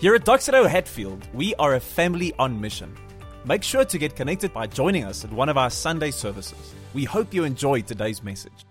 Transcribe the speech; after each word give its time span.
Here 0.00 0.14
at 0.14 0.24
Doxa 0.24 0.52
Deo 0.52 0.66
Hatfield, 0.66 1.28
we 1.34 1.54
are 1.56 1.74
a 1.74 1.80
family 1.80 2.32
on 2.38 2.58
mission. 2.58 2.96
Make 3.44 3.62
sure 3.62 3.84
to 3.84 3.98
get 3.98 4.16
connected 4.16 4.50
by 4.50 4.66
joining 4.66 5.04
us 5.04 5.26
at 5.26 5.30
one 5.30 5.50
of 5.50 5.58
our 5.58 5.68
Sunday 5.68 6.10
services. 6.10 6.72
We 6.94 7.04
hope 7.04 7.34
you 7.34 7.44
enjoyed 7.44 7.86
today's 7.86 8.22
message. 8.22 8.64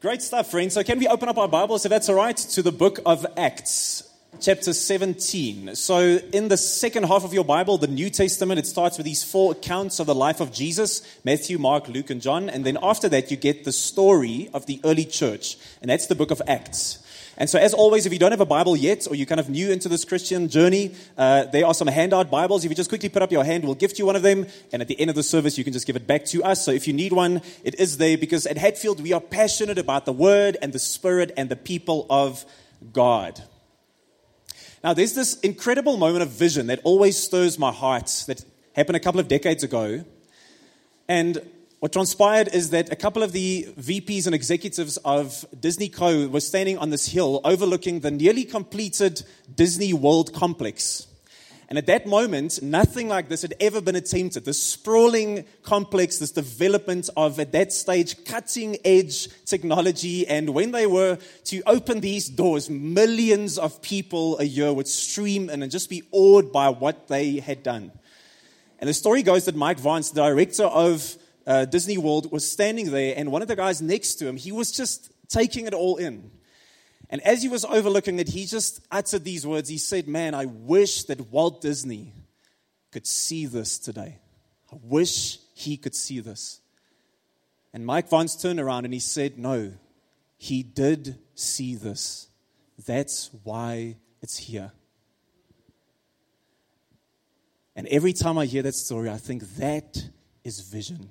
Great 0.00 0.20
stuff, 0.20 0.50
friends. 0.50 0.74
So, 0.74 0.82
can 0.82 0.98
we 0.98 1.06
open 1.06 1.28
up 1.28 1.38
our 1.38 1.46
Bibles, 1.46 1.84
if 1.84 1.90
that's 1.90 2.08
all 2.08 2.16
right, 2.16 2.36
to 2.36 2.60
the 2.60 2.72
book 2.72 2.98
of 3.06 3.24
Acts, 3.36 4.02
chapter 4.40 4.72
17. 4.72 5.76
So, 5.76 6.18
in 6.32 6.48
the 6.48 6.56
second 6.56 7.04
half 7.04 7.22
of 7.22 7.32
your 7.32 7.44
Bible, 7.44 7.78
the 7.78 7.86
New 7.86 8.10
Testament, 8.10 8.58
it 8.58 8.66
starts 8.66 8.96
with 8.96 9.06
these 9.06 9.22
four 9.22 9.52
accounts 9.52 10.00
of 10.00 10.08
the 10.08 10.14
life 10.14 10.40
of 10.40 10.52
Jesus 10.52 11.02
Matthew, 11.24 11.60
Mark, 11.60 11.86
Luke, 11.86 12.10
and 12.10 12.20
John. 12.20 12.50
And 12.50 12.66
then 12.66 12.78
after 12.82 13.08
that, 13.10 13.30
you 13.30 13.36
get 13.36 13.62
the 13.62 13.70
story 13.70 14.50
of 14.52 14.66
the 14.66 14.80
early 14.84 15.04
church. 15.04 15.56
And 15.80 15.88
that's 15.88 16.08
the 16.08 16.16
book 16.16 16.32
of 16.32 16.42
Acts. 16.48 17.01
And 17.42 17.50
so, 17.50 17.58
as 17.58 17.74
always, 17.74 18.06
if 18.06 18.12
you 18.12 18.20
don't 18.20 18.30
have 18.30 18.40
a 18.40 18.46
Bible 18.46 18.76
yet, 18.76 19.08
or 19.10 19.16
you're 19.16 19.26
kind 19.26 19.40
of 19.40 19.50
new 19.50 19.72
into 19.72 19.88
this 19.88 20.04
Christian 20.04 20.48
journey, 20.48 20.94
uh, 21.18 21.46
there 21.46 21.66
are 21.66 21.74
some 21.74 21.88
handout 21.88 22.30
Bibles. 22.30 22.64
If 22.64 22.70
you 22.70 22.76
just 22.76 22.88
quickly 22.88 23.08
put 23.08 23.20
up 23.20 23.32
your 23.32 23.42
hand, 23.42 23.64
we'll 23.64 23.74
gift 23.74 23.98
you 23.98 24.06
one 24.06 24.14
of 24.14 24.22
them. 24.22 24.46
And 24.72 24.80
at 24.80 24.86
the 24.86 25.00
end 25.00 25.10
of 25.10 25.16
the 25.16 25.24
service, 25.24 25.58
you 25.58 25.64
can 25.64 25.72
just 25.72 25.84
give 25.84 25.96
it 25.96 26.06
back 26.06 26.24
to 26.26 26.44
us. 26.44 26.64
So, 26.64 26.70
if 26.70 26.86
you 26.86 26.92
need 26.92 27.12
one, 27.12 27.42
it 27.64 27.80
is 27.80 27.98
there 27.98 28.16
because 28.16 28.46
at 28.46 28.58
Hatfield, 28.58 29.02
we 29.02 29.12
are 29.12 29.20
passionate 29.20 29.76
about 29.76 30.06
the 30.06 30.12
Word 30.12 30.56
and 30.62 30.72
the 30.72 30.78
Spirit 30.78 31.32
and 31.36 31.48
the 31.48 31.56
people 31.56 32.06
of 32.10 32.44
God. 32.92 33.42
Now, 34.84 34.94
there's 34.94 35.14
this 35.14 35.34
incredible 35.40 35.96
moment 35.96 36.22
of 36.22 36.28
vision 36.28 36.68
that 36.68 36.78
always 36.84 37.18
stirs 37.18 37.58
my 37.58 37.72
heart 37.72 38.22
that 38.28 38.44
happened 38.76 38.94
a 38.94 39.00
couple 39.00 39.18
of 39.18 39.26
decades 39.26 39.64
ago. 39.64 40.04
And 41.08 41.44
what 41.82 41.92
transpired 41.92 42.46
is 42.54 42.70
that 42.70 42.92
a 42.92 42.94
couple 42.94 43.24
of 43.24 43.32
the 43.32 43.66
VPs 43.76 44.26
and 44.26 44.36
executives 44.36 44.98
of 44.98 45.44
Disney 45.58 45.88
Co. 45.88 46.28
were 46.28 46.38
standing 46.38 46.78
on 46.78 46.90
this 46.90 47.08
hill 47.08 47.40
overlooking 47.42 47.98
the 47.98 48.10
nearly 48.12 48.44
completed 48.44 49.24
Disney 49.52 49.92
World 49.92 50.32
complex. 50.32 51.08
And 51.68 51.76
at 51.76 51.86
that 51.86 52.06
moment, 52.06 52.62
nothing 52.62 53.08
like 53.08 53.28
this 53.28 53.42
had 53.42 53.54
ever 53.58 53.80
been 53.80 53.96
attempted. 53.96 54.44
This 54.44 54.62
sprawling 54.62 55.44
complex, 55.64 56.18
this 56.18 56.30
development 56.30 57.10
of, 57.16 57.40
at 57.40 57.50
that 57.50 57.72
stage, 57.72 58.26
cutting 58.26 58.76
edge 58.84 59.28
technology. 59.44 60.24
And 60.28 60.50
when 60.50 60.70
they 60.70 60.86
were 60.86 61.18
to 61.46 61.62
open 61.66 61.98
these 61.98 62.28
doors, 62.28 62.70
millions 62.70 63.58
of 63.58 63.82
people 63.82 64.38
a 64.38 64.44
year 64.44 64.72
would 64.72 64.86
stream 64.86 65.50
in 65.50 65.64
and 65.64 65.72
just 65.72 65.90
be 65.90 66.04
awed 66.12 66.52
by 66.52 66.68
what 66.68 67.08
they 67.08 67.40
had 67.40 67.64
done. 67.64 67.90
And 68.78 68.88
the 68.88 68.94
story 68.94 69.24
goes 69.24 69.46
that 69.46 69.56
Mike 69.56 69.80
Vance, 69.80 70.10
the 70.10 70.22
director 70.22 70.66
of 70.66 71.16
uh, 71.46 71.64
Disney 71.64 71.98
World, 71.98 72.30
was 72.30 72.48
standing 72.48 72.90
there, 72.90 73.14
and 73.16 73.32
one 73.32 73.42
of 73.42 73.48
the 73.48 73.56
guys 73.56 73.82
next 73.82 74.16
to 74.16 74.26
him, 74.26 74.36
he 74.36 74.52
was 74.52 74.70
just 74.70 75.10
taking 75.28 75.66
it 75.66 75.74
all 75.74 75.96
in. 75.96 76.30
And 77.10 77.20
as 77.22 77.42
he 77.42 77.48
was 77.48 77.64
overlooking 77.64 78.18
it, 78.18 78.28
he 78.28 78.46
just 78.46 78.80
uttered 78.90 79.24
these 79.24 79.46
words. 79.46 79.68
He 79.68 79.78
said, 79.78 80.08
Man, 80.08 80.34
I 80.34 80.46
wish 80.46 81.04
that 81.04 81.20
Walt 81.30 81.60
Disney 81.60 82.14
could 82.90 83.06
see 83.06 83.46
this 83.46 83.78
today. 83.78 84.18
I 84.72 84.76
wish 84.82 85.38
he 85.54 85.76
could 85.76 85.94
see 85.94 86.20
this. 86.20 86.60
And 87.74 87.84
Mike 87.84 88.08
Vance 88.08 88.34
turned 88.40 88.60
around 88.60 88.84
and 88.84 88.94
he 88.94 89.00
said, 89.00 89.38
No, 89.38 89.72
he 90.38 90.62
did 90.62 91.18
see 91.34 91.74
this. 91.74 92.28
That's 92.86 93.30
why 93.44 93.96
it's 94.22 94.38
here. 94.38 94.72
And 97.76 97.86
every 97.88 98.12
time 98.12 98.38
I 98.38 98.46
hear 98.46 98.62
that 98.62 98.74
story, 98.74 99.10
I 99.10 99.16
think 99.16 99.42
that 99.56 100.02
is 100.44 100.60
vision. 100.60 101.08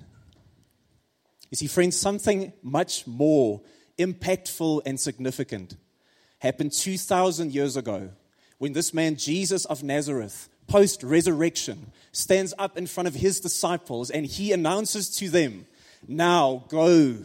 You 1.52 1.56
see, 1.56 1.66
friends, 1.66 1.98
something 1.98 2.54
much 2.62 3.06
more 3.06 3.60
impactful 3.98 4.80
and 4.86 4.98
significant 4.98 5.76
happened 6.38 6.72
2,000 6.72 7.52
years 7.52 7.76
ago 7.76 8.08
when 8.56 8.72
this 8.72 8.94
man, 8.94 9.16
Jesus 9.16 9.66
of 9.66 9.82
Nazareth, 9.82 10.48
post 10.66 11.02
resurrection, 11.02 11.92
stands 12.10 12.54
up 12.58 12.78
in 12.78 12.86
front 12.86 13.06
of 13.06 13.14
his 13.14 13.38
disciples 13.38 14.08
and 14.10 14.24
he 14.24 14.52
announces 14.52 15.14
to 15.18 15.28
them, 15.28 15.66
Now 16.08 16.64
go 16.68 17.18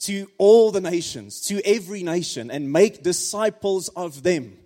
to 0.00 0.30
all 0.36 0.70
the 0.70 0.82
nations, 0.82 1.40
to 1.46 1.66
every 1.66 2.02
nation, 2.02 2.50
and 2.50 2.70
make 2.70 3.02
disciples 3.02 3.88
of 3.96 4.22
them 4.22 4.58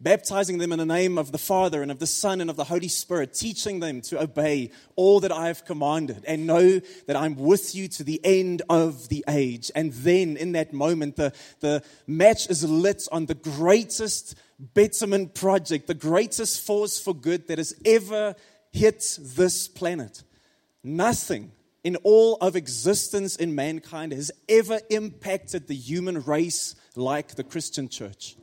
baptizing 0.00 0.58
them 0.58 0.72
in 0.72 0.78
the 0.78 0.86
name 0.86 1.18
of 1.18 1.32
the 1.32 1.38
Father 1.38 1.82
and 1.82 1.90
of 1.90 1.98
the 1.98 2.06
Son 2.06 2.40
and 2.40 2.50
of 2.50 2.56
the 2.56 2.64
Holy 2.64 2.88
Spirit, 2.88 3.34
teaching 3.34 3.80
them 3.80 4.00
to 4.02 4.20
obey 4.20 4.70
all 4.96 5.20
that 5.20 5.32
I 5.32 5.48
have 5.48 5.64
commanded, 5.64 6.24
and 6.26 6.46
know 6.46 6.80
that 7.06 7.16
I'm 7.16 7.36
with 7.36 7.74
you 7.74 7.88
to 7.88 8.04
the 8.04 8.20
end 8.24 8.62
of 8.68 9.08
the 9.08 9.24
age. 9.28 9.70
And 9.74 9.92
then 9.92 10.36
in 10.36 10.52
that 10.52 10.72
moment, 10.72 11.16
the, 11.16 11.32
the 11.60 11.82
match 12.06 12.50
is 12.50 12.68
lit 12.68 13.08
on 13.12 13.26
the 13.26 13.34
greatest 13.34 14.34
betterment 14.58 15.34
project, 15.34 15.86
the 15.86 15.94
greatest 15.94 16.64
force 16.64 16.98
for 16.98 17.14
good 17.14 17.48
that 17.48 17.58
has 17.58 17.74
ever 17.84 18.34
hit 18.72 19.18
this 19.20 19.68
planet. 19.68 20.22
Nothing 20.82 21.52
in 21.82 21.96
all 21.96 22.36
of 22.36 22.56
existence 22.56 23.36
in 23.36 23.54
mankind 23.54 24.12
has 24.12 24.32
ever 24.48 24.80
impacted 24.90 25.68
the 25.68 25.74
human 25.74 26.22
race 26.22 26.74
like 26.96 27.34
the 27.34 27.44
Christian 27.44 27.88
church. 27.88 28.36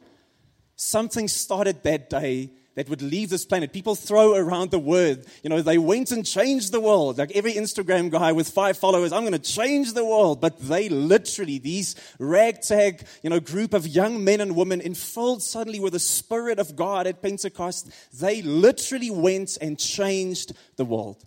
Something 0.83 1.27
started 1.27 1.83
that 1.83 2.09
day 2.09 2.49
that 2.73 2.89
would 2.89 3.03
leave 3.03 3.29
this 3.29 3.45
planet. 3.45 3.71
People 3.71 3.93
throw 3.93 4.33
around 4.33 4.71
the 4.71 4.79
word, 4.79 5.27
you 5.43 5.49
know, 5.51 5.61
they 5.61 5.77
went 5.77 6.09
and 6.09 6.25
changed 6.25 6.71
the 6.71 6.79
world. 6.79 7.19
Like 7.19 7.29
every 7.35 7.53
Instagram 7.53 8.09
guy 8.09 8.31
with 8.31 8.49
five 8.49 8.79
followers, 8.79 9.13
I'm 9.13 9.21
going 9.21 9.33
to 9.33 9.37
change 9.37 9.93
the 9.93 10.03
world. 10.03 10.41
But 10.41 10.59
they 10.59 10.89
literally, 10.89 11.59
these 11.59 11.95
ragtag, 12.17 13.05
you 13.21 13.29
know, 13.29 13.39
group 13.39 13.75
of 13.75 13.87
young 13.87 14.23
men 14.23 14.41
and 14.41 14.55
women 14.55 14.81
infilled 14.81 15.43
suddenly 15.43 15.79
with 15.79 15.93
the 15.93 15.99
Spirit 15.99 16.57
of 16.57 16.75
God 16.75 17.05
at 17.05 17.21
Pentecost, 17.21 17.91
they 18.19 18.41
literally 18.41 19.11
went 19.11 19.59
and 19.61 19.77
changed 19.77 20.53
the 20.77 20.85
world. 20.85 21.23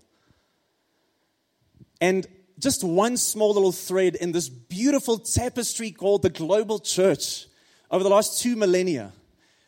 And 2.00 2.26
just 2.58 2.82
one 2.82 3.16
small 3.18 3.54
little 3.54 3.70
thread 3.70 4.16
in 4.16 4.32
this 4.32 4.48
beautiful 4.48 5.16
tapestry 5.16 5.92
called 5.92 6.22
the 6.22 6.30
global 6.30 6.80
church 6.80 7.46
over 7.88 8.02
the 8.02 8.10
last 8.10 8.42
two 8.42 8.56
millennia 8.56 9.12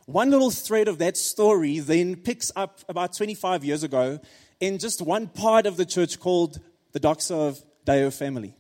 one 0.07 0.31
little 0.31 0.51
thread 0.51 0.87
of 0.87 0.99
that 0.99 1.17
story 1.17 1.81
then 1.81 2.17
picks 2.17 2.53
up 2.55 2.81
about 2.89 3.17
25 3.17 3.65
years 3.65 3.83
ago 3.83 4.21
in 4.61 4.79
just 4.79 5.03
one 5.03 5.27
part 5.27 5.67
of 5.67 5.77
the 5.77 5.85
church 5.85 6.21
called 6.21 6.61
the 6.93 7.01
Doxa 7.01 7.49
of 7.49 7.63
Deo 7.85 8.11
family. 8.11 8.57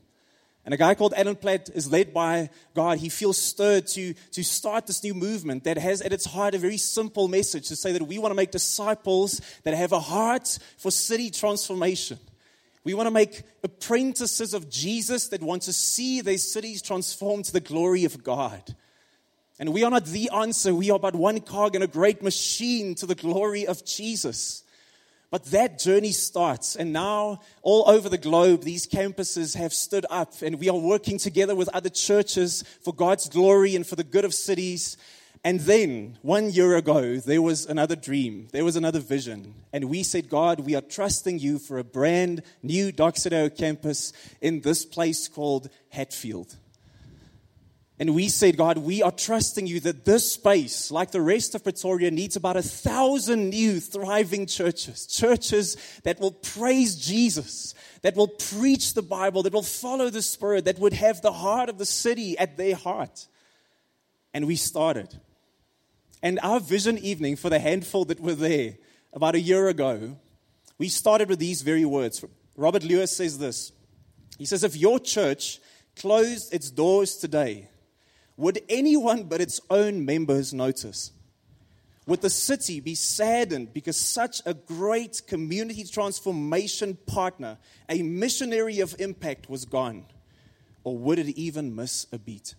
And 0.64 0.74
a 0.74 0.76
guy 0.76 0.96
called 0.96 1.14
Alan 1.16 1.36
Platt 1.36 1.70
is 1.72 1.92
led 1.92 2.12
by 2.12 2.50
God. 2.74 2.98
He 2.98 3.08
feels 3.08 3.40
stirred 3.40 3.86
to, 3.88 4.14
to 4.32 4.42
start 4.42 4.88
this 4.88 5.04
new 5.04 5.14
movement 5.14 5.62
that 5.62 5.78
has 5.78 6.02
at 6.02 6.12
its 6.12 6.24
heart 6.24 6.56
a 6.56 6.58
very 6.58 6.76
simple 6.76 7.28
message 7.28 7.68
to 7.68 7.76
say 7.76 7.92
that 7.92 8.02
we 8.02 8.18
want 8.18 8.32
to 8.32 8.36
make 8.36 8.50
disciples 8.50 9.40
that 9.62 9.74
have 9.74 9.92
a 9.92 10.00
heart 10.00 10.58
for 10.78 10.90
city 10.90 11.30
transformation. 11.30 12.18
We 12.82 12.94
want 12.94 13.06
to 13.06 13.12
make 13.12 13.44
apprentices 13.62 14.52
of 14.52 14.68
Jesus 14.68 15.28
that 15.28 15.40
want 15.40 15.62
to 15.62 15.72
see 15.72 16.20
their 16.20 16.38
cities 16.38 16.82
transformed 16.82 17.44
to 17.44 17.52
the 17.52 17.60
glory 17.60 18.04
of 18.04 18.24
God. 18.24 18.74
And 19.58 19.72
we 19.72 19.84
are 19.84 19.90
not 19.90 20.04
the 20.06 20.30
answer. 20.34 20.74
We 20.74 20.90
are 20.90 20.98
but 20.98 21.14
one 21.14 21.40
cog 21.40 21.74
in 21.74 21.82
a 21.82 21.86
great 21.86 22.22
machine 22.22 22.94
to 22.96 23.06
the 23.06 23.14
glory 23.14 23.66
of 23.66 23.84
Jesus. 23.84 24.64
But 25.30 25.44
that 25.46 25.78
journey 25.78 26.12
starts. 26.12 26.76
And 26.76 26.92
now, 26.92 27.40
all 27.62 27.88
over 27.88 28.08
the 28.08 28.18
globe, 28.18 28.62
these 28.62 28.86
campuses 28.86 29.56
have 29.56 29.72
stood 29.72 30.06
up, 30.08 30.34
and 30.42 30.60
we 30.60 30.68
are 30.68 30.76
working 30.76 31.18
together 31.18 31.54
with 31.54 31.68
other 31.70 31.88
churches 31.88 32.62
for 32.82 32.94
God's 32.94 33.28
glory 33.28 33.74
and 33.74 33.86
for 33.86 33.96
the 33.96 34.04
good 34.04 34.24
of 34.24 34.34
cities. 34.34 34.96
And 35.42 35.60
then, 35.60 36.18
one 36.22 36.50
year 36.50 36.76
ago, 36.76 37.16
there 37.16 37.42
was 37.42 37.66
another 37.66 37.96
dream, 37.96 38.48
there 38.52 38.64
was 38.64 38.76
another 38.76 39.00
vision. 39.00 39.54
And 39.72 39.86
we 39.86 40.02
said, 40.02 40.28
God, 40.28 40.60
we 40.60 40.74
are 40.74 40.80
trusting 40.80 41.38
you 41.38 41.58
for 41.58 41.78
a 41.78 41.84
brand 41.84 42.42
new 42.62 42.92
Doxa 42.92 43.30
Deo 43.30 43.48
campus 43.48 44.12
in 44.40 44.60
this 44.60 44.84
place 44.84 45.28
called 45.28 45.68
Hatfield. 45.90 46.56
And 47.98 48.14
we 48.14 48.28
said, 48.28 48.58
God, 48.58 48.76
we 48.78 49.02
are 49.02 49.10
trusting 49.10 49.66
you 49.66 49.80
that 49.80 50.04
this 50.04 50.32
space, 50.32 50.90
like 50.90 51.12
the 51.12 51.22
rest 51.22 51.54
of 51.54 51.65
Pretoria, 51.65 52.10
needs 52.10 52.36
about 52.36 52.59
a 52.59 52.62
thousand 52.62 53.48
new 53.50 53.80
thriving 53.80 54.44
churches. 54.44 55.06
Churches 55.06 55.78
that 56.04 56.21
will 56.21 56.32
praise 56.32 56.97
Jesus, 56.97 57.74
that 58.03 58.15
will 58.15 58.28
preach 58.28 58.92
the 58.92 59.03
Bible, 59.03 59.42
that 59.44 59.54
will 59.54 59.62
follow 59.62 60.10
the 60.10 60.21
Spirit, 60.21 60.66
that 60.66 60.78
would 60.78 60.92
have 60.92 61.22
the 61.22 61.32
heart 61.32 61.71
of 61.71 61.78
the 61.78 61.86
city 61.86 62.36
at 62.38 62.59
their 62.59 62.76
heart. 62.76 63.26
And 64.34 64.47
we 64.47 64.56
started. 64.56 65.18
And 66.22 66.38
our 66.42 66.60
vision 66.60 66.98
evening 66.98 67.36
for 67.36 67.48
the 67.48 67.60
handful 67.60 68.04
that 68.06 68.21
were 68.21 68.34
there 68.34 68.74
about 69.15 69.34
a 69.34 69.41
year 69.41 69.68
ago, 69.68 70.18
we 70.76 70.88
started 70.88 71.30
with 71.30 71.38
these 71.38 71.62
very 71.62 71.86
words. 71.86 72.22
Robert 72.56 72.84
Lewis 72.84 73.16
says 73.16 73.38
this 73.38 73.72
He 74.36 74.44
says, 74.44 74.65
If 74.65 74.76
your 74.76 74.98
church 74.98 75.60
closed 75.97 76.53
its 76.53 76.71
doors 76.71 77.16
today, 77.16 77.71
would 78.36 78.60
anyone 78.68 79.24
but 79.24 79.41
its 79.41 79.60
own 79.71 80.04
members 80.04 80.53
notice? 80.53 81.12
Would 82.06 82.21
the 82.21 82.30
city 82.30 82.78
be 82.80 82.94
saddened 82.94 83.72
because 83.72 83.97
such 83.97 84.41
a 84.47 84.54
great 84.54 85.22
community 85.27 85.84
transformation 85.84 86.97
partner, 87.06 87.59
a 87.88 88.03
missionary 88.03 88.80
of 88.80 88.94
impact, 89.00 89.50
was 89.50 89.65
gone? 89.65 90.04
Or 90.84 90.97
would 90.97 91.18
it 91.18 91.36
even 91.36 91.74
miss 91.74 92.06
a 92.12 92.18
beat? 92.18 92.54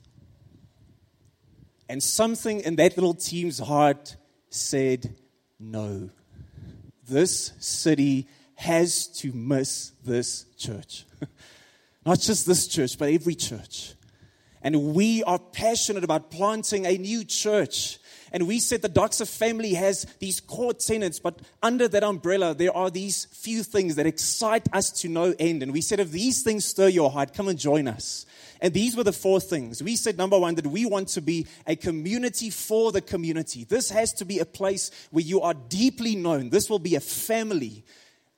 And 1.87 2.03
something 2.03 2.59
in 2.59 2.75
that 2.75 2.97
little 2.97 3.13
team's 3.13 3.59
heart 3.59 4.17
said 4.49 5.15
no. 5.59 6.09
This 7.07 7.53
city 7.59 8.27
has 8.55 9.07
to 9.19 9.31
miss 9.31 9.91
this 10.03 10.45
church. 10.57 11.05
Not 12.05 12.19
just 12.19 12.45
this 12.45 12.67
church, 12.67 12.97
but 12.97 13.13
every 13.13 13.35
church. 13.35 13.93
And 14.61 14.95
we 14.95 15.23
are 15.23 15.39
passionate 15.39 16.03
about 16.03 16.31
planting 16.31 16.85
a 16.85 16.97
new 16.97 17.23
church. 17.23 17.99
And 18.31 18.47
we 18.47 18.59
said 18.59 18.81
the 18.81 18.89
Doxa 18.89 19.27
family 19.27 19.73
has 19.75 20.05
these 20.19 20.41
core 20.41 20.73
tenets, 20.73 21.19
but 21.19 21.39
under 21.63 21.87
that 21.87 22.03
umbrella, 22.03 22.53
there 22.53 22.75
are 22.75 22.89
these 22.89 23.25
few 23.25 23.63
things 23.63 23.95
that 23.95 24.05
excite 24.05 24.67
us 24.73 24.91
to 25.01 25.07
no 25.07 25.33
end. 25.39 25.63
And 25.63 25.71
we 25.71 25.81
said, 25.81 25.99
if 25.99 26.11
these 26.11 26.43
things 26.43 26.65
stir 26.65 26.89
your 26.89 27.09
heart, 27.09 27.33
come 27.33 27.47
and 27.47 27.57
join 27.57 27.87
us. 27.87 28.25
And 28.59 28.73
these 28.73 28.95
were 28.95 29.03
the 29.03 29.13
four 29.13 29.39
things. 29.39 29.81
We 29.81 29.95
said, 29.95 30.17
number 30.17 30.37
one, 30.37 30.55
that 30.55 30.67
we 30.67 30.85
want 30.85 31.09
to 31.09 31.21
be 31.21 31.47
a 31.65 31.75
community 31.75 32.49
for 32.49 32.91
the 32.91 33.01
community. 33.01 33.63
This 33.63 33.91
has 33.91 34.13
to 34.13 34.25
be 34.25 34.39
a 34.39 34.45
place 34.45 34.91
where 35.11 35.23
you 35.23 35.41
are 35.41 35.53
deeply 35.53 36.15
known. 36.15 36.49
This 36.49 36.69
will 36.69 36.79
be 36.79 36.95
a 36.95 36.99
family 36.99 37.85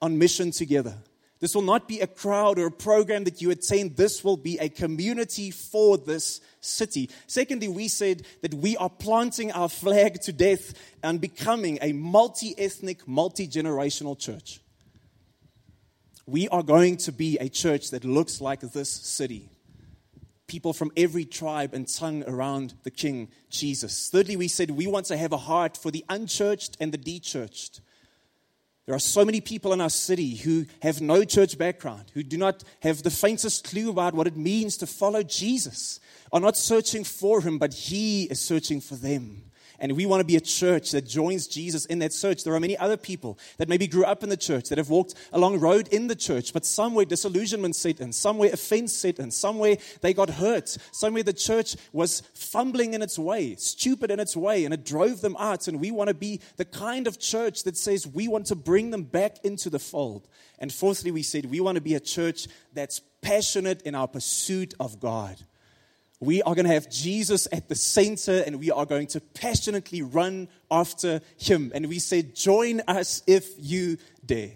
on 0.02 0.18
mission 0.18 0.52
together. 0.52 0.96
This 1.40 1.56
will 1.56 1.62
not 1.62 1.88
be 1.88 2.02
a 2.02 2.08
crowd 2.08 2.60
or 2.60 2.68
a 2.68 2.72
program 2.72 3.24
that 3.24 3.42
you 3.42 3.50
attend. 3.50 3.96
This 3.96 4.24
will 4.24 4.36
be 4.36 4.58
a 4.60 4.68
community 4.68 5.52
for 5.52 5.98
this 5.98 6.42
city. 6.60 7.10
Secondly, 7.28 7.70
we 7.70 7.88
said 7.88 8.24
that 8.42 8.54
we 8.54 8.76
are 8.76 8.90
planting 8.90 9.52
our 9.54 9.70
flag 9.70 10.20
to 10.22 10.34
death 10.34 10.74
and 11.02 11.22
becoming 11.22 11.80
a 11.82 11.94
multi 11.94 12.54
ethnic, 12.58 13.08
multi 13.08 13.48
generational 13.48 14.20
church. 14.20 14.60
We 16.26 16.50
are 16.50 16.64
going 16.64 16.98
to 16.98 17.12
be 17.12 17.38
a 17.38 17.48
church 17.48 17.92
that 17.92 18.04
looks 18.04 18.42
like 18.42 18.60
this 18.60 18.92
city 18.92 19.50
people 20.50 20.74
from 20.74 20.92
every 20.98 21.24
tribe 21.24 21.74
and 21.74 21.88
tongue 21.88 22.24
around 22.28 22.74
the 22.84 22.92
King 22.92 23.30
Jesus. 23.50 24.10
Thirdly, 24.10 24.36
we 24.36 24.50
said 24.50 24.72
we 24.72 24.88
want 24.88 25.06
to 25.06 25.16
have 25.16 25.32
a 25.32 25.38
heart 25.38 25.78
for 25.78 25.92
the 25.92 26.04
unchurched 26.10 26.76
and 26.82 26.92
the 26.92 26.98
dechurched. 26.98 27.80
There 28.90 28.96
are 28.96 29.00
so 29.00 29.24
many 29.24 29.40
people 29.40 29.72
in 29.72 29.82
our 29.82 29.90
city 29.92 30.34
who 30.34 30.66
have 30.82 31.00
no 31.00 31.24
church 31.24 31.60
background, 31.60 32.06
who 32.16 32.24
do 32.24 32.38
not 32.38 32.64
have 32.82 33.04
the 33.04 33.12
faintest 33.12 33.70
clue 33.70 33.92
about 33.92 34.16
what 34.16 34.26
it 34.26 34.36
means 34.36 34.78
to 34.78 34.88
follow 34.88 35.22
Jesus, 35.22 36.00
are 36.34 36.40
not 36.40 36.58
searching 36.58 37.04
for 37.04 37.40
him, 37.40 37.60
but 37.60 37.72
he 37.72 38.24
is 38.24 38.42
searching 38.42 38.82
for 38.82 38.96
them. 38.96 39.44
And 39.80 39.94
we 39.94 40.06
want 40.06 40.20
to 40.20 40.26
be 40.26 40.36
a 40.36 40.42
church 40.42 40.92
that 40.92 41.08
joins 41.08 41.48
Jesus 41.48 41.86
in 41.86 42.00
that 42.00 42.14
search. 42.14 42.44
There 42.44 42.54
are 42.54 42.60
many 42.60 42.78
other 42.78 42.98
people 42.98 43.40
that 43.58 43.70
maybe 43.70 43.88
grew 43.88 44.04
up 44.04 44.24
in 44.24 44.30
the 44.30 44.38
church, 44.38 44.70
that 44.70 44.78
have 44.78 44.90
walked 44.90 45.14
along 45.32 45.60
road 45.60 45.88
in 45.90 46.08
the 46.08 46.16
church, 46.16 46.54
but 46.54 46.66
somewhere 46.66 47.06
disillusionment 47.06 47.76
set 47.76 48.00
in, 48.00 48.12
somewhere 48.12 48.52
offense 48.52 48.94
set 48.94 49.20
in, 49.20 49.32
somewhere 49.32 49.78
they 50.02 50.14
got 50.14 50.30
hurt, 50.30 50.78
somewhere 50.92 51.24
the 51.24 51.34
church 51.34 51.76
was 51.94 52.22
fumbling 52.34 52.94
in 52.94 53.02
its 53.02 53.18
way, 53.18 53.56
stupid 53.56 54.12
in 54.12 54.20
its 54.20 54.36
way, 54.36 54.66
and 54.66 54.74
it 54.74 54.86
drove 54.86 55.22
them 55.22 55.36
out. 55.40 55.68
And 55.68 55.80
we 55.80 55.92
want 55.92 56.10
to 56.10 56.14
be 56.14 56.42
the 56.58 56.66
kind 56.66 57.08
of 57.08 57.20
church 57.20 57.64
that 57.64 57.78
says 57.78 58.06
we 58.06 58.28
want 58.28 58.48
to 58.48 58.56
bring 58.56 58.92
them 58.92 59.04
back 59.04 59.38
into 59.44 59.70
the 59.70 59.80
fold. 59.80 60.28
And 60.60 60.74
fourthly, 60.74 61.12
we 61.12 61.24
said 61.24 61.46
we 61.46 61.62
want 61.62 61.76
to 61.76 61.82
be 61.82 61.96
a 61.96 62.00
church 62.00 62.48
that's 62.74 63.02
passionate 63.22 63.82
in 63.84 63.96
our 63.96 64.08
pursuit 64.08 64.74
of 64.80 65.00
God. 65.00 65.38
We 66.20 66.42
are 66.42 66.54
going 66.54 66.66
to 66.66 66.74
have 66.74 66.90
Jesus 66.90 67.48
at 67.52 67.70
the 67.70 67.76
center 67.76 68.44
and 68.46 68.60
we 68.60 68.72
are 68.72 68.86
going 68.86 69.08
to 69.08 69.22
passionately 69.22 70.02
run 70.02 70.50
after 70.70 71.22
him. 71.38 71.72
And 71.74 71.88
we 71.88 72.00
said, 72.00 72.36
Join 72.36 72.82
us 72.88 73.24
if 73.26 73.50
you 73.58 73.98
dare. 74.26 74.52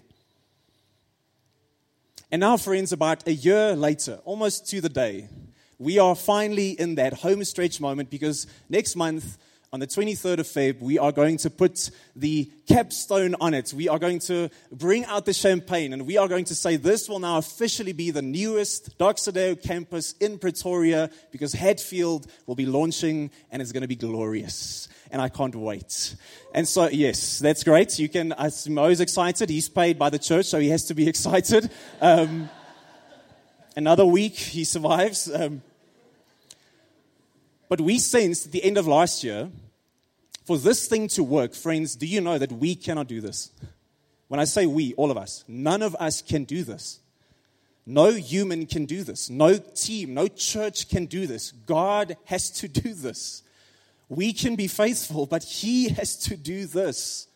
And 2.31 2.39
now, 2.41 2.57
friends, 2.57 2.91
about 2.91 3.27
a 3.27 3.33
year 3.33 3.75
later, 3.75 4.19
almost 4.25 4.67
to 4.71 4.81
the 4.81 4.89
day, 4.89 5.29
we 5.77 5.99
are 5.99 6.15
finally 6.15 6.71
in 6.71 6.95
that 6.95 7.13
home 7.13 7.43
stretch 7.43 7.79
moment 7.79 8.09
because 8.09 8.47
next 8.69 8.95
month 8.95 9.37
on 9.73 9.79
the 9.79 9.87
23rd 9.87 10.37
of 10.37 10.45
Feb, 10.45 10.81
we 10.81 10.99
are 10.99 11.11
going 11.11 11.35
to 11.37 11.49
put 11.49 11.89
the 12.15 12.47
capstone 12.67 13.35
on 13.41 13.55
it. 13.55 13.73
We 13.73 13.89
are 13.89 13.97
going 13.97 14.19
to 14.19 14.51
bring 14.71 15.03
out 15.05 15.25
the 15.25 15.33
champagne 15.33 15.93
and 15.93 16.05
we 16.05 16.15
are 16.15 16.27
going 16.27 16.45
to 16.45 16.55
say 16.55 16.75
this 16.75 17.09
will 17.09 17.17
now 17.17 17.39
officially 17.39 17.91
be 17.91 18.11
the 18.11 18.21
newest 18.21 18.99
Doxa 18.99 19.33
Deo 19.33 19.55
campus 19.55 20.13
in 20.19 20.37
Pretoria 20.37 21.09
because 21.31 21.53
Hatfield 21.53 22.27
will 22.45 22.53
be 22.53 22.67
launching 22.67 23.31
and 23.49 23.63
it's 23.63 23.71
going 23.71 23.81
to 23.81 23.87
be 23.87 23.95
glorious. 23.95 24.89
And 25.09 25.19
I 25.19 25.29
can't 25.29 25.55
wait. 25.55 26.15
And 26.53 26.67
so, 26.67 26.89
yes, 26.89 27.39
that's 27.39 27.63
great. 27.63 27.97
You 27.97 28.09
can, 28.09 28.31
I'm 28.37 28.77
always 28.77 28.99
excited. 28.99 29.49
He's 29.49 29.69
paid 29.69 29.97
by 29.97 30.11
the 30.11 30.19
church, 30.19 30.45
so 30.45 30.59
he 30.59 30.69
has 30.69 30.85
to 30.85 30.93
be 30.93 31.07
excited. 31.09 31.71
Um, 31.99 32.47
another 33.75 34.05
week, 34.05 34.35
he 34.35 34.65
survives. 34.65 35.31
Um, 35.33 35.63
but 37.69 37.81
we 37.81 37.99
sensed 37.99 38.47
at 38.47 38.51
the 38.51 38.63
end 38.63 38.77
of 38.77 38.87
last 38.87 39.23
year 39.23 39.49
for 40.45 40.57
this 40.57 40.87
thing 40.87 41.07
to 41.09 41.23
work, 41.23 41.53
friends, 41.53 41.95
do 41.95 42.05
you 42.05 42.21
know 42.21 42.37
that 42.37 42.51
we 42.51 42.75
cannot 42.75 43.07
do 43.07 43.21
this? 43.21 43.51
When 44.27 44.39
I 44.39 44.45
say 44.45 44.65
we, 44.65 44.93
all 44.95 45.11
of 45.11 45.17
us, 45.17 45.43
none 45.47 45.81
of 45.81 45.95
us 45.99 46.21
can 46.21 46.43
do 46.43 46.63
this. 46.63 46.99
No 47.85 48.11
human 48.11 48.65
can 48.65 48.85
do 48.85 49.03
this. 49.03 49.29
No 49.29 49.57
team, 49.57 50.13
no 50.13 50.27
church 50.27 50.89
can 50.89 51.05
do 51.05 51.27
this. 51.27 51.51
God 51.51 52.17
has 52.25 52.49
to 52.51 52.67
do 52.67 52.93
this. 52.93 53.43
We 54.09 54.33
can 54.33 54.55
be 54.55 54.67
faithful, 54.67 55.25
but 55.25 55.43
He 55.43 55.89
has 55.89 56.17
to 56.19 56.37
do 56.37 56.65
this. 56.65 57.27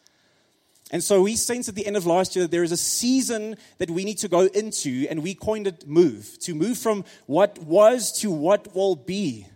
And 0.89 1.03
so 1.03 1.21
we 1.21 1.35
sense 1.35 1.67
at 1.67 1.75
the 1.75 1.85
end 1.85 1.97
of 1.97 2.05
last 2.05 2.35
year 2.35 2.45
that 2.45 2.51
there 2.51 2.63
is 2.63 2.71
a 2.71 2.77
season 2.77 3.57
that 3.77 3.89
we 3.89 4.05
need 4.05 4.19
to 4.19 4.29
go 4.29 4.41
into, 4.41 5.05
and 5.09 5.21
we 5.21 5.33
coined 5.33 5.67
it 5.67 5.87
move 5.87 6.37
to 6.39 6.55
move 6.55 6.77
from 6.77 7.03
what 7.25 7.57
was 7.59 8.17
to 8.21 8.31
what 8.31 8.73
will 8.73 8.95
be. 8.95 9.47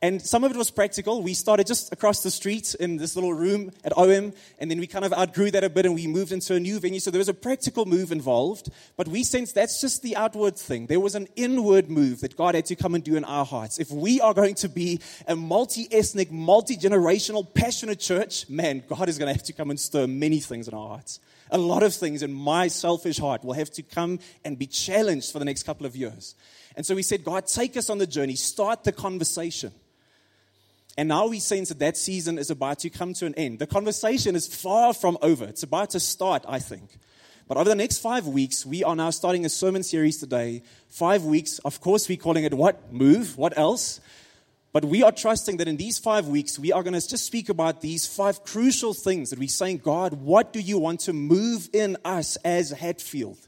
And 0.00 0.22
some 0.22 0.44
of 0.44 0.52
it 0.52 0.56
was 0.56 0.70
practical. 0.70 1.22
We 1.22 1.34
started 1.34 1.66
just 1.66 1.92
across 1.92 2.22
the 2.22 2.30
street 2.30 2.76
in 2.78 2.98
this 2.98 3.16
little 3.16 3.34
room 3.34 3.72
at 3.84 3.96
OM, 3.98 4.32
and 4.60 4.70
then 4.70 4.78
we 4.78 4.86
kind 4.86 5.04
of 5.04 5.12
outgrew 5.12 5.50
that 5.50 5.64
a 5.64 5.70
bit 5.70 5.86
and 5.86 5.94
we 5.94 6.06
moved 6.06 6.30
into 6.30 6.54
a 6.54 6.60
new 6.60 6.78
venue. 6.78 7.00
So 7.00 7.10
there 7.10 7.18
was 7.18 7.28
a 7.28 7.34
practical 7.34 7.84
move 7.84 8.12
involved, 8.12 8.70
but 8.96 9.08
we 9.08 9.24
sensed 9.24 9.56
that's 9.56 9.80
just 9.80 10.02
the 10.02 10.14
outward 10.14 10.56
thing. 10.56 10.86
There 10.86 11.00
was 11.00 11.16
an 11.16 11.26
inward 11.34 11.90
move 11.90 12.20
that 12.20 12.36
God 12.36 12.54
had 12.54 12.66
to 12.66 12.76
come 12.76 12.94
and 12.94 13.02
do 13.02 13.16
in 13.16 13.24
our 13.24 13.44
hearts. 13.44 13.80
If 13.80 13.90
we 13.90 14.20
are 14.20 14.32
going 14.32 14.54
to 14.56 14.68
be 14.68 15.00
a 15.26 15.34
multi 15.34 15.88
ethnic, 15.90 16.30
multi 16.30 16.76
generational, 16.76 17.52
passionate 17.52 17.98
church, 17.98 18.48
man, 18.48 18.84
God 18.86 19.08
is 19.08 19.18
going 19.18 19.28
to 19.28 19.34
have 19.34 19.46
to 19.46 19.52
come 19.52 19.70
and 19.70 19.80
stir 19.80 20.06
many 20.06 20.38
things 20.38 20.68
in 20.68 20.74
our 20.74 20.90
hearts. 20.90 21.18
A 21.50 21.58
lot 21.58 21.82
of 21.82 21.92
things 21.92 22.22
in 22.22 22.32
my 22.32 22.68
selfish 22.68 23.18
heart 23.18 23.44
will 23.44 23.54
have 23.54 23.70
to 23.70 23.82
come 23.82 24.20
and 24.44 24.56
be 24.56 24.66
challenged 24.66 25.32
for 25.32 25.40
the 25.40 25.44
next 25.44 25.64
couple 25.64 25.86
of 25.86 25.96
years. 25.96 26.36
And 26.76 26.86
so 26.86 26.94
we 26.94 27.02
said, 27.02 27.24
God, 27.24 27.48
take 27.48 27.76
us 27.76 27.90
on 27.90 27.98
the 27.98 28.06
journey, 28.06 28.36
start 28.36 28.84
the 28.84 28.92
conversation. 28.92 29.72
And 30.98 31.08
now 31.08 31.28
we 31.28 31.38
sense 31.38 31.68
that 31.68 31.78
that 31.78 31.96
season 31.96 32.38
is 32.38 32.50
about 32.50 32.80
to 32.80 32.90
come 32.90 33.14
to 33.14 33.26
an 33.26 33.34
end. 33.36 33.60
The 33.60 33.68
conversation 33.68 34.34
is 34.34 34.48
far 34.48 34.92
from 34.92 35.16
over. 35.22 35.44
It's 35.44 35.62
about 35.62 35.90
to 35.90 36.00
start, 36.00 36.44
I 36.48 36.58
think. 36.58 36.98
But 37.46 37.56
over 37.56 37.68
the 37.68 37.76
next 37.76 37.98
five 37.98 38.26
weeks, 38.26 38.66
we 38.66 38.82
are 38.82 38.96
now 38.96 39.10
starting 39.10 39.46
a 39.46 39.48
sermon 39.48 39.84
series 39.84 40.18
today. 40.18 40.64
Five 40.88 41.22
weeks, 41.22 41.60
of 41.60 41.80
course, 41.80 42.08
we're 42.08 42.18
calling 42.18 42.42
it 42.42 42.52
What? 42.52 42.92
Move. 42.92 43.38
What 43.38 43.56
else? 43.56 44.00
But 44.72 44.86
we 44.86 45.04
are 45.04 45.12
trusting 45.12 45.58
that 45.58 45.68
in 45.68 45.76
these 45.76 45.98
five 45.98 46.26
weeks, 46.26 46.58
we 46.58 46.72
are 46.72 46.82
going 46.82 47.00
to 47.00 47.08
just 47.08 47.24
speak 47.24 47.48
about 47.48 47.80
these 47.80 48.04
five 48.04 48.42
crucial 48.42 48.92
things 48.92 49.30
that 49.30 49.38
we're 49.38 49.46
saying, 49.46 49.78
God, 49.78 50.14
what 50.14 50.52
do 50.52 50.58
you 50.58 50.80
want 50.80 50.98
to 51.02 51.12
move 51.12 51.70
in 51.72 51.96
us 52.04 52.34
as 52.44 52.70
Hatfield? 52.70 53.38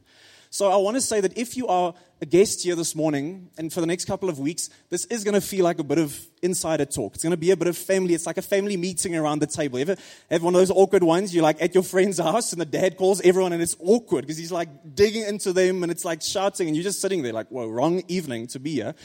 So 0.52 0.68
I 0.68 0.76
want 0.78 0.96
to 0.96 1.00
say 1.00 1.20
that 1.20 1.38
if 1.38 1.56
you 1.56 1.68
are 1.68 1.94
a 2.20 2.26
guest 2.26 2.64
here 2.64 2.74
this 2.74 2.96
morning 2.96 3.50
and 3.56 3.72
for 3.72 3.80
the 3.80 3.86
next 3.86 4.06
couple 4.06 4.28
of 4.28 4.40
weeks, 4.40 4.68
this 4.88 5.04
is 5.04 5.22
going 5.22 5.34
to 5.34 5.40
feel 5.40 5.62
like 5.62 5.78
a 5.78 5.84
bit 5.84 5.98
of 5.98 6.18
insider 6.42 6.84
talk. 6.84 7.14
It's 7.14 7.22
going 7.22 7.30
to 7.30 7.36
be 7.36 7.52
a 7.52 7.56
bit 7.56 7.68
of 7.68 7.78
family. 7.78 8.14
It's 8.14 8.26
like 8.26 8.36
a 8.36 8.42
family 8.42 8.76
meeting 8.76 9.14
around 9.14 9.38
the 9.38 9.46
table. 9.46 9.78
Ever 9.78 9.94
have 10.28 10.42
one 10.42 10.52
of 10.56 10.60
those 10.60 10.72
awkward 10.72 11.04
ones? 11.04 11.32
You're 11.32 11.44
like 11.44 11.62
at 11.62 11.72
your 11.72 11.84
friend's 11.84 12.18
house 12.18 12.50
and 12.50 12.60
the 12.60 12.66
dad 12.66 12.96
calls 12.96 13.20
everyone 13.20 13.52
and 13.52 13.62
it's 13.62 13.76
awkward 13.78 14.22
because 14.22 14.38
he's 14.38 14.50
like 14.50 14.68
digging 14.92 15.22
into 15.22 15.52
them 15.52 15.84
and 15.84 15.92
it's 15.92 16.04
like 16.04 16.20
shouting 16.20 16.66
and 16.66 16.76
you're 16.76 16.82
just 16.82 17.00
sitting 17.00 17.22
there 17.22 17.32
like, 17.32 17.46
whoa, 17.48 17.68
wrong 17.68 18.02
evening 18.08 18.48
to 18.48 18.58
be 18.58 18.72
here. 18.72 18.96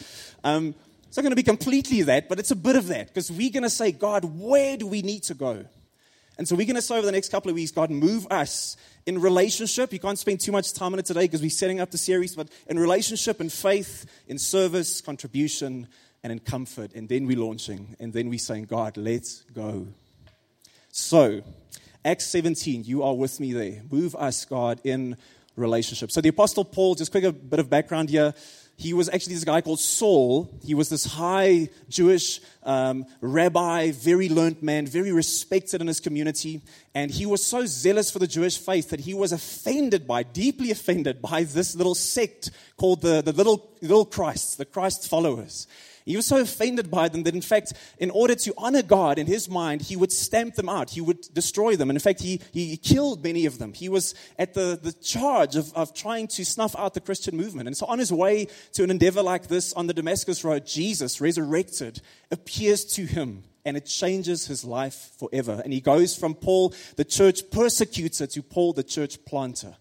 Um, 0.44 0.74
it's 1.08 1.16
not 1.16 1.22
going 1.22 1.32
to 1.32 1.36
be 1.36 1.44
completely 1.44 2.02
that, 2.02 2.28
but 2.28 2.40
it's 2.40 2.52
a 2.52 2.56
bit 2.56 2.76
of 2.76 2.88
that 2.88 3.10
because 3.10 3.32
we're 3.32 3.52
going 3.52 3.64
to 3.64 3.70
say, 3.70 3.92
God, 3.92 4.26
where 4.26 4.78
do 4.78 4.88
we 4.88 5.04
need 5.04 5.22
to 5.24 5.36
go? 5.36 5.64
And 6.38 6.48
so 6.48 6.56
we're 6.56 6.66
going 6.66 6.76
to 6.76 6.82
say 6.82 6.98
over 6.98 7.06
the 7.06 7.12
next 7.12 7.30
couple 7.30 7.50
of 7.50 7.56
weeks, 7.56 7.72
God, 7.72 7.90
move 7.90 8.28
us 8.30 8.78
in 9.06 9.20
relationship. 9.20 9.94
You 9.94 10.00
can't 10.00 10.20
spend 10.20 10.40
too 10.42 10.52
much 10.52 10.74
time 10.74 10.94
on 10.94 11.00
it 11.00 11.06
today 11.06 11.22
because 11.22 11.42
we're 11.42 11.50
setting 11.50 11.80
up 11.80 11.92
the 11.92 11.98
series, 11.98 12.36
but 12.36 12.50
in 12.68 12.78
relationship, 12.78 13.40
in 13.40 13.50
faith, 13.50 14.06
in 14.28 14.38
service, 14.38 15.02
contribution, 15.02 15.88
and 16.24 16.32
in 16.32 16.40
comfort. 16.40 16.94
And 16.94 17.08
then 17.08 17.26
we're 17.26 17.40
launching, 17.40 17.96
and 18.00 18.12
then 18.12 18.30
we're 18.30 18.40
saying, 18.40 18.66
God, 18.66 18.98
let's 18.98 19.42
go. 19.54 19.88
So, 20.92 21.42
Acts 22.04 22.28
17, 22.28 22.84
you 22.84 23.04
are 23.04 23.14
with 23.14 23.40
me 23.40 23.54
there. 23.54 23.82
Move 23.90 24.16
us, 24.16 24.46
God, 24.46 24.80
in 24.84 25.18
relationship. 25.56 26.12
So 26.12 26.22
the 26.22 26.30
Apostle 26.30 26.66
Paul, 26.66 26.96
just 26.96 27.12
quick 27.12 27.24
a 27.24 27.32
bit 27.32 27.60
of 27.60 27.70
background 27.70 28.10
here 28.10 28.34
he 28.78 28.94
was 28.94 29.08
actually 29.08 29.36
this 29.36 29.46
guy 29.46 29.62
called 29.62 29.80
Saul. 29.80 30.50
He 30.64 30.74
was 30.74 30.90
this 30.90 31.06
high 31.06 31.70
Jewish 31.88 32.42
um, 32.64 33.06
rabbi, 33.22 33.92
very 33.92 34.28
learned 34.28 34.62
man, 34.62 34.86
very 34.86 35.14
respected 35.14 35.80
in 35.80 35.88
his 35.88 36.02
community. 36.02 36.62
And 36.94 37.10
he 37.10 37.26
was 37.26 37.46
so 37.46 37.66
zealous 37.66 38.12
for 38.12 38.20
the 38.20 38.28
Jewish 38.28 38.58
faith 38.58 38.90
that 38.90 39.00
he 39.00 39.14
was 39.14 39.32
offended 39.32 40.06
by, 40.06 40.24
deeply 40.24 40.72
offended 40.72 41.22
by 41.22 41.44
this 41.44 41.76
little 41.76 41.96
sect 41.96 42.52
called 42.76 43.02
the, 43.02 43.22
the 43.22 43.32
little, 43.32 43.72
little 43.82 44.06
Christs, 44.06 44.56
the 44.56 44.66
Christ 44.66 45.08
followers. 45.08 45.68
He 46.06 46.16
was 46.16 46.28
so 46.28 46.40
offended 46.40 46.92
by 46.92 47.10
them 47.10 47.24
that, 47.24 47.34
in 47.34 47.42
fact, 47.42 47.74
in 47.98 48.12
order 48.12 48.36
to 48.36 48.54
honor 48.58 48.84
God 48.84 49.18
in 49.18 49.26
his 49.26 49.50
mind, 49.50 49.82
he 49.82 49.96
would 49.96 50.12
stamp 50.12 50.54
them 50.54 50.70
out. 50.70 50.92
He 50.92 51.02
would 51.02 51.22
destroy 51.34 51.76
them. 51.76 51.90
And 51.90 51.98
in 51.98 52.02
fact, 52.02 52.22
he, 52.22 52.42
he 52.52 52.78
killed 52.78 53.24
many 53.24 53.48
of 53.48 53.58
them. 53.58 53.74
He 53.74 53.90
was 53.90 54.14
at 54.38 54.54
the, 54.54 54.80
the 54.82 54.94
charge 54.94 55.56
of, 55.56 55.74
of 55.74 55.96
trying 55.96 56.28
to 56.28 56.46
snuff 56.46 56.76
out 56.78 56.94
the 56.94 57.02
Christian 57.02 57.36
movement. 57.36 57.68
And 57.68 57.76
so, 57.76 57.88
on 57.88 57.98
his 57.98 58.14
way 58.14 58.48
to 58.74 58.84
an 58.84 58.92
endeavor 58.92 59.24
like 59.24 59.48
this 59.48 59.74
on 59.74 59.88
the 59.88 59.94
Damascus 59.96 60.44
Road, 60.44 60.68
Jesus, 60.68 61.20
resurrected, 61.20 62.02
appears 62.30 62.86
to 62.86 63.06
him 63.06 63.44
and 63.66 63.76
it 63.76 63.86
changes 63.88 64.46
his 64.46 64.64
life 64.64 65.12
forever. 65.18 65.60
And 65.64 65.74
he 65.74 65.82
goes 65.82 66.16
from 66.16 66.36
Paul, 66.36 66.74
the 66.98 67.04
church 67.04 67.50
persecutor, 67.50 68.28
to 68.28 68.44
Paul, 68.44 68.74
the 68.74 68.84
church 68.84 69.26
planter. 69.26 69.76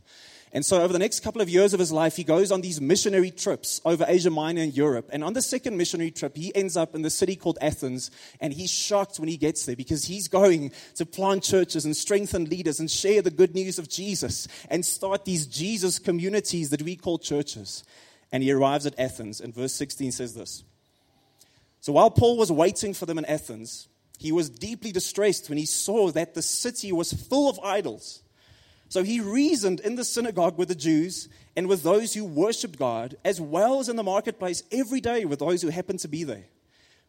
And 0.55 0.65
so, 0.65 0.81
over 0.81 0.93
the 0.93 1.01
next 1.01 1.25
couple 1.25 1.43
of 1.43 1.49
years 1.49 1.75
of 1.75 1.81
his 1.81 1.91
life, 1.91 2.15
he 2.15 2.23
goes 2.23 2.53
on 2.53 2.61
these 2.61 2.81
missionary 2.81 3.33
trips 3.33 3.81
over 3.85 4.05
Asia 4.07 4.31
Minor 4.31 4.63
and 4.63 4.73
Europe. 4.73 5.11
And 5.13 5.25
on 5.25 5.33
the 5.33 5.43
second 5.43 5.77
missionary 5.77 6.13
trip, 6.13 6.37
he 6.37 6.55
ends 6.55 6.77
up 6.77 6.95
in 6.95 7.03
the 7.03 7.11
city 7.11 7.35
called 7.35 7.59
Athens. 7.61 8.13
And 8.41 8.53
he's 8.53 8.71
shocked 8.71 9.19
when 9.19 9.29
he 9.29 9.37
gets 9.37 9.67
there 9.67 9.75
because 9.75 10.05
he's 10.05 10.29
going 10.29 10.71
to 10.95 11.05
plant 11.05 11.43
churches 11.43 11.85
and 11.85 11.97
strengthen 11.97 12.45
leaders 12.45 12.79
and 12.79 12.89
share 12.89 13.21
the 13.21 13.33
good 13.33 13.53
news 13.53 13.81
of 13.81 13.89
Jesus 13.89 14.47
and 14.71 14.87
start 14.87 15.25
these 15.25 15.45
Jesus 15.45 15.99
communities 15.99 16.71
that 16.71 16.83
we 16.83 16.95
call 16.95 17.19
churches. 17.19 17.83
And 18.31 18.41
he 18.45 18.53
arrives 18.53 18.87
at 18.87 18.97
Athens. 18.97 19.41
And 19.41 19.53
verse 19.53 19.75
16 19.75 20.13
says 20.13 20.35
this 20.35 20.63
So, 21.81 21.95
while 21.95 22.13
Paul 22.13 22.37
was 22.37 22.53
waiting 22.53 22.95
for 22.95 23.07
them 23.07 23.19
in 23.19 23.25
Athens, 23.25 23.89
he 24.21 24.31
was 24.31 24.51
deeply 24.51 24.93
distressed 24.93 25.49
when 25.49 25.59
he 25.59 25.67
saw 25.67 26.13
that 26.13 26.35
the 26.35 26.43
city 26.43 26.93
was 26.93 27.13
full 27.13 27.51
of 27.51 27.59
idols. 27.59 28.21
So 28.95 29.03
he 29.03 29.19
reasoned 29.19 29.81
in 29.81 29.97
the 29.97 30.05
synagogue 30.05 30.57
with 30.57 30.69
the 30.69 30.77
Jews 30.77 31.29
and 31.57 31.67
with 31.67 31.83
those 31.83 32.15
who 32.15 32.25
worshiped 32.25 32.79
God, 32.79 33.17
as 33.25 33.41
well 33.41 33.81
as 33.81 33.89
in 33.89 33.97
the 33.97 34.05
marketplace 34.05 34.63
every 34.71 35.01
day 35.01 35.25
with 35.25 35.41
those 35.41 35.63
who 35.63 35.69
happened 35.69 35.99
to 35.99 36.07
be 36.07 36.23
there. 36.23 36.45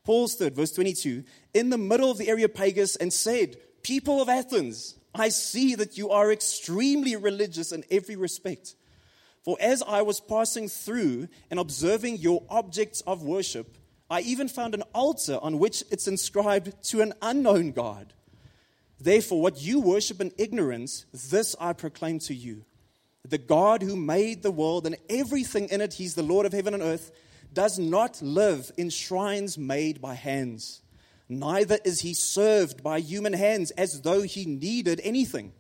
Paul 0.04 0.28
stood, 0.28 0.56
verse 0.56 0.72
22, 0.72 1.24
in 1.54 1.70
the 1.70 1.78
middle 1.78 2.10
of 2.10 2.18
the 2.18 2.28
Areopagus 2.28 2.96
and 2.96 3.14
said, 3.14 3.58
People 3.84 4.20
of 4.20 4.30
Athens, 4.30 4.96
I 5.14 5.30
see 5.30 5.76
that 5.76 5.96
you 5.96 6.10
are 6.10 6.32
extremely 6.32 7.16
religious 7.16 7.72
in 7.72 7.84
every 7.92 8.16
respect. 8.16 8.74
For 9.44 9.56
as 9.62 9.84
I 9.84 10.02
was 10.02 10.20
passing 10.20 10.70
through 10.70 11.28
and 11.52 11.60
observing 11.60 12.18
your 12.18 12.42
objects 12.50 13.02
of 13.02 13.22
worship, 13.22 13.78
I 14.10 14.22
even 14.22 14.48
found 14.48 14.74
an 14.74 14.82
altar 14.96 15.38
on 15.40 15.60
which 15.60 15.84
it's 15.92 16.08
inscribed 16.08 16.74
to 16.86 17.02
an 17.02 17.14
unknown 17.22 17.74
God. 17.74 18.12
Therefore, 19.00 19.42
what 19.42 19.62
you 19.62 19.80
worship 19.80 20.22
in 20.22 20.32
ignorance, 20.38 21.06
this 21.12 21.56
I 21.60 21.74
proclaim 21.74 22.20
to 22.20 22.34
you. 22.34 22.66
The 23.28 23.38
God 23.38 23.82
who 23.82 23.96
made 23.96 24.44
the 24.44 24.52
world 24.52 24.86
and 24.86 24.98
everything 25.10 25.70
in 25.70 25.82
it, 25.82 25.94
He's 25.94 26.16
the 26.16 26.24
Lord 26.24 26.46
of 26.46 26.54
heaven 26.54 26.74
and 26.74 26.84
earth, 26.84 27.12
does 27.52 27.80
not 27.80 28.22
live 28.22 28.72
in 28.78 28.90
shrines 28.90 29.58
made 29.58 30.02
by 30.02 30.14
hands. 30.14 30.82
Neither 31.28 31.80
is 31.84 32.02
He 32.02 32.14
served 32.14 32.84
by 32.84 33.00
human 33.00 33.34
hands 33.34 33.72
as 33.72 34.02
though 34.02 34.22
He 34.22 34.46
needed 34.46 35.02
anything, 35.04 35.54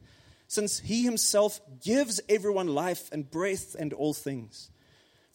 since 0.47 0.79
He 0.79 1.03
Himself 1.03 1.59
gives 1.83 2.21
everyone 2.29 2.67
life 2.67 3.09
and 3.11 3.29
breath 3.29 3.75
and 3.77 3.93
all 3.93 4.13
things. 4.13 4.69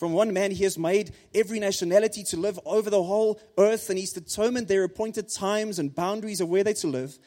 From 0.01 0.15
one 0.15 0.33
man, 0.33 0.51
he 0.51 0.65
has 0.65 0.79
made 0.79 1.13
every 1.35 1.61
nationality 1.61 2.25
to 2.25 2.39
live 2.39 2.59
over 2.65 2.89
the 2.89 3.03
whole 3.03 3.39
earth, 3.59 3.91
and 3.91 3.99
he's 3.99 4.15
determined 4.15 4.67
their 4.67 4.83
appointed 4.83 5.29
times 5.29 5.79
and 5.79 5.95
boundaries 5.95 6.41
of 6.41 6.49
where 6.49 6.65
they're 6.65 6.73
to 6.73 6.87
live. 6.87 7.19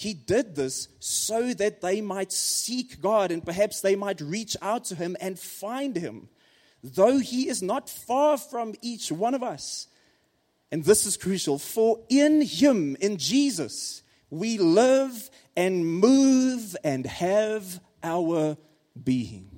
He 0.00 0.14
did 0.14 0.56
this 0.56 0.88
so 0.98 1.52
that 1.52 1.82
they 1.82 2.00
might 2.00 2.32
seek 2.32 3.02
God 3.02 3.30
and 3.30 3.44
perhaps 3.44 3.82
they 3.82 3.96
might 3.96 4.22
reach 4.22 4.56
out 4.62 4.86
to 4.86 4.94
Him 4.94 5.14
and 5.20 5.38
find 5.38 5.94
Him, 5.94 6.30
though 6.82 7.18
He 7.18 7.50
is 7.50 7.60
not 7.60 7.90
far 7.90 8.38
from 8.38 8.74
each 8.80 9.12
one 9.12 9.34
of 9.34 9.42
us. 9.42 9.88
And 10.72 10.84
this 10.84 11.04
is 11.04 11.18
crucial, 11.18 11.58
for 11.58 12.00
in 12.08 12.40
Him, 12.40 12.96
in 12.98 13.18
Jesus, 13.18 14.02
we 14.30 14.56
live 14.56 15.28
and 15.54 15.84
move 15.86 16.74
and 16.82 17.04
have 17.04 17.78
our 18.02 18.56
being. 19.04 19.50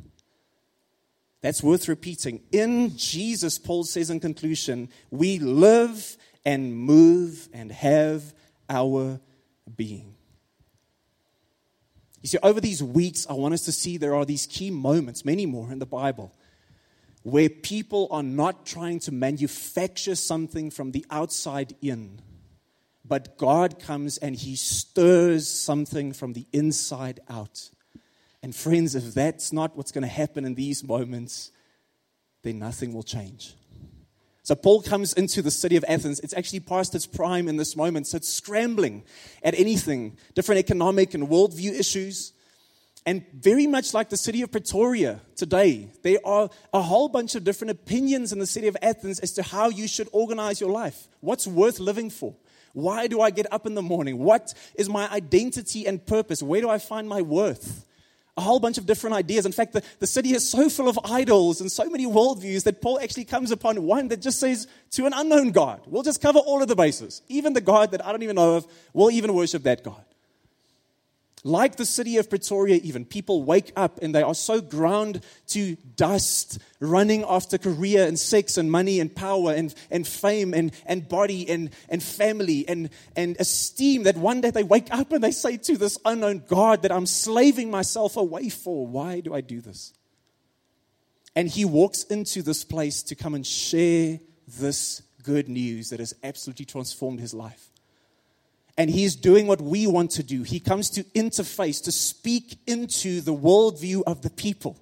That's 1.41 1.63
worth 1.63 1.87
repeating. 1.87 2.43
In 2.51 2.97
Jesus, 2.97 3.61
Paul 3.61 3.85
says 3.85 4.11
in 4.11 4.19
conclusion, 4.19 4.89
we 5.09 5.39
live 5.39 6.17
and 6.45 6.77
move 6.77 7.49
and 7.53 7.71
have 7.71 8.35
our 8.69 9.21
being. 9.77 10.17
You 12.23 12.29
see, 12.29 12.39
over 12.43 12.61
these 12.61 12.83
weeks, 12.83 13.27
I 13.29 13.33
want 13.33 13.55
us 13.55 13.65
to 13.65 13.73
see 13.73 13.97
there 13.97 14.15
are 14.15 14.25
these 14.25 14.47
key 14.47 14.71
moments, 14.71 15.25
many 15.25 15.45
more 15.45 15.73
in 15.73 15.81
the 15.81 15.87
Bible, 15.87 16.33
where 17.25 17.49
people 17.49 18.09
are 18.11 18.23
not 18.23 18.65
trying 18.65 19.01
to 19.01 19.13
manufacture 19.13 20.15
something 20.15 20.71
from 20.71 20.93
the 20.93 21.05
outside 21.11 21.75
in, 21.83 22.21
but 23.05 23.37
God 23.39 23.81
comes 23.81 24.19
and 24.19 24.37
He 24.37 24.55
stirs 24.55 25.49
something 25.49 26.13
from 26.13 26.33
the 26.33 26.47
inside 26.53 27.21
out. 27.29 27.71
And 28.43 28.55
friends, 28.55 28.95
if 28.95 29.15
that's 29.15 29.53
not 29.53 29.77
what's 29.77 29.93
going 29.93 30.03
to 30.03 30.09
happen 30.09 30.45
in 30.45 30.55
these 30.55 30.85
moments, 30.85 31.51
then 32.43 32.59
nothing 32.59 32.93
will 32.93 33.03
change. 33.05 33.55
So 34.45 34.57
Paul 34.57 34.83
comes 34.83 35.13
into 35.13 35.41
the 35.41 35.53
city 35.53 35.77
of 35.77 35.85
Athens. 35.87 36.19
It's 36.21 36.35
actually 36.35 36.61
past 36.61 36.95
its 36.95 37.07
prime 37.07 37.49
in 37.49 37.57
this 37.57 37.77
moment. 37.77 38.09
So 38.09 38.17
it's 38.17 38.29
scrambling 38.29 39.05
at 39.43 39.59
anything, 39.59 40.17
different 40.35 40.59
economic 40.59 41.15
and 41.15 41.29
worldview 41.29 41.79
issues. 41.79 42.33
And 43.07 43.25
very 43.33 43.67
much 43.67 43.95
like 43.95 44.11
the 44.11 44.17
city 44.17 44.43
of 44.43 44.51
Pretoria 44.51 45.21
today, 45.37 45.89
there 46.03 46.19
are 46.25 46.51
a 46.73 46.83
whole 46.83 47.09
bunch 47.09 47.35
of 47.35 47.45
different 47.45 47.71
opinions 47.71 48.33
in 48.33 48.39
the 48.39 48.47
city 48.47 48.67
of 48.67 48.77
Athens 48.83 49.21
as 49.21 49.33
to 49.35 49.43
how 49.43 49.69
you 49.69 49.87
should 49.87 50.09
organize 50.13 50.61
your 50.61 50.71
life. 50.71 51.09
What's 51.21 51.47
worth 51.47 51.79
living 51.79 52.11
for? 52.11 52.35
Why 52.73 53.07
do 53.07 53.21
I 53.21 53.31
get 53.31 53.53
up 53.53 53.67
in 53.67 53.75
the 53.75 53.83
morning? 53.83 54.19
What 54.19 54.55
is 54.75 54.89
my 54.89 55.09
identity 55.11 55.87
and 55.87 56.05
purpose? 56.05 56.43
Where 56.43 56.61
do 56.61 56.71
I 56.71 56.79
find 56.79 57.09
my 57.09 57.23
worth? 57.23 57.85
A 58.37 58.41
whole 58.41 58.59
bunch 58.59 58.79
of 58.79 58.87
different 58.87 59.15
ideas. 59.15 59.45
In 59.45 59.53
fact, 59.53 59.75
the, 59.75 59.83
the 59.99 60.07
city 60.07 60.33
is 60.35 60.49
so 60.49 60.71
full 60.71 60.89
of 60.89 60.99
idols 61.05 61.61
and 61.61 61.71
so 61.71 61.89
many 61.91 62.07
worldviews 62.07 62.65
that 62.65 62.81
Paul 62.81 62.99
actually 63.01 63.27
comes 63.27 63.51
upon 63.51 63.83
one 63.83 64.09
that 64.09 64.23
just 64.23 64.41
says 64.41 64.67
to 64.93 65.07
an 65.07 65.13
unknown 65.15 65.51
God. 65.51 65.83
We'll 65.87 66.03
just 66.03 66.23
cover 66.23 66.39
all 66.39 66.63
of 66.63 66.69
the 66.69 66.77
bases. 66.77 67.23
Even 67.29 67.53
the 67.53 67.61
God 67.61 67.91
that 67.91 68.05
I 68.05 68.11
don't 68.11 68.23
even 68.23 68.37
know 68.37 68.57
of, 68.57 68.67
we'll 68.95 69.11
even 69.11 69.35
worship 69.35 69.65
that 69.65 69.85
God. 69.85 70.03
Like 71.45 71.75
the 71.75 71.87
city 71.87 72.19
of 72.19 72.31
Pretoria, 72.31 72.77
even, 72.85 73.05
people 73.05 73.43
wake 73.43 73.73
up 73.75 73.99
and 74.01 74.15
they 74.15 74.23
are 74.23 74.35
so 74.35 74.61
ground 74.61 75.25
to 75.49 75.77
dust, 75.97 76.61
running 76.79 77.25
after 77.25 77.59
career 77.59 78.07
and 78.07 78.17
sex 78.17 78.57
and 78.57 78.71
money 78.71 79.01
and 79.01 79.13
power 79.13 79.53
and, 79.53 79.75
and 79.91 80.07
fame 80.07 80.55
and, 80.55 80.73
and 80.87 81.09
body 81.09 81.49
and, 81.49 81.71
and 81.89 82.01
family 82.01 82.65
and, 82.69 82.91
and 83.17 83.37
esteem 83.41 84.05
that 84.05 84.17
one 84.17 84.41
day 84.41 84.51
they 84.51 84.63
wake 84.63 84.87
up 84.95 85.11
and 85.13 85.23
they 85.23 85.33
say 85.33 85.57
to 85.57 85.77
this 85.77 85.99
unknown 86.05 86.45
God 86.47 86.83
that 86.83 86.93
I'm 86.93 87.07
slaving 87.07 87.73
myself 87.73 88.17
away 88.17 88.49
for. 88.49 88.87
Why 88.87 89.19
do 89.19 89.35
I 89.35 89.41
do 89.41 89.61
this? 89.61 89.93
And 91.35 91.49
he 91.49 91.65
walks 91.65 92.05
into 92.05 92.43
this 92.43 92.63
place 92.63 93.03
to 93.05 93.17
come 93.17 93.35
and 93.35 93.45
share 93.45 94.21
this 94.47 95.03
good 95.25 95.49
news 95.49 95.91
that 95.91 95.99
has 95.99 96.15
absolutely 96.23 96.67
transformed 96.67 97.19
his 97.19 97.35
life. 97.35 97.72
And 98.79 98.89
he's 98.89 99.17
doing 99.17 99.47
what 99.47 99.61
we 99.61 99.87
want 99.87 100.13
to 100.13 100.23
do. 100.23 100.43
He 100.43 100.59
comes 100.59 100.89
to 100.91 101.05
interface, 101.05 101.83
to 101.85 101.93
speak 101.93 102.59
into 102.67 103.21
the 103.21 103.35
worldview 103.35 104.03
of 104.07 104.23
the 104.23 104.31
people. 104.31 104.79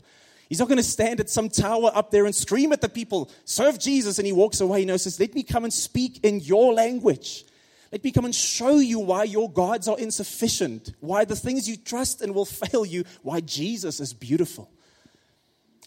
He's 0.48 0.58
not 0.58 0.68
going 0.68 0.78
to 0.78 0.82
stand 0.82 1.20
at 1.20 1.30
some 1.30 1.48
tower 1.48 1.90
up 1.94 2.10
there 2.10 2.26
and 2.26 2.34
scream 2.34 2.72
at 2.72 2.80
the 2.80 2.88
people, 2.88 3.30
serve 3.44 3.78
Jesus, 3.78 4.18
and 4.18 4.26
he 4.26 4.32
walks 4.32 4.60
away. 4.60 4.84
No, 4.84 4.96
says, 4.96 5.18
Let 5.20 5.34
me 5.34 5.42
come 5.42 5.64
and 5.64 5.72
speak 5.72 6.24
in 6.24 6.40
your 6.40 6.72
language. 6.72 7.44
Let 7.92 8.04
me 8.04 8.12
come 8.12 8.24
and 8.24 8.34
show 8.34 8.78
you 8.78 9.00
why 9.00 9.24
your 9.24 9.50
gods 9.50 9.88
are 9.88 9.98
insufficient, 9.98 10.92
why 11.00 11.24
the 11.24 11.34
things 11.34 11.68
you 11.68 11.76
trust 11.76 12.22
in 12.22 12.34
will 12.34 12.44
fail 12.44 12.84
you, 12.84 13.04
why 13.22 13.40
Jesus 13.40 13.98
is 14.00 14.12
beautiful. 14.12 14.70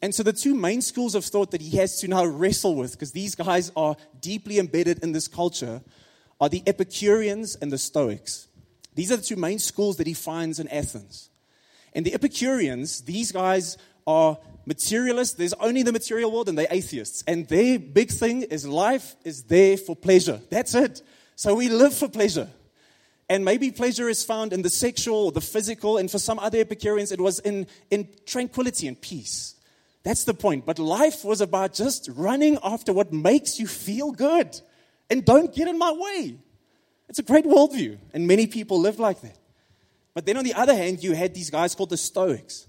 And 0.02 0.14
so, 0.14 0.22
the 0.22 0.34
two 0.34 0.54
main 0.54 0.82
schools 0.82 1.16
of 1.16 1.24
thought 1.24 1.52
that 1.52 1.62
he 1.62 1.78
has 1.78 2.00
to 2.00 2.10
now 2.10 2.26
wrestle 2.26 2.76
with, 2.76 2.92
because 2.92 3.14
these 3.14 3.36
guys 3.36 3.72
are 3.76 3.96
deeply 4.20 4.60
embedded 4.60 5.00
in 5.00 5.14
this 5.14 5.30
culture, 5.30 5.82
are 6.44 6.50
the 6.50 6.62
Epicureans 6.68 7.56
and 7.56 7.72
the 7.72 7.78
Stoics. 7.78 8.50
These 8.96 9.14
are 9.14 9.16
the 9.16 9.24
two 9.24 9.38
main 9.38 9.60
schools 9.60 9.96
that 9.96 10.08
he 10.08 10.14
finds 10.14 10.60
in 10.60 10.68
Athens. 10.68 11.30
And 11.94 12.06
the 12.06 12.14
Epicureans, 12.14 13.04
these 13.04 13.32
guys 13.32 13.78
are 14.06 14.38
materialists. 14.66 15.36
There's 15.36 15.54
only 15.54 15.84
the 15.84 15.94
material 15.94 16.34
world 16.34 16.50
and 16.50 16.58
they're 16.58 16.68
atheists. 16.70 17.24
And 17.28 17.48
their 17.48 17.80
big 17.80 18.12
thing 18.12 18.42
is 18.42 18.68
life 18.68 19.16
is 19.24 19.44
there 19.44 19.78
for 19.78 19.96
pleasure. 19.96 20.42
That's 20.50 20.76
it. 20.76 21.02
So 21.38 21.56
we 21.56 21.70
live 21.70 21.94
for 21.94 22.10
pleasure. 22.10 22.50
And 23.30 23.46
maybe 23.46 23.72
pleasure 23.72 24.10
is 24.10 24.26
found 24.26 24.52
in 24.52 24.64
the 24.64 24.70
sexual 24.70 25.32
the 25.32 25.40
physical. 25.40 25.98
And 25.98 26.12
for 26.12 26.20
some 26.20 26.40
other 26.40 26.60
Epicureans, 26.60 27.14
it 27.14 27.22
was 27.22 27.40
in, 27.40 27.68
in 27.90 28.10
tranquility 28.26 28.90
and 28.90 29.00
peace. 29.00 29.56
That's 30.04 30.26
the 30.26 30.34
point. 30.34 30.66
But 30.66 30.78
life 30.78 31.24
was 31.24 31.40
about 31.40 31.74
just 31.74 32.10
running 32.14 32.58
after 32.62 32.92
what 32.92 33.14
makes 33.14 33.62
you 33.62 33.66
feel 33.66 34.12
good 34.12 34.60
and 35.14 35.24
don't 35.24 35.54
get 35.54 35.68
in 35.68 35.78
my 35.78 35.92
way. 35.92 36.36
It's 37.08 37.20
a 37.20 37.24
great 37.24 37.46
worldview, 37.46 38.00
and 38.14 38.28
many 38.28 38.48
people 38.48 38.80
live 38.80 39.00
like 39.00 39.22
that. 39.22 39.38
But 40.16 40.26
then 40.26 40.38
on 40.38 40.44
the 40.44 40.56
other 40.56 40.76
hand, 40.76 41.04
you 41.04 41.14
had 41.14 41.36
these 41.36 41.52
guys 41.52 41.76
called 41.76 41.92
the 41.92 41.98
Stoics. 41.98 42.68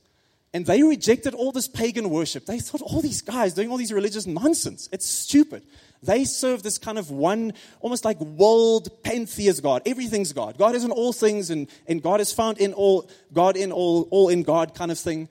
And 0.53 0.67
they 0.67 0.83
rejected 0.83 1.33
all 1.33 1.53
this 1.53 1.67
pagan 1.67 2.11
worship. 2.11 2.45
They 2.45 2.61
thought 2.61 2.83
all 2.83 3.01
these 3.01 3.23
guys 3.23 3.55
doing 3.55 3.71
all 3.71 3.79
these 3.79 3.95
religious 3.95 4.27
nonsense. 4.27 4.91
It's 4.93 5.07
stupid. 5.07 5.65
They 6.03 6.27
serve 6.27 6.63
this 6.63 6.77
kind 6.77 6.99
of 6.99 7.11
one, 7.11 7.55
almost 7.81 8.05
like 8.05 8.21
world 8.21 8.91
pantheist 9.03 9.63
God. 9.63 9.81
Everything's 9.87 10.35
God. 10.35 10.59
God 10.59 10.75
is 10.75 10.85
in 10.85 10.91
all 10.91 11.15
things, 11.15 11.49
and, 11.49 11.67
and 11.89 12.03
God 12.03 12.21
is 12.21 12.31
found 12.31 12.59
in 12.59 12.75
all, 12.75 13.09
God 13.33 13.57
in 13.57 13.73
all, 13.73 14.07
all 14.11 14.29
in 14.29 14.43
God 14.43 14.75
kind 14.75 14.93
of 14.93 14.99
thing. 14.99 15.29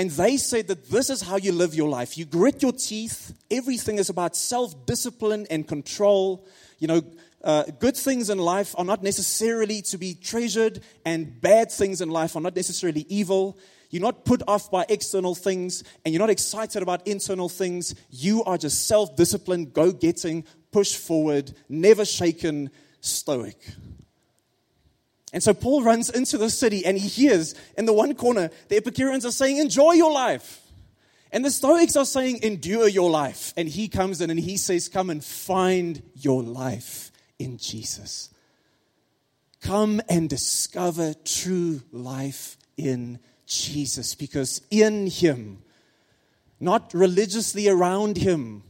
And 0.00 0.10
they 0.12 0.38
said 0.38 0.68
that 0.68 0.88
this 0.88 1.10
is 1.10 1.20
how 1.20 1.36
you 1.36 1.52
live 1.52 1.74
your 1.74 1.90
life. 1.90 2.16
You 2.16 2.24
grit 2.24 2.62
your 2.62 2.72
teeth. 2.72 3.34
Everything 3.50 3.98
is 3.98 4.08
about 4.08 4.34
self 4.34 4.86
discipline 4.86 5.46
and 5.50 5.68
control. 5.68 6.48
You 6.78 6.88
know, 6.88 7.02
uh, 7.44 7.64
good 7.78 7.98
things 7.98 8.30
in 8.30 8.38
life 8.38 8.74
are 8.78 8.84
not 8.86 9.02
necessarily 9.02 9.82
to 9.82 9.98
be 9.98 10.14
treasured, 10.14 10.80
and 11.04 11.38
bad 11.42 11.70
things 11.70 12.00
in 12.00 12.08
life 12.08 12.34
are 12.34 12.40
not 12.40 12.56
necessarily 12.56 13.04
evil. 13.10 13.58
You're 13.90 14.00
not 14.00 14.24
put 14.24 14.42
off 14.48 14.70
by 14.70 14.86
external 14.88 15.34
things 15.34 15.84
and 16.02 16.14
you're 16.14 16.20
not 16.20 16.30
excited 16.30 16.82
about 16.82 17.06
internal 17.06 17.50
things. 17.50 17.94
You 18.08 18.42
are 18.44 18.56
just 18.56 18.88
self 18.88 19.16
disciplined, 19.16 19.74
go 19.74 19.92
getting, 19.92 20.44
push 20.72 20.96
forward, 20.96 21.52
never 21.68 22.06
shaken, 22.06 22.70
stoic. 23.02 23.58
And 25.32 25.42
so 25.42 25.54
Paul 25.54 25.82
runs 25.82 26.10
into 26.10 26.38
the 26.38 26.50
city 26.50 26.84
and 26.84 26.98
he 26.98 27.08
hears 27.08 27.54
in 27.78 27.86
the 27.86 27.92
one 27.92 28.14
corner 28.14 28.50
the 28.68 28.76
Epicureans 28.76 29.24
are 29.24 29.30
saying, 29.30 29.58
Enjoy 29.58 29.92
your 29.92 30.12
life. 30.12 30.60
And 31.32 31.44
the 31.44 31.50
Stoics 31.50 31.96
are 31.96 32.04
saying, 32.04 32.42
Endure 32.42 32.88
your 32.88 33.10
life. 33.10 33.54
And 33.56 33.68
he 33.68 33.88
comes 33.88 34.20
in 34.20 34.30
and 34.30 34.40
he 34.40 34.56
says, 34.56 34.88
Come 34.88 35.10
and 35.10 35.24
find 35.24 36.02
your 36.14 36.42
life 36.42 37.12
in 37.38 37.58
Jesus. 37.58 38.30
Come 39.60 40.00
and 40.08 40.28
discover 40.28 41.14
true 41.24 41.82
life 41.92 42.56
in 42.76 43.20
Jesus 43.46 44.14
because 44.14 44.62
in 44.70 45.06
him, 45.06 45.62
not 46.58 46.92
religiously 46.92 47.68
around 47.68 48.16
him, 48.16 48.62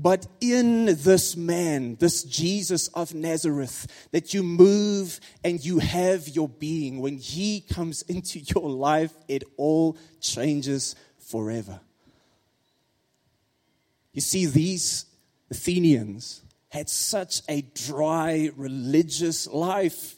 but 0.00 0.28
in 0.40 0.84
this 0.86 1.36
man, 1.36 1.96
this 1.96 2.22
Jesus 2.22 2.86
of 2.88 3.14
Nazareth, 3.14 4.08
that 4.12 4.32
you 4.32 4.44
move 4.44 5.18
and 5.42 5.62
you 5.64 5.80
have 5.80 6.28
your 6.28 6.48
being. 6.48 7.00
When 7.00 7.18
he 7.18 7.62
comes 7.62 8.02
into 8.02 8.38
your 8.54 8.70
life, 8.70 9.12
it 9.26 9.42
all 9.56 9.96
changes 10.20 10.94
forever. 11.18 11.80
You 14.12 14.20
see, 14.20 14.46
these 14.46 15.04
Athenians 15.50 16.42
had 16.68 16.88
such 16.88 17.42
a 17.48 17.62
dry 17.62 18.50
religious 18.56 19.48
life 19.48 20.14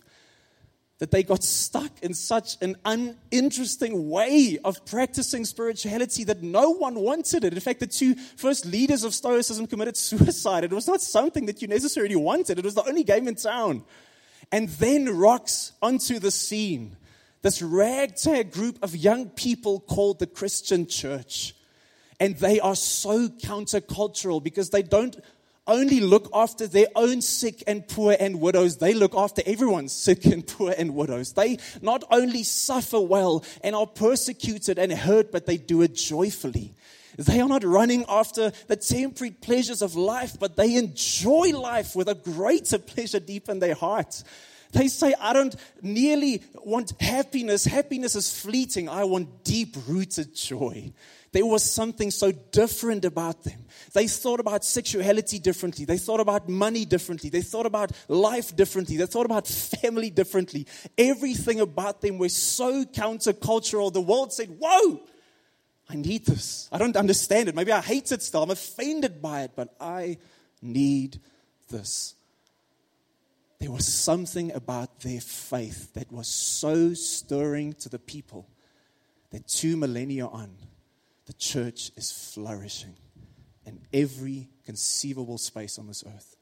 that 1.01 1.11
they 1.11 1.23
got 1.23 1.43
stuck 1.43 1.91
in 2.03 2.15
such 2.15 2.57
an 2.61 2.77
uninteresting 2.85 4.11
way 4.11 4.59
of 4.65 4.85
practicing 4.85 5.47
spirituality 5.47 6.25
that 6.25 6.43
no 6.43 6.71
one 6.71 6.95
wanted 6.95 7.43
it. 7.43 7.55
In 7.55 7.61
fact, 7.61 7.81
the 7.81 7.87
two 7.87 8.15
first 8.37 8.67
leaders 8.67 9.03
of 9.03 9.15
Stoicism 9.15 9.67
committed 9.67 9.97
suicide. 9.97 10.63
It 10.63 10.73
was 10.73 10.87
not 10.87 11.01
something 11.01 11.47
that 11.47 11.63
you 11.63 11.69
necessarily 11.69 12.17
wanted, 12.17 12.59
it 12.59 12.65
was 12.65 12.75
the 12.75 12.87
only 12.87 13.03
game 13.03 13.27
in 13.27 13.35
town. 13.35 13.83
And 14.53 14.69
then 14.69 15.17
rocks 15.17 15.73
onto 15.83 16.19
the 16.19 16.31
scene 16.31 16.97
this 17.43 17.63
ragtag 17.63 18.53
group 18.53 18.79
of 18.83 18.95
young 18.95 19.31
people 19.31 19.81
called 19.81 20.19
the 20.19 20.27
Christian 20.27 20.87
church. 20.87 21.55
And 22.19 22.37
they 22.37 22.61
are 22.61 22.75
so 22.75 23.29
countercultural 23.29 24.43
because 24.43 24.69
they 24.69 24.83
don't 24.83 25.17
only 25.71 26.01
look 26.01 26.29
after 26.35 26.67
their 26.67 26.89
own 26.95 27.23
sick 27.23 27.63
and 27.67 27.87
poor 27.87 28.17
and 28.19 28.41
widows, 28.41 28.77
they 28.77 28.93
look 28.93 29.15
after 29.15 29.43
everyone's 29.47 29.93
sick 29.93 30.27
and 30.27 30.47
poor 30.47 30.75
and 30.77 30.95
widows. 30.95 31.33
They 31.33 31.59
not 31.81 32.05
only 32.11 32.43
suffer 32.43 33.01
well 33.01 33.45
and 33.63 33.75
are 33.75 33.87
persecuted 33.87 34.79
and 34.79 34.93
hurt, 34.93 35.33
but 35.33 35.47
they 35.47 35.57
do 35.57 35.83
it 35.83 35.95
joyfully. 35.95 36.75
They 37.17 37.41
are 37.41 37.49
not 37.49 37.65
running 37.65 38.05
after 38.09 38.53
the 38.67 38.77
temporary 38.77 39.33
pleasures 39.33 39.83
of 39.83 39.95
life, 39.95 40.39
but 40.39 40.57
they 40.57 40.77
enjoy 40.77 41.51
life 41.59 41.95
with 41.95 42.09
a 42.09 42.15
greater 42.15 42.79
pleasure 42.79 43.21
deep 43.21 43.49
in 43.49 43.59
their 43.59 43.75
hearts. 43.75 44.25
They 44.73 44.89
say, 44.89 45.15
I 45.21 45.33
don't 45.33 45.55
nearly 45.83 46.43
want 46.65 46.93
happiness. 47.01 47.65
Happiness 47.65 48.15
is 48.15 48.41
fleeting. 48.41 48.89
I 48.89 49.05
want 49.05 49.45
deep 49.45 49.77
rooted 49.89 50.35
joy. 50.35 50.93
There 51.33 51.47
was 51.47 51.63
something 51.63 52.11
so 52.11 52.33
different 52.33 53.05
about 53.05 53.45
them. 53.45 53.65
They 53.93 54.09
thought 54.09 54.41
about 54.41 54.65
sexuality 54.65 55.39
differently. 55.39 55.85
They 55.85 55.99
thought 55.99 56.19
about 56.19 56.49
money 56.49 56.85
differently. 56.85 57.31
They 57.31 57.43
thought 57.43 57.67
about 57.67 57.93
life 58.09 58.55
differently. 58.57 58.97
They 58.97 59.07
thought 59.07 59.27
about 59.27 59.47
family 59.47 60.11
differently. 60.11 60.67
Everything 60.99 61.61
about 61.61 62.01
them 62.01 62.19
was 62.19 62.37
so 62.37 62.85
countercultural. 62.85 63.93
The 63.93 64.01
world 64.01 64.33
said, 64.33 64.57
Whoa, 64.59 65.01
I 65.89 65.95
need 65.95 66.27
this. 66.27 66.69
I 66.73 66.79
don't 66.79 66.97
understand 66.97 67.49
it. 67.49 67.55
Maybe 67.55 67.73
I 67.73 67.81
hate 67.81 68.11
it 68.11 68.23
still. 68.23 68.43
I'm 68.43 68.51
offended 68.51 69.23
by 69.23 69.43
it, 69.43 69.53
but 69.55 69.75
I 69.81 70.19
need 70.61 71.21
this. 71.69 72.15
There 73.61 73.71
was 73.71 73.87
something 73.87 74.53
about 74.53 75.01
their 75.01 75.21
faith 75.21 75.93
that 75.93 76.11
was 76.11 76.29
so 76.29 76.95
stirring 76.95 77.75
to 77.75 77.91
the 77.91 77.99
people 77.99 78.49
that 79.31 79.47
two 79.47 79.77
millennia 79.77 80.27
on, 80.27 80.57
the 81.27 81.35
church 81.35 81.93
is 81.97 82.11
flourishing 82.11 82.97
in 83.67 83.81
every 83.93 84.49
conceivable 84.65 85.39
space 85.39 85.79
on 85.79 85.87
this 85.87 86.03
earth. 86.07 86.37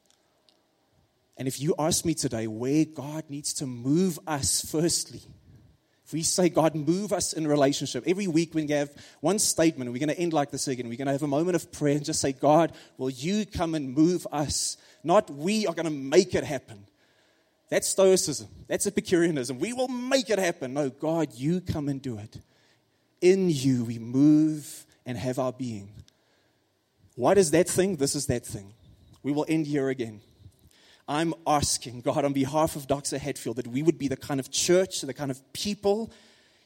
And 1.36 1.46
if 1.48 1.60
you 1.60 1.74
ask 1.78 2.04
me 2.04 2.14
today 2.14 2.46
where 2.46 2.84
God 2.84 3.24
needs 3.28 3.52
to 3.54 3.66
move 3.66 4.18
us, 4.26 4.64
firstly, 4.70 5.20
if 6.06 6.12
we 6.12 6.22
say, 6.22 6.48
God, 6.48 6.74
move 6.74 7.12
us 7.12 7.32
in 7.32 7.46
relationship, 7.46 8.04
every 8.06 8.26
week 8.28 8.54
we 8.54 8.66
have 8.68 8.90
one 9.20 9.38
statement, 9.38 9.92
we're 9.92 9.98
going 9.98 10.08
to 10.08 10.18
end 10.18 10.32
like 10.32 10.50
this 10.50 10.66
again. 10.66 10.88
We're 10.88 10.96
going 10.96 11.06
to 11.06 11.12
have 11.12 11.22
a 11.22 11.28
moment 11.28 11.56
of 11.56 11.70
prayer 11.70 11.96
and 11.96 12.04
just 12.04 12.20
say, 12.20 12.32
God, 12.32 12.72
will 12.96 13.10
you 13.10 13.44
come 13.44 13.74
and 13.74 13.92
move 13.94 14.26
us? 14.32 14.78
Not 15.04 15.30
we 15.30 15.66
are 15.66 15.74
going 15.74 15.84
to 15.84 15.92
make 15.92 16.34
it 16.34 16.44
happen. 16.44 16.86
That's 17.68 17.88
Stoicism. 17.88 18.48
That's 18.66 18.86
Epicureanism. 18.86 19.58
We 19.58 19.72
will 19.72 19.88
make 19.88 20.30
it 20.30 20.38
happen. 20.38 20.74
No, 20.74 20.90
God, 20.90 21.34
you 21.34 21.60
come 21.60 21.88
and 21.88 22.00
do 22.00 22.18
it. 22.18 22.40
In 23.20 23.50
you, 23.50 23.84
we 23.84 23.98
move 23.98 24.86
and 25.04 25.18
have 25.18 25.38
our 25.38 25.52
being. 25.52 25.90
What 27.14 27.36
is 27.36 27.50
that 27.50 27.68
thing? 27.68 27.96
This 27.96 28.14
is 28.14 28.26
that 28.26 28.46
thing. 28.46 28.74
We 29.22 29.32
will 29.32 29.44
end 29.48 29.66
here 29.66 29.88
again. 29.88 30.20
I'm 31.08 31.34
asking 31.46 32.02
God 32.02 32.24
on 32.24 32.32
behalf 32.32 32.76
of 32.76 32.86
Dr. 32.86 33.18
Hatfield 33.18 33.56
that 33.56 33.66
we 33.66 33.82
would 33.82 33.98
be 33.98 34.08
the 34.08 34.16
kind 34.16 34.38
of 34.38 34.50
church, 34.50 35.00
the 35.00 35.14
kind 35.14 35.30
of 35.30 35.52
people 35.52 36.12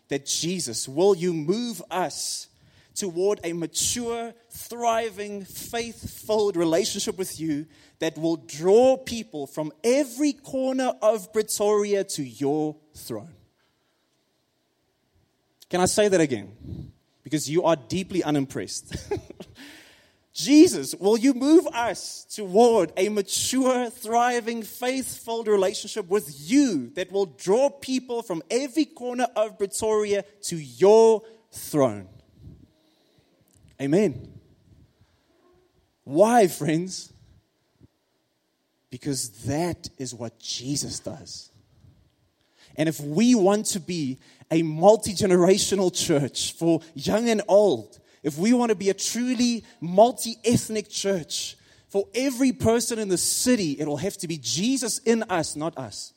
that 0.09 0.27
Jesus, 0.27 0.88
will 0.88 1.15
you 1.15 1.33
move 1.33 1.81
us 1.91 2.49
toward 2.94 3.40
a 3.44 3.52
mature, 3.52 4.35
thriving, 4.50 5.44
faith 5.44 6.11
filled 6.26 6.57
relationship 6.57 7.18
with 7.18 7.38
you 7.40 7.66
that 7.98 8.18
will 8.18 8.37
draw 8.37 8.96
people 8.96 9.46
from 9.46 9.72
every 9.85 10.33
corner 10.33 10.92
of 11.00 11.33
Pretoria 11.33 12.05
to 12.05 12.22
your 12.22 12.76
throne? 12.94 13.35
Can 15.70 15.81
I 15.81 15.87
say 15.87 16.09
that 16.09 16.20
again? 16.20 16.92
Because 17.22 17.48
you 17.48 17.64
are 17.64 17.76
deeply 17.76 18.22
unimpressed. 18.22 18.94
Jesus, 20.35 20.94
will 20.94 21.18
you 21.18 21.35
move 21.35 21.66
us 21.68 22.26
toward 22.31 22.92
a 22.96 23.11
mature, 23.11 23.90
thriving, 23.90 24.62
faith-filled 24.62 25.46
relationship 25.46 26.09
with 26.09 26.35
you 26.50 26.90
that 26.94 27.12
will 27.12 27.26
draw 27.26 27.68
people 27.68 28.22
from 28.22 28.42
every 28.50 28.87
corner 28.87 29.28
of 29.37 29.59
Pretoria 29.59 30.24
to 30.42 30.57
your 30.57 31.22
throne? 31.52 32.09
Amen. 33.83 34.29
Why, 36.05 36.47
friends? 36.47 37.12
Because 38.90 39.31
that 39.45 39.88
is 39.99 40.14
what 40.14 40.38
Jesus 40.38 41.01
does. 41.01 41.51
And 42.77 42.88
if 42.88 43.01
we 43.01 43.35
want 43.35 43.66
to 43.66 43.81
be 43.81 44.18
a 44.51 44.62
multi 44.62 45.12
generational 45.12 45.92
church 45.92 46.53
for 46.53 46.81
young 46.95 47.29
and 47.29 47.42
old, 47.49 47.99
if 48.23 48.38
we 48.38 48.53
want 48.53 48.71
to 48.71 48.77
be 48.77 48.88
a 48.88 48.95
truly 48.95 49.64
multi 49.81 50.37
ethnic 50.45 50.88
church, 50.88 51.57
for 51.88 52.07
every 52.14 52.53
person 52.53 52.99
in 52.99 53.09
the 53.09 53.18
city, 53.18 53.73
it 53.73 53.87
will 53.87 53.99
have 53.99 54.16
to 54.18 54.29
be 54.29 54.38
Jesus 54.38 54.99
in 55.01 55.25
us, 55.25 55.57
not 55.57 55.77
us. 55.77 56.14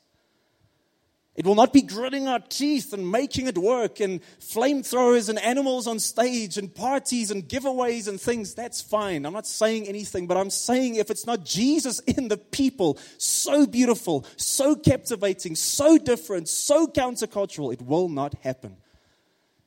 It 1.36 1.44
will 1.44 1.54
not 1.54 1.72
be 1.74 1.82
gritting 1.82 2.28
our 2.28 2.40
teeth 2.40 2.94
and 2.94 3.10
making 3.10 3.46
it 3.46 3.58
work 3.58 4.00
and 4.00 4.22
flamethrowers 4.40 5.28
and 5.28 5.38
animals 5.38 5.86
on 5.86 5.98
stage 5.98 6.56
and 6.56 6.74
parties 6.74 7.30
and 7.30 7.46
giveaways 7.46 8.08
and 8.08 8.18
things. 8.18 8.54
That's 8.54 8.80
fine. 8.80 9.26
I'm 9.26 9.34
not 9.34 9.46
saying 9.46 9.86
anything, 9.86 10.26
but 10.26 10.38
I'm 10.38 10.48
saying 10.48 10.94
if 10.94 11.10
it's 11.10 11.26
not 11.26 11.44
Jesus 11.44 12.00
in 12.00 12.28
the 12.28 12.38
people, 12.38 12.98
so 13.18 13.66
beautiful, 13.66 14.24
so 14.36 14.74
captivating, 14.74 15.56
so 15.56 15.98
different, 15.98 16.48
so 16.48 16.86
countercultural, 16.86 17.70
it 17.70 17.82
will 17.82 18.08
not 18.08 18.34
happen. 18.42 18.78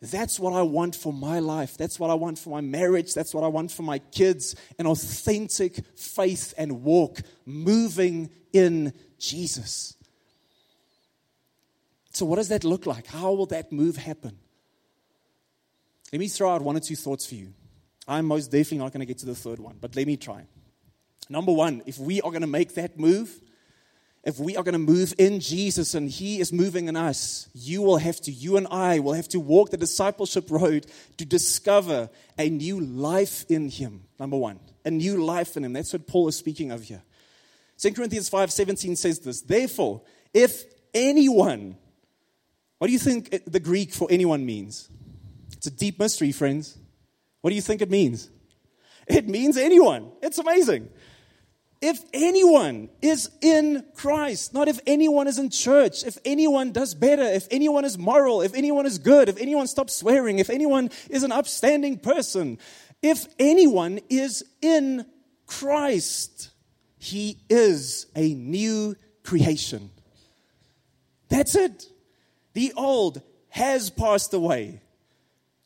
That's 0.01 0.39
what 0.39 0.53
I 0.53 0.63
want 0.63 0.95
for 0.95 1.13
my 1.13 1.39
life. 1.39 1.77
That's 1.77 1.99
what 1.99 2.09
I 2.09 2.13
want 2.15 2.39
for 2.39 2.49
my 2.49 2.61
marriage. 2.61 3.13
That's 3.13 3.33
what 3.33 3.43
I 3.43 3.47
want 3.47 3.71
for 3.71 3.83
my 3.83 3.99
kids 3.99 4.55
an 4.79 4.87
authentic 4.87 5.83
faith 5.95 6.53
and 6.57 6.83
walk, 6.83 7.19
moving 7.45 8.31
in 8.53 8.93
Jesus. 9.19 9.95
So, 12.11 12.25
what 12.25 12.37
does 12.37 12.49
that 12.49 12.63
look 12.63 12.85
like? 12.85 13.07
How 13.07 13.31
will 13.33 13.45
that 13.47 13.71
move 13.71 13.97
happen? 13.97 14.37
Let 16.11 16.19
me 16.19 16.27
throw 16.27 16.49
out 16.49 16.61
one 16.61 16.75
or 16.75 16.79
two 16.79 16.95
thoughts 16.95 17.25
for 17.25 17.35
you. 17.35 17.53
I'm 18.07 18.25
most 18.25 18.47
definitely 18.47 18.79
not 18.79 18.91
going 18.91 19.01
to 19.01 19.05
get 19.05 19.19
to 19.19 19.27
the 19.27 19.35
third 19.35 19.59
one, 19.59 19.77
but 19.79 19.95
let 19.95 20.07
me 20.07 20.17
try. 20.17 20.45
Number 21.29 21.51
one, 21.51 21.83
if 21.85 21.99
we 21.99 22.21
are 22.21 22.31
going 22.31 22.41
to 22.41 22.47
make 22.47 22.73
that 22.73 22.99
move, 22.99 23.39
if 24.23 24.39
we 24.39 24.57
are 24.57 24.63
going 24.63 24.73
to 24.73 24.79
move 24.79 25.13
in 25.19 25.39
Jesus 25.39 25.93
and 25.93 26.09
He 26.09 26.39
is 26.39 26.51
moving 26.51 26.87
in 26.87 26.95
us, 26.95 27.47
you 27.53 27.83
will 27.83 27.97
have 27.97 28.19
to, 28.21 28.31
you 28.31 28.57
and 28.57 28.67
I 28.71 28.99
will 28.99 29.13
have 29.13 29.29
to 29.29 29.39
walk 29.39 29.69
the 29.69 29.77
discipleship 29.77 30.49
road 30.49 30.87
to 31.17 31.25
discover 31.25 32.09
a 32.37 32.49
new 32.49 32.79
life 32.81 33.45
in 33.49 33.69
Him. 33.69 34.03
Number 34.19 34.37
one, 34.37 34.59
a 34.83 34.91
new 34.91 35.23
life 35.23 35.55
in 35.55 35.63
Him. 35.63 35.73
That's 35.73 35.93
what 35.93 36.07
Paul 36.07 36.27
is 36.27 36.35
speaking 36.35 36.71
of 36.71 36.83
here. 36.83 37.03
2 37.77 37.93
Corinthians 37.93 38.27
5 38.27 38.51
17 38.51 38.95
says 38.95 39.19
this 39.19 39.41
Therefore, 39.41 40.01
if 40.33 40.65
anyone, 40.93 41.77
what 42.79 42.87
do 42.87 42.93
you 42.93 42.99
think 42.99 43.43
the 43.45 43.59
Greek 43.59 43.93
for 43.93 44.07
anyone 44.09 44.45
means? 44.45 44.89
It's 45.53 45.67
a 45.67 45.71
deep 45.71 45.99
mystery, 45.99 46.31
friends. 46.31 46.77
What 47.41 47.51
do 47.51 47.55
you 47.55 47.61
think 47.61 47.81
it 47.81 47.89
means? 47.89 48.29
It 49.07 49.27
means 49.27 49.57
anyone. 49.57 50.11
It's 50.21 50.37
amazing. 50.37 50.89
If 51.81 52.03
anyone 52.13 52.89
is 53.01 53.29
in 53.41 53.85
Christ, 53.95 54.53
not 54.53 54.67
if 54.67 54.79
anyone 54.85 55.27
is 55.27 55.39
in 55.39 55.49
church, 55.49 56.03
if 56.03 56.17
anyone 56.25 56.71
does 56.71 56.93
better, 56.93 57.23
if 57.23 57.47
anyone 57.51 57.85
is 57.85 57.97
moral, 57.97 58.41
if 58.41 58.53
anyone 58.53 58.85
is 58.85 58.97
good, 58.97 59.29
if 59.29 59.39
anyone 59.39 59.67
stops 59.67 59.95
swearing, 59.95 60.39
if 60.39 60.49
anyone 60.49 60.89
is 61.09 61.23
an 61.23 61.31
upstanding 61.31 61.97
person, 61.97 62.57
if 63.01 63.27
anyone 63.39 63.99
is 64.09 64.43
in 64.61 65.05
Christ, 65.47 66.49
he 66.97 67.39
is 67.49 68.07
a 68.15 68.33
new 68.33 68.95
creation. 69.23 69.89
That's 71.29 71.55
it. 71.55 71.85
The 72.53 72.73
old 72.75 73.21
has 73.49 73.89
passed 73.89 74.33
away 74.33 74.81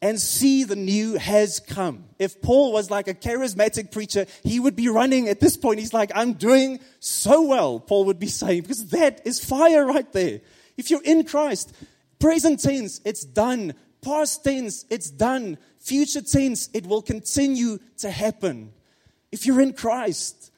and 0.01 0.19
see 0.19 0.65
the 0.65 0.75
new 0.75 1.17
has 1.17 1.61
come. 1.61 2.03
If 2.19 2.41
Paul 2.41 2.73
was 2.73 2.91
like 2.91 3.07
a 3.07 3.13
charismatic 3.13 3.89
preacher, 3.91 4.25
he 4.43 4.59
would 4.59 4.75
be 4.75 4.89
running 4.89 5.29
at 5.29 5.39
this 5.39 5.55
point. 5.55 5.79
He's 5.79 5.93
like, 5.93 6.11
I'm 6.13 6.33
doing 6.33 6.81
so 6.99 7.41
well, 7.43 7.79
Paul 7.79 8.05
would 8.05 8.19
be 8.19 8.27
saying, 8.27 8.63
because 8.63 8.87
that 8.87 9.21
is 9.25 9.43
fire 9.43 9.85
right 9.85 10.11
there. 10.11 10.41
If 10.75 10.89
you're 10.89 11.03
in 11.03 11.23
Christ, 11.23 11.73
present 12.19 12.59
tense, 12.59 12.99
it's 13.05 13.23
done. 13.23 13.75
Past 14.01 14.43
tense, 14.43 14.85
it's 14.89 15.09
done. 15.09 15.57
Future 15.79 16.21
tense, 16.21 16.69
it 16.73 16.85
will 16.85 17.01
continue 17.01 17.79
to 17.99 18.11
happen. 18.11 18.73
If 19.31 19.45
you're 19.45 19.61
in 19.61 19.71
Christ, 19.71 20.51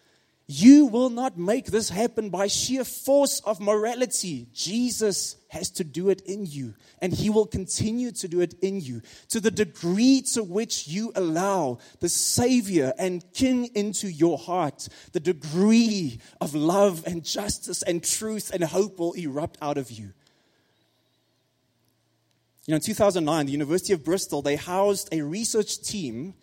you 0.48 0.86
will 0.86 1.10
not 1.10 1.40
make 1.40 1.66
this 1.66 1.90
happen 1.90 2.30
by 2.30 2.46
sheer 2.46 2.84
force 2.84 3.40
of 3.42 3.60
morality. 3.60 4.46
Jesus 4.54 5.38
has 5.48 5.72
to 5.72 5.84
do 5.84 6.10
it 6.10 6.22
in 6.22 6.46
you, 6.46 6.76
and 7.02 7.12
He 7.12 7.32
will 7.32 7.48
continue 7.48 8.12
to 8.12 8.28
do 8.28 8.42
it 8.42 8.54
in 8.62 8.80
you 8.80 9.02
to 9.30 9.40
the 9.40 9.50
degree 9.50 10.22
to 10.34 10.44
which 10.44 10.88
you 10.88 11.12
allow 11.16 11.80
the 12.00 12.10
Savior 12.10 12.94
and 13.00 13.26
King 13.34 13.72
into 13.74 14.08
your 14.08 14.38
heart. 14.38 14.88
The 15.14 15.20
degree 15.20 16.20
of 16.40 16.54
love 16.54 17.04
and 17.08 17.24
justice 17.24 17.82
and 17.82 18.04
truth 18.04 18.52
and 18.54 18.64
hope 18.64 19.00
will 19.00 19.14
erupt 19.14 19.58
out 19.64 19.80
of 19.80 19.90
you. 19.90 20.14
You 22.68 22.72
know, 22.72 22.76
in 22.76 22.82
2009, 22.82 23.46
the 23.48 23.52
University 23.52 23.94
of 23.94 24.04
Bristol, 24.04 24.42
they 24.44 24.56
housed 24.56 25.10
a 25.12 25.22
research 25.22 25.82
team 25.82 26.36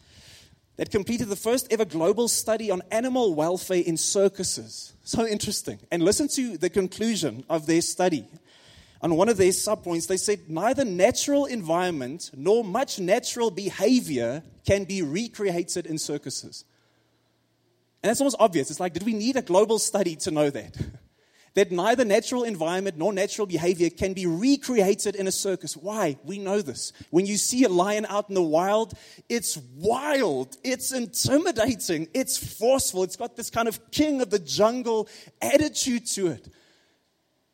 that 0.77 0.91
completed 0.91 1.29
the 1.29 1.37
first 1.37 1.67
ever 1.71 1.85
global 1.85 2.29
study 2.29 2.71
on 2.71 2.83
animal 2.91 3.35
welfare 3.35 3.83
in 3.85 3.97
circuses. 3.97 4.95
So 5.05 5.27
interesting. 5.27 5.79
And 5.91 6.03
listen 6.03 6.29
to 6.35 6.57
the 6.57 6.71
conclusion 6.71 7.45
of 7.49 7.67
their 7.67 7.83
study. 7.83 8.27
On 9.03 9.17
one 9.17 9.29
of 9.29 9.37
their 9.37 9.51
subpoints, 9.51 10.07
they 10.07 10.17
said 10.17 10.49
neither 10.49 10.85
natural 10.85 11.47
environment 11.47 12.31
nor 12.35 12.65
much 12.65 13.01
natural 13.01 13.51
behavior 13.51 14.43
can 14.65 14.85
be 14.85 15.03
recreated 15.03 15.87
in 15.87 15.99
circuses. 15.99 16.65
And 18.03 18.09
that's 18.09 18.21
almost 18.21 18.37
obvious. 18.39 18.71
It's 18.71 18.81
like, 18.81 18.95
did 18.95 19.03
we 19.03 19.13
need 19.13 19.37
a 19.37 19.43
global 19.43 19.79
study 19.79 20.17
to 20.17 20.31
know 20.31 20.51
that? 20.51 20.77
that 21.55 21.71
neither 21.71 22.05
natural 22.05 22.45
environment 22.45 22.97
nor 22.97 23.13
natural 23.13 23.47
behavior 23.47 23.91
can 23.91 24.13
be 24.15 24.27
recreated 24.27 25.15
in 25.15 25.27
a 25.27 25.33
circus. 25.33 25.77
Why? 25.77 26.17
We 26.25 26.39
know 26.39 26.63
this. 26.63 26.93
When 27.11 27.27
you 27.27 27.37
see 27.37 27.65
a 27.65 27.69
lion 27.69 28.07
out 28.09 28.29
in 28.29 28.35
the 28.35 28.43
wild, 28.43 28.95
it's 29.29 29.59
wild, 29.77 30.57
it's 30.65 30.93
intimidating, 30.93 32.09
it's 32.15 32.37
forceful, 32.37 33.03
it's 33.03 33.17
got 33.17 33.37
this 33.37 33.51
kind 33.51 33.69
of 33.69 33.91
king 33.91 34.23
of 34.23 34.31
the 34.31 34.39
jungle 34.39 35.09
attitude 35.41 36.07
to 36.09 36.29
it. 36.29 36.49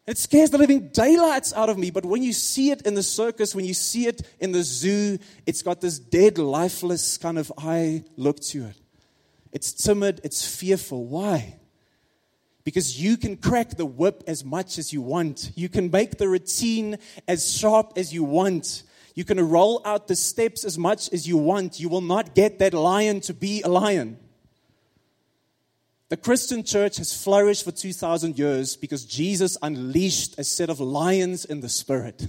It 0.06 0.16
scares 0.16 0.48
the 0.48 0.56
living 0.56 0.88
daylights 0.88 1.52
out 1.52 1.68
of 1.68 1.76
me, 1.76 1.90
but 1.90 2.06
when 2.06 2.22
you 2.22 2.32
see 2.32 2.70
it 2.70 2.82
in 2.82 2.94
the 2.94 3.02
circus, 3.02 3.54
when 3.54 3.66
you 3.66 3.74
see 3.74 4.06
it 4.06 4.22
in 4.40 4.52
the 4.52 4.62
zoo, 4.62 5.18
it's 5.44 5.60
got 5.60 5.82
this 5.82 5.98
dead, 5.98 6.38
lifeless 6.38 7.18
kind 7.18 7.38
of 7.38 7.52
eye 7.58 8.04
look 8.16 8.40
to 8.40 8.64
it. 8.64 8.80
It's 9.52 9.72
timid, 9.72 10.22
it's 10.24 10.46
fearful. 10.46 11.04
Why? 11.04 11.57
Because 12.68 13.00
you 13.02 13.16
can 13.16 13.34
crack 13.34 13.70
the 13.78 13.86
whip 13.86 14.22
as 14.26 14.44
much 14.44 14.76
as 14.76 14.92
you 14.92 15.00
want. 15.00 15.52
You 15.54 15.70
can 15.70 15.90
make 15.90 16.18
the 16.18 16.28
routine 16.28 16.98
as 17.26 17.50
sharp 17.50 17.94
as 17.96 18.12
you 18.12 18.22
want. 18.22 18.82
You 19.14 19.24
can 19.24 19.40
roll 19.40 19.80
out 19.86 20.06
the 20.06 20.14
steps 20.14 20.66
as 20.66 20.76
much 20.76 21.10
as 21.10 21.26
you 21.26 21.38
want. 21.38 21.80
You 21.80 21.88
will 21.88 22.02
not 22.02 22.34
get 22.34 22.58
that 22.58 22.74
lion 22.74 23.22
to 23.22 23.32
be 23.32 23.62
a 23.62 23.68
lion. 23.68 24.18
The 26.10 26.18
Christian 26.18 26.62
church 26.62 26.98
has 26.98 27.16
flourished 27.16 27.64
for 27.64 27.72
2,000 27.72 28.38
years 28.38 28.76
because 28.76 29.06
Jesus 29.06 29.56
unleashed 29.62 30.38
a 30.38 30.44
set 30.44 30.68
of 30.68 30.78
lions 30.78 31.46
in 31.46 31.62
the 31.62 31.70
spirit. 31.70 32.28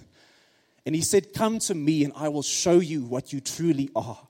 And 0.86 0.96
he 0.96 1.02
said, 1.02 1.34
Come 1.34 1.60
to 1.60 1.76
me 1.76 2.06
and 2.06 2.14
I 2.16 2.30
will 2.30 2.44
show 2.44 2.80
you 2.80 3.04
what 3.04 3.34
you 3.34 3.42
truly 3.42 3.90
are. 3.94 4.29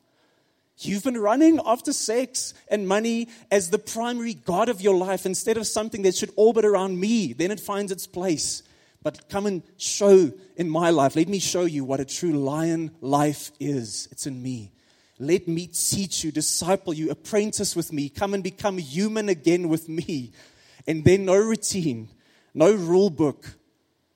You've 0.82 1.04
been 1.04 1.18
running 1.18 1.60
after 1.66 1.92
sex 1.92 2.54
and 2.70 2.88
money 2.88 3.28
as 3.52 3.70
the 3.70 3.78
primary 3.78 4.34
God 4.34 4.70
of 4.70 4.80
your 4.80 4.96
life 4.96 5.26
instead 5.26 5.58
of 5.58 5.68
something 5.68 6.04
that 6.04 6.16
should 6.16 6.32
orbit 6.38 6.64
around 6.64 6.98
me. 6.98 7.34
Then 7.34 7.52
it 7.52 7.60
finds 7.60 7.92
its 7.92 8.08
place. 8.08 8.64
But 9.04 9.28
come 9.28 9.46
and 9.46 9.62
show 9.76 10.32
in 10.56 10.70
my 10.70 10.90
life. 10.90 11.18
Let 11.18 11.28
me 11.28 11.40
show 11.40 11.64
you 11.64 11.84
what 11.84 12.00
a 12.00 12.06
true 12.06 12.32
lion 12.32 12.92
life 13.02 13.52
is. 13.60 14.08
It's 14.12 14.26
in 14.26 14.42
me. 14.42 14.72
Let 15.20 15.50
me 15.50 15.68
teach 15.68 16.24
you, 16.24 16.32
disciple 16.32 16.94
you, 16.94 17.10
apprentice 17.10 17.76
with 17.76 17.92
me. 17.92 18.08
Come 18.08 18.34
and 18.34 18.42
become 18.42 18.78
human 18.78 19.28
again 19.28 19.68
with 19.68 19.90
me. 19.90 20.32
And 20.88 21.04
then 21.04 21.26
no 21.26 21.36
routine, 21.36 22.08
no 22.54 22.74
rule 22.74 23.10
book, 23.10 23.58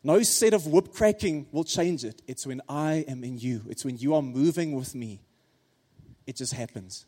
no 0.02 0.24
set 0.24 0.54
of 0.54 0.66
whip 0.66 0.94
cracking 0.94 1.48
will 1.52 1.66
change 1.66 2.06
it. 2.06 2.22
It's 2.26 2.48
when 2.48 2.62
I 2.70 3.04
am 3.10 3.26
in 3.26 3.38
you, 3.38 3.64
it's 3.68 3.84
when 3.84 3.98
you 3.98 4.16
are 4.16 4.22
moving 4.22 4.72
with 4.72 4.96
me 4.96 5.20
it 6.26 6.36
just 6.36 6.54
happens. 6.54 7.06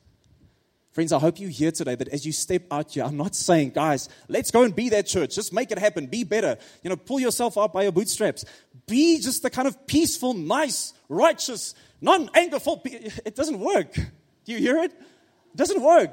Friends, 0.95 1.11
I 1.11 1.19
hope 1.19 1.41
you 1.41 1.49
hear 1.49 1.71
today 1.71 1.95
that 1.95 2.07
as 2.07 2.25
you 2.25 2.31
step 2.31 2.63
out 2.71 2.93
here, 2.93 3.03
I'm 3.03 3.17
not 3.17 3.35
saying, 3.47 3.71
guys, 3.71 4.07
let's 4.29 4.49
go 4.49 4.63
and 4.63 4.73
be 4.73 4.87
that 4.89 5.05
church. 5.07 5.35
Just 5.35 5.51
make 5.51 5.69
it 5.71 5.77
happen. 5.77 6.07
Be 6.07 6.23
better. 6.23 6.57
You 6.83 6.89
know, 6.89 6.95
pull 6.95 7.19
yourself 7.19 7.57
up 7.57 7.73
by 7.73 7.83
your 7.83 7.91
bootstraps. 7.91 8.45
Be 8.87 9.19
just 9.19 9.43
the 9.43 9.49
kind 9.49 9.67
of 9.67 9.87
peaceful, 9.87 10.33
nice, 10.33 10.93
righteous, 11.09 11.75
non 11.99 12.29
angerful. 12.29 12.81
It 13.25 13.35
doesn't 13.35 13.59
work. 13.59 13.93
Do 13.93 14.51
you 14.53 14.57
hear 14.57 14.77
it? 14.77 14.91
It 14.93 15.57
doesn't 15.57 15.81
work. 15.81 16.11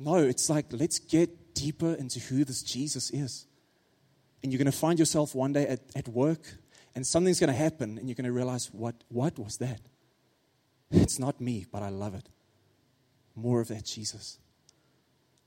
No, 0.00 0.16
it's 0.16 0.50
like, 0.50 0.66
let's 0.72 0.98
get 0.98 1.54
deeper 1.54 1.94
into 1.94 2.18
who 2.18 2.44
this 2.44 2.62
Jesus 2.64 3.10
is. 3.10 3.46
And 4.42 4.50
you're 4.50 4.58
going 4.58 4.72
to 4.72 4.76
find 4.76 4.98
yourself 4.98 5.32
one 5.32 5.52
day 5.52 5.68
at, 5.68 5.80
at 5.94 6.08
work, 6.08 6.40
and 6.96 7.06
something's 7.06 7.38
going 7.38 7.52
to 7.52 7.56
happen, 7.56 7.98
and 7.98 8.08
you're 8.08 8.16
going 8.16 8.24
to 8.24 8.32
realize, 8.32 8.66
what, 8.72 8.96
what 9.08 9.38
was 9.38 9.58
that? 9.58 9.80
It's 10.92 11.18
not 11.18 11.40
me, 11.40 11.66
but 11.70 11.82
I 11.82 11.88
love 11.88 12.14
it. 12.14 12.28
More 13.34 13.60
of 13.60 13.68
that 13.68 13.84
Jesus. 13.84 14.38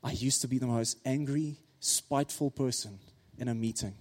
I 0.04 0.12
used 0.12 0.42
to 0.42 0.48
be 0.48 0.58
the 0.58 0.68
most 0.68 0.98
angry, 1.06 1.58
spiteful 1.80 2.52
person 2.52 3.00
in 3.38 3.48
a 3.48 3.56
meeting. 3.56 3.94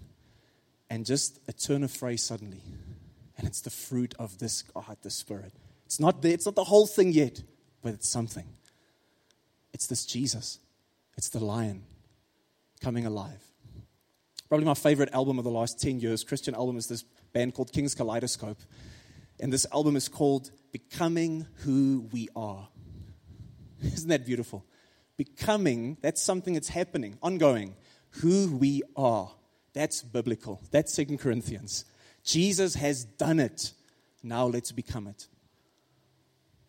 And 0.91 1.05
just 1.05 1.39
a 1.49 1.53
turn 1.53 1.83
of 1.85 1.91
phrase 1.91 2.23
suddenly. 2.23 2.63
And 3.37 3.47
it's 3.47 3.61
the 3.61 3.71
fruit 3.71 4.15
of 4.19 4.39
this 4.39 4.63
God, 4.63 4.97
the 5.03 5.11
Spirit. 5.11 5.53
It's 5.87 6.01
not 6.01 6.23
there, 6.23 6.33
it's 6.33 6.47
not 6.47 6.55
the 6.55 6.65
whole 6.65 6.87
thing 6.87 7.13
yet, 7.13 7.43
but 7.83 7.95
it's 7.95 8.09
something. 8.09 8.47
It's 9.73 9.87
this 9.87 10.07
Jesus. 10.07 10.61
It's 11.17 11.29
the 11.29 11.45
lion 11.45 11.85
coming 12.81 13.07
alive. 13.07 13.43
Probably 14.49 14.67
my 14.67 14.75
favorite 14.75 15.13
album 15.13 15.39
of 15.39 15.45
the 15.45 15.51
last 15.51 15.81
10 15.81 16.01
years, 16.01 16.23
Christian 16.23 16.55
album, 16.55 16.77
is 16.77 16.87
this 16.87 17.03
band 17.33 17.55
called 17.55 17.73
King's 17.73 17.95
Kaleidoscope. 17.95 18.59
And 19.41 19.53
this 19.53 19.67
album 19.73 19.97
is 19.97 20.09
called 20.09 20.51
Becoming 20.73 21.47
Who 21.59 22.09
We 22.13 22.29
Are. 22.37 22.69
Isn't 23.83 24.09
that 24.09 24.27
beautiful? 24.27 24.65
Becoming, 25.17 25.97
that's 26.01 26.23
something 26.23 26.55
that's 26.55 26.69
happening, 26.69 27.19
ongoing. 27.23 27.77
Who 28.21 28.57
we 28.57 28.83
are. 28.97 29.31
That's 29.73 30.03
biblical. 30.03 30.63
That's 30.71 30.95
Second 30.95 31.19
Corinthians. 31.19 31.85
Jesus 32.23 32.75
has 32.75 33.05
done 33.05 33.41
it. 33.41 33.73
Now 34.23 34.47
let's 34.47 34.73
become 34.73 35.07
it. 35.07 35.27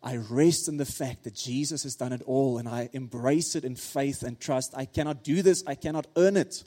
I 0.03 0.17
rest 0.17 0.67
in 0.67 0.77
the 0.77 0.85
fact 0.85 1.23
that 1.23 1.33
Jesus 1.33 1.81
has 1.83 1.95
done 1.95 2.13
it 2.13 2.21
all 2.27 2.59
and 2.59 2.69
I 2.69 2.89
embrace 2.93 3.55
it 3.55 3.63
in 3.63 3.75
faith 3.75 4.21
and 4.21 4.39
trust. 4.39 4.73
I 4.77 4.85
cannot 4.85 5.23
do 5.23 5.41
this, 5.41 5.63
I 5.65 5.73
cannot 5.73 6.05
earn 6.15 6.37
it. 6.37 6.63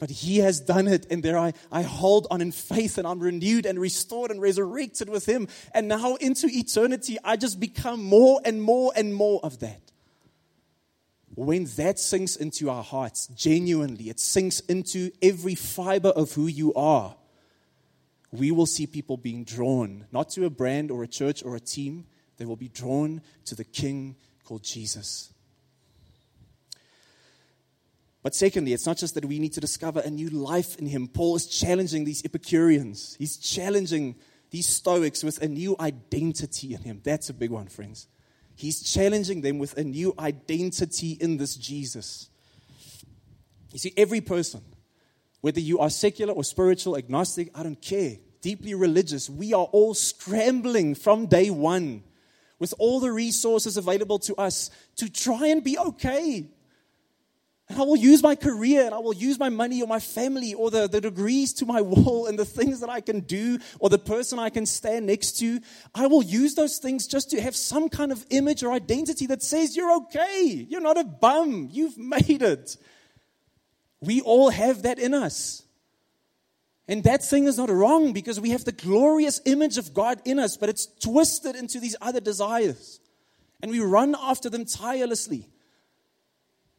But 0.00 0.10
he 0.10 0.38
has 0.38 0.60
done 0.60 0.88
it, 0.88 1.06
and 1.10 1.22
there 1.22 1.38
I, 1.38 1.52
I 1.70 1.82
hold 1.82 2.26
on 2.30 2.40
in 2.40 2.52
faith, 2.52 2.96
and 2.96 3.06
I'm 3.06 3.20
renewed 3.20 3.66
and 3.66 3.78
restored 3.78 4.30
and 4.30 4.40
resurrected 4.40 5.10
with 5.10 5.26
him. 5.26 5.46
And 5.74 5.88
now 5.88 6.14
into 6.16 6.48
eternity, 6.50 7.18
I 7.22 7.36
just 7.36 7.60
become 7.60 8.02
more 8.02 8.40
and 8.44 8.62
more 8.62 8.92
and 8.96 9.14
more 9.14 9.40
of 9.42 9.60
that. 9.60 9.82
When 11.34 11.66
that 11.76 11.98
sinks 11.98 12.34
into 12.34 12.70
our 12.70 12.82
hearts, 12.82 13.26
genuinely, 13.28 14.08
it 14.08 14.18
sinks 14.18 14.60
into 14.60 15.10
every 15.20 15.54
fiber 15.54 16.08
of 16.08 16.32
who 16.32 16.46
you 16.46 16.72
are, 16.72 17.14
we 18.32 18.50
will 18.50 18.66
see 18.66 18.86
people 18.86 19.18
being 19.18 19.44
drawn, 19.44 20.06
not 20.12 20.30
to 20.30 20.46
a 20.46 20.50
brand 20.50 20.90
or 20.90 21.02
a 21.02 21.08
church 21.08 21.44
or 21.44 21.56
a 21.56 21.60
team, 21.60 22.06
they 22.38 22.46
will 22.46 22.56
be 22.56 22.68
drawn 22.68 23.20
to 23.44 23.54
the 23.54 23.64
King 23.64 24.16
called 24.44 24.62
Jesus. 24.62 25.34
But 28.22 28.34
secondly, 28.34 28.72
it's 28.72 28.86
not 28.86 28.98
just 28.98 29.14
that 29.14 29.24
we 29.24 29.38
need 29.38 29.54
to 29.54 29.60
discover 29.60 30.00
a 30.00 30.10
new 30.10 30.28
life 30.28 30.76
in 30.76 30.86
Him. 30.86 31.08
Paul 31.08 31.36
is 31.36 31.46
challenging 31.46 32.04
these 32.04 32.24
Epicureans, 32.24 33.16
he's 33.18 33.36
challenging 33.36 34.16
these 34.50 34.68
Stoics 34.68 35.22
with 35.22 35.40
a 35.42 35.48
new 35.48 35.76
identity 35.78 36.74
in 36.74 36.82
Him. 36.82 37.00
That's 37.04 37.30
a 37.30 37.34
big 37.34 37.50
one, 37.50 37.68
friends. 37.68 38.08
He's 38.56 38.82
challenging 38.82 39.40
them 39.40 39.58
with 39.58 39.78
a 39.78 39.84
new 39.84 40.14
identity 40.18 41.12
in 41.12 41.38
this 41.38 41.56
Jesus. 41.56 42.28
You 43.72 43.78
see, 43.78 43.94
every 43.96 44.20
person, 44.20 44.62
whether 45.40 45.60
you 45.60 45.78
are 45.78 45.88
secular 45.88 46.34
or 46.34 46.44
spiritual, 46.44 46.96
agnostic, 46.96 47.50
I 47.54 47.62
don't 47.62 47.80
care, 47.80 48.16
deeply 48.42 48.74
religious, 48.74 49.30
we 49.30 49.54
are 49.54 49.64
all 49.64 49.94
scrambling 49.94 50.94
from 50.94 51.26
day 51.26 51.48
one 51.48 52.02
with 52.58 52.74
all 52.78 53.00
the 53.00 53.12
resources 53.12 53.76
available 53.76 54.18
to 54.18 54.34
us 54.34 54.70
to 54.96 55.08
try 55.08 55.46
and 55.46 55.64
be 55.64 55.78
okay 55.78 56.50
and 57.70 57.78
I 57.78 57.84
will 57.84 57.96
use 57.96 58.20
my 58.20 58.34
career 58.34 58.84
and 58.84 58.92
I 58.92 58.98
will 58.98 59.14
use 59.14 59.38
my 59.38 59.48
money 59.48 59.80
or 59.80 59.86
my 59.86 60.00
family 60.00 60.54
or 60.54 60.72
the, 60.72 60.88
the 60.88 61.00
degrees 61.00 61.52
to 61.54 61.66
my 61.66 61.80
wall 61.92 62.26
and 62.26 62.36
the 62.36 62.44
things 62.44 62.80
that 62.80 62.90
I 62.90 63.00
can 63.00 63.20
do 63.20 63.60
or 63.78 63.88
the 63.88 63.98
person 63.98 64.40
I 64.40 64.50
can 64.50 64.66
stand 64.66 65.06
next 65.06 65.38
to. 65.38 65.60
I 65.94 66.08
will 66.08 66.22
use 66.22 66.56
those 66.56 66.78
things 66.78 67.06
just 67.06 67.30
to 67.30 67.40
have 67.40 67.54
some 67.54 67.88
kind 67.88 68.10
of 68.10 68.26
image 68.30 68.64
or 68.64 68.72
identity 68.72 69.26
that 69.26 69.40
says 69.40 69.76
you're 69.76 69.92
okay. 69.98 70.66
You're 70.68 70.80
not 70.80 70.98
a 70.98 71.04
bum. 71.04 71.68
You've 71.70 71.96
made 72.18 72.42
it. 72.42 72.76
We 74.00 74.20
all 74.20 74.50
have 74.50 74.82
that 74.82 74.98
in 74.98 75.14
us. 75.14 75.62
And 76.88 77.04
that 77.04 77.22
thing 77.22 77.44
is 77.44 77.56
not 77.56 77.70
wrong 77.70 78.12
because 78.12 78.40
we 78.40 78.50
have 78.50 78.64
the 78.64 78.72
glorious 78.72 79.40
image 79.44 79.78
of 79.78 79.94
God 79.94 80.20
in 80.24 80.40
us, 80.40 80.56
but 80.56 80.68
it's 80.68 80.86
twisted 80.86 81.54
into 81.54 81.78
these 81.78 81.94
other 82.00 82.18
desires. 82.18 82.98
And 83.62 83.70
we 83.70 83.78
run 83.78 84.16
after 84.20 84.50
them 84.50 84.64
tirelessly. 84.64 85.49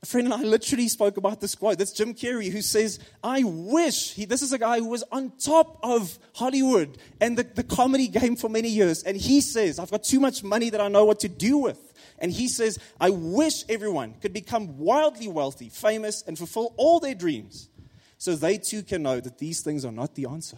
A 0.03 0.07
friend 0.07 0.25
and 0.25 0.33
I 0.33 0.41
literally 0.41 0.87
spoke 0.87 1.17
about 1.17 1.41
this 1.41 1.53
quote. 1.53 1.77
That's 1.77 1.91
Jim 1.91 2.15
Carrey, 2.15 2.51
who 2.51 2.63
says, 2.63 2.99
I 3.23 3.43
wish, 3.43 4.13
he, 4.13 4.25
this 4.25 4.41
is 4.41 4.51
a 4.51 4.57
guy 4.57 4.79
who 4.79 4.89
was 4.89 5.03
on 5.11 5.31
top 5.37 5.79
of 5.83 6.17
Hollywood 6.33 6.97
and 7.19 7.37
the, 7.37 7.43
the 7.43 7.63
comedy 7.63 8.07
game 8.07 8.35
for 8.35 8.49
many 8.49 8.69
years. 8.69 9.03
And 9.03 9.15
he 9.15 9.41
says, 9.41 9.77
I've 9.77 9.91
got 9.91 10.03
too 10.03 10.19
much 10.19 10.43
money 10.43 10.71
that 10.71 10.81
I 10.81 10.87
know 10.87 11.05
what 11.05 11.19
to 11.19 11.29
do 11.29 11.59
with. 11.59 11.93
And 12.17 12.31
he 12.31 12.47
says, 12.47 12.79
I 12.99 13.11
wish 13.11 13.63
everyone 13.69 14.15
could 14.21 14.33
become 14.33 14.79
wildly 14.79 15.27
wealthy, 15.27 15.69
famous, 15.69 16.23
and 16.25 16.35
fulfill 16.35 16.73
all 16.77 16.99
their 16.99 17.15
dreams 17.15 17.69
so 18.17 18.35
they 18.35 18.57
too 18.57 18.81
can 18.81 19.03
know 19.03 19.19
that 19.19 19.37
these 19.37 19.61
things 19.61 19.85
are 19.85 19.91
not 19.91 20.15
the 20.15 20.25
answer. 20.25 20.57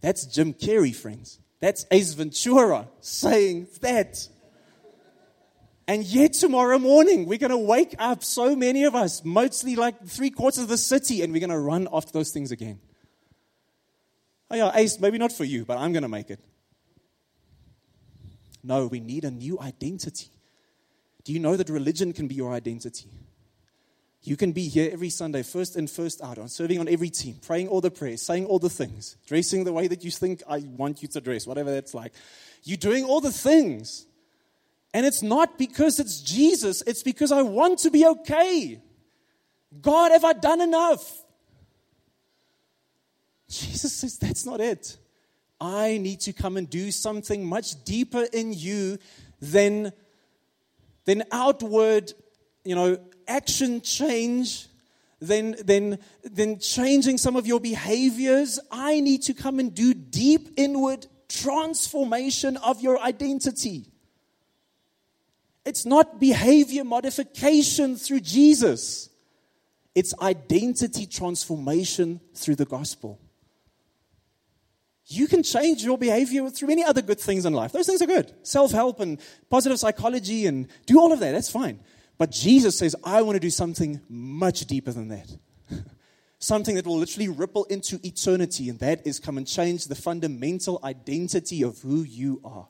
That's 0.00 0.26
Jim 0.26 0.54
Carrey, 0.54 0.94
friends. 0.94 1.40
That's 1.60 1.86
Ace 1.90 2.14
Ventura 2.14 2.86
saying 3.00 3.66
that. 3.80 4.28
And 5.88 6.04
yet, 6.04 6.34
tomorrow 6.34 6.78
morning, 6.78 7.24
we're 7.24 7.38
going 7.38 7.50
to 7.50 7.56
wake 7.56 7.94
up, 7.98 8.22
so 8.22 8.54
many 8.54 8.84
of 8.84 8.94
us, 8.94 9.24
mostly 9.24 9.74
like 9.74 10.06
three 10.06 10.28
quarters 10.28 10.62
of 10.62 10.68
the 10.68 10.76
city, 10.76 11.22
and 11.22 11.32
we're 11.32 11.40
going 11.40 11.48
to 11.48 11.58
run 11.58 11.88
after 11.90 12.12
those 12.12 12.30
things 12.30 12.52
again. 12.52 12.78
Oh, 14.50 14.56
yeah, 14.56 14.70
Ace, 14.74 15.00
maybe 15.00 15.16
not 15.16 15.32
for 15.32 15.44
you, 15.44 15.64
but 15.64 15.78
I'm 15.78 15.94
going 15.94 16.02
to 16.02 16.08
make 16.08 16.28
it. 16.28 16.40
No, 18.62 18.86
we 18.86 19.00
need 19.00 19.24
a 19.24 19.30
new 19.30 19.58
identity. 19.60 20.28
Do 21.24 21.32
you 21.32 21.38
know 21.38 21.56
that 21.56 21.70
religion 21.70 22.12
can 22.12 22.28
be 22.28 22.34
your 22.34 22.52
identity? 22.52 23.08
You 24.22 24.36
can 24.36 24.52
be 24.52 24.68
here 24.68 24.90
every 24.92 25.08
Sunday, 25.08 25.42
first 25.42 25.74
in, 25.74 25.86
first 25.86 26.22
out, 26.22 26.36
on 26.36 26.48
serving 26.48 26.80
on 26.80 26.88
every 26.88 27.08
team, 27.08 27.36
praying 27.40 27.68
all 27.68 27.80
the 27.80 27.90
prayers, 27.90 28.20
saying 28.20 28.44
all 28.44 28.58
the 28.58 28.68
things, 28.68 29.16
dressing 29.26 29.64
the 29.64 29.72
way 29.72 29.86
that 29.86 30.04
you 30.04 30.10
think 30.10 30.42
I 30.46 30.58
want 30.58 31.00
you 31.00 31.08
to 31.08 31.20
dress, 31.22 31.46
whatever 31.46 31.70
that's 31.70 31.94
like. 31.94 32.12
You're 32.62 32.76
doing 32.76 33.04
all 33.04 33.22
the 33.22 33.32
things. 33.32 34.04
And 34.94 35.04
it's 35.04 35.22
not 35.22 35.58
because 35.58 35.98
it's 36.00 36.20
Jesus, 36.20 36.82
it's 36.86 37.02
because 37.02 37.30
I 37.30 37.42
want 37.42 37.80
to 37.80 37.90
be 37.90 38.06
okay. 38.06 38.80
God, 39.80 40.12
have 40.12 40.24
I 40.24 40.32
done 40.32 40.60
enough? 40.60 41.24
Jesus 43.48 43.92
says 43.92 44.18
that's 44.18 44.46
not 44.46 44.60
it. 44.60 44.96
I 45.60 45.98
need 45.98 46.20
to 46.20 46.32
come 46.32 46.56
and 46.56 46.68
do 46.68 46.90
something 46.90 47.44
much 47.44 47.82
deeper 47.84 48.26
in 48.32 48.52
you 48.52 48.98
than, 49.40 49.92
than 51.04 51.24
outward, 51.32 52.12
you 52.64 52.74
know, 52.74 52.98
action 53.26 53.80
change, 53.80 54.68
than, 55.20 55.56
than, 55.64 55.98
than 56.22 56.60
changing 56.60 57.18
some 57.18 57.36
of 57.36 57.46
your 57.46 57.60
behaviors. 57.60 58.60
I 58.70 59.00
need 59.00 59.22
to 59.22 59.34
come 59.34 59.58
and 59.58 59.74
do 59.74 59.94
deep 59.94 60.50
inward 60.56 61.06
transformation 61.28 62.56
of 62.58 62.80
your 62.80 63.00
identity. 63.00 63.86
It's 65.68 65.84
not 65.84 66.18
behavior 66.18 66.82
modification 66.82 67.96
through 67.96 68.20
Jesus, 68.20 69.10
it's 69.94 70.14
identity 70.18 71.04
transformation 71.04 72.22
through 72.34 72.56
the 72.56 72.64
gospel. 72.64 73.20
You 75.08 75.26
can 75.26 75.42
change 75.42 75.84
your 75.84 75.98
behavior 75.98 76.48
through 76.48 76.68
many 76.68 76.84
other 76.84 77.02
good 77.02 77.20
things 77.20 77.44
in 77.44 77.52
life. 77.52 77.72
Those 77.72 77.86
things 77.86 78.00
are 78.00 78.06
good. 78.06 78.32
Self 78.42 78.72
help 78.72 79.00
and 79.00 79.20
positive 79.50 79.78
psychology 79.78 80.46
and 80.46 80.68
do 80.86 80.98
all 80.98 81.12
of 81.12 81.20
that. 81.20 81.32
That's 81.32 81.50
fine. 81.50 81.80
But 82.16 82.30
Jesus 82.30 82.78
says, 82.78 82.96
I 83.04 83.20
want 83.20 83.36
to 83.36 83.40
do 83.40 83.50
something 83.50 84.00
much 84.08 84.60
deeper 84.64 84.92
than 84.92 85.08
that. 85.08 85.36
something 86.38 86.76
that 86.76 86.86
will 86.86 86.96
literally 86.96 87.28
ripple 87.28 87.64
into 87.64 88.00
eternity, 88.02 88.70
and 88.70 88.78
that 88.78 89.06
is 89.06 89.20
come 89.20 89.36
and 89.36 89.46
change 89.46 89.84
the 89.84 89.94
fundamental 89.94 90.80
identity 90.82 91.62
of 91.62 91.78
who 91.80 92.02
you 92.04 92.40
are. 92.42 92.68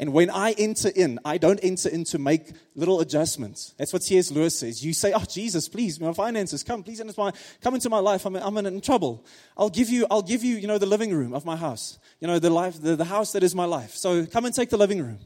And 0.00 0.14
when 0.14 0.30
I 0.30 0.52
enter 0.52 0.88
in, 0.88 1.20
I 1.26 1.36
don't 1.36 1.60
enter 1.62 1.90
in 1.90 2.04
to 2.04 2.18
make 2.18 2.52
little 2.74 3.00
adjustments. 3.00 3.74
That's 3.76 3.92
what 3.92 4.02
C.S. 4.02 4.30
Lewis 4.30 4.58
says. 4.58 4.82
You 4.82 4.94
say, 4.94 5.12
Oh, 5.12 5.24
Jesus, 5.28 5.68
please, 5.68 6.00
my 6.00 6.14
finances, 6.14 6.62
come, 6.62 6.82
please 6.82 7.00
into 7.00 7.12
my, 7.18 7.32
come 7.60 7.74
into 7.74 7.90
my 7.90 7.98
life. 7.98 8.24
I'm, 8.24 8.34
I'm 8.36 8.56
in 8.56 8.80
trouble. 8.80 9.26
I'll 9.58 9.68
give 9.68 9.90
you, 9.90 10.06
I'll 10.10 10.22
give 10.22 10.42
you, 10.42 10.56
you 10.56 10.66
know, 10.66 10.78
the 10.78 10.86
living 10.86 11.12
room 11.14 11.34
of 11.34 11.44
my 11.44 11.54
house. 11.54 11.98
You 12.18 12.28
know, 12.28 12.38
the 12.38 12.48
life, 12.48 12.80
the, 12.80 12.96
the 12.96 13.04
house 13.04 13.32
that 13.32 13.42
is 13.42 13.54
my 13.54 13.66
life. 13.66 13.90
So 13.90 14.24
come 14.24 14.46
and 14.46 14.54
take 14.54 14.70
the 14.70 14.78
living 14.78 15.02
room. 15.02 15.18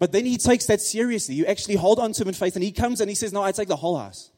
But 0.00 0.10
then 0.10 0.24
he 0.24 0.38
takes 0.38 0.66
that 0.66 0.80
seriously. 0.80 1.36
You 1.36 1.46
actually 1.46 1.76
hold 1.76 2.00
on 2.00 2.12
to 2.14 2.22
him 2.22 2.28
in 2.28 2.34
faith, 2.34 2.56
and 2.56 2.64
he 2.64 2.72
comes 2.72 3.00
and 3.00 3.08
he 3.08 3.14
says, 3.14 3.32
No, 3.32 3.44
I 3.44 3.52
take 3.52 3.68
the 3.68 3.76
whole 3.76 3.96
house. 3.96 4.32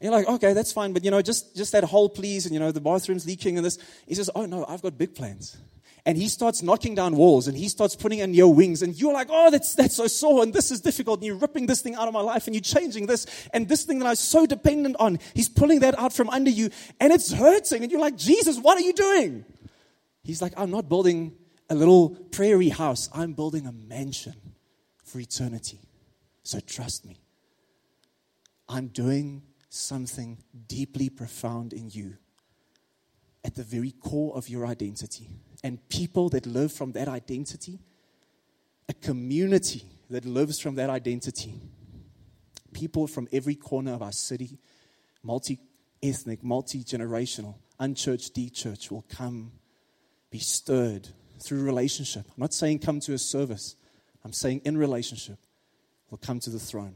And 0.00 0.10
you're 0.10 0.18
like, 0.18 0.28
okay, 0.28 0.54
that's 0.54 0.72
fine, 0.72 0.94
but 0.94 1.04
you 1.04 1.10
know, 1.10 1.20
just, 1.20 1.56
just 1.56 1.72
that 1.72 1.84
hole, 1.84 2.08
please, 2.08 2.46
and 2.46 2.54
you 2.54 2.60
know, 2.60 2.70
the 2.70 2.82
bathroom's 2.82 3.26
leaking 3.26 3.56
and 3.56 3.64
this. 3.64 3.78
He 4.06 4.14
says, 4.14 4.30
Oh 4.34 4.46
no, 4.46 4.64
I've 4.66 4.80
got 4.80 4.96
big 4.96 5.14
plans 5.14 5.58
and 6.06 6.16
he 6.16 6.28
starts 6.28 6.62
knocking 6.62 6.94
down 6.94 7.16
walls 7.16 7.48
and 7.48 7.58
he 7.58 7.68
starts 7.68 7.96
putting 7.96 8.20
in 8.20 8.32
your 8.32 8.54
wings 8.54 8.80
and 8.80 8.94
you're 8.94 9.12
like, 9.12 9.26
oh, 9.28 9.50
that's, 9.50 9.74
that's 9.74 9.96
so 9.96 10.06
sore 10.06 10.44
and 10.44 10.54
this 10.54 10.70
is 10.70 10.80
difficult 10.80 11.18
and 11.18 11.26
you're 11.26 11.36
ripping 11.36 11.66
this 11.66 11.82
thing 11.82 11.96
out 11.96 12.06
of 12.06 12.14
my 12.14 12.20
life 12.20 12.46
and 12.46 12.54
you're 12.54 12.62
changing 12.62 13.06
this 13.06 13.26
and 13.52 13.68
this 13.68 13.82
thing 13.82 13.98
that 13.98 14.06
I 14.06 14.10
was 14.10 14.20
so 14.20 14.46
dependent 14.46 14.94
on, 15.00 15.18
he's 15.34 15.48
pulling 15.48 15.80
that 15.80 15.98
out 15.98 16.12
from 16.12 16.30
under 16.30 16.48
you 16.48 16.70
and 17.00 17.12
it's 17.12 17.32
hurting 17.32 17.82
and 17.82 17.90
you're 17.90 18.00
like, 18.00 18.16
Jesus, 18.16 18.56
what 18.56 18.78
are 18.78 18.82
you 18.82 18.92
doing? 18.92 19.44
He's 20.22 20.40
like, 20.40 20.52
I'm 20.56 20.70
not 20.70 20.88
building 20.88 21.34
a 21.68 21.74
little 21.74 22.10
prairie 22.10 22.68
house. 22.68 23.10
I'm 23.12 23.32
building 23.32 23.66
a 23.66 23.72
mansion 23.72 24.36
for 25.02 25.18
eternity. 25.18 25.80
So 26.44 26.60
trust 26.60 27.04
me. 27.04 27.18
I'm 28.68 28.86
doing 28.86 29.42
something 29.70 30.38
deeply 30.68 31.08
profound 31.08 31.72
in 31.72 31.90
you 31.90 32.16
at 33.44 33.56
the 33.56 33.64
very 33.64 33.90
core 33.90 34.36
of 34.36 34.48
your 34.48 34.66
identity 34.66 35.30
and 35.66 35.88
people 35.88 36.28
that 36.28 36.46
live 36.46 36.70
from 36.70 36.92
that 36.92 37.08
identity, 37.08 37.80
a 38.88 38.94
community 38.94 39.82
that 40.08 40.24
lives 40.24 40.60
from 40.60 40.76
that 40.76 40.88
identity. 40.88 41.54
People 42.72 43.08
from 43.08 43.26
every 43.32 43.56
corner 43.56 43.92
of 43.92 44.00
our 44.00 44.12
city, 44.12 44.60
multi 45.24 45.58
ethnic, 46.00 46.44
multi 46.44 46.84
generational, 46.84 47.56
unchurched, 47.80 48.32
de 48.32 48.48
church 48.48 48.92
will 48.92 49.04
come, 49.08 49.50
be 50.30 50.38
stirred 50.38 51.08
through 51.40 51.64
relationship. 51.64 52.24
I'm 52.28 52.42
not 52.42 52.54
saying 52.54 52.78
come 52.78 53.00
to 53.00 53.14
a 53.14 53.18
service, 53.18 53.74
I'm 54.24 54.32
saying 54.32 54.60
in 54.64 54.78
relationship 54.78 55.38
will 56.10 56.18
come 56.18 56.38
to 56.40 56.50
the 56.50 56.60
throne. 56.60 56.94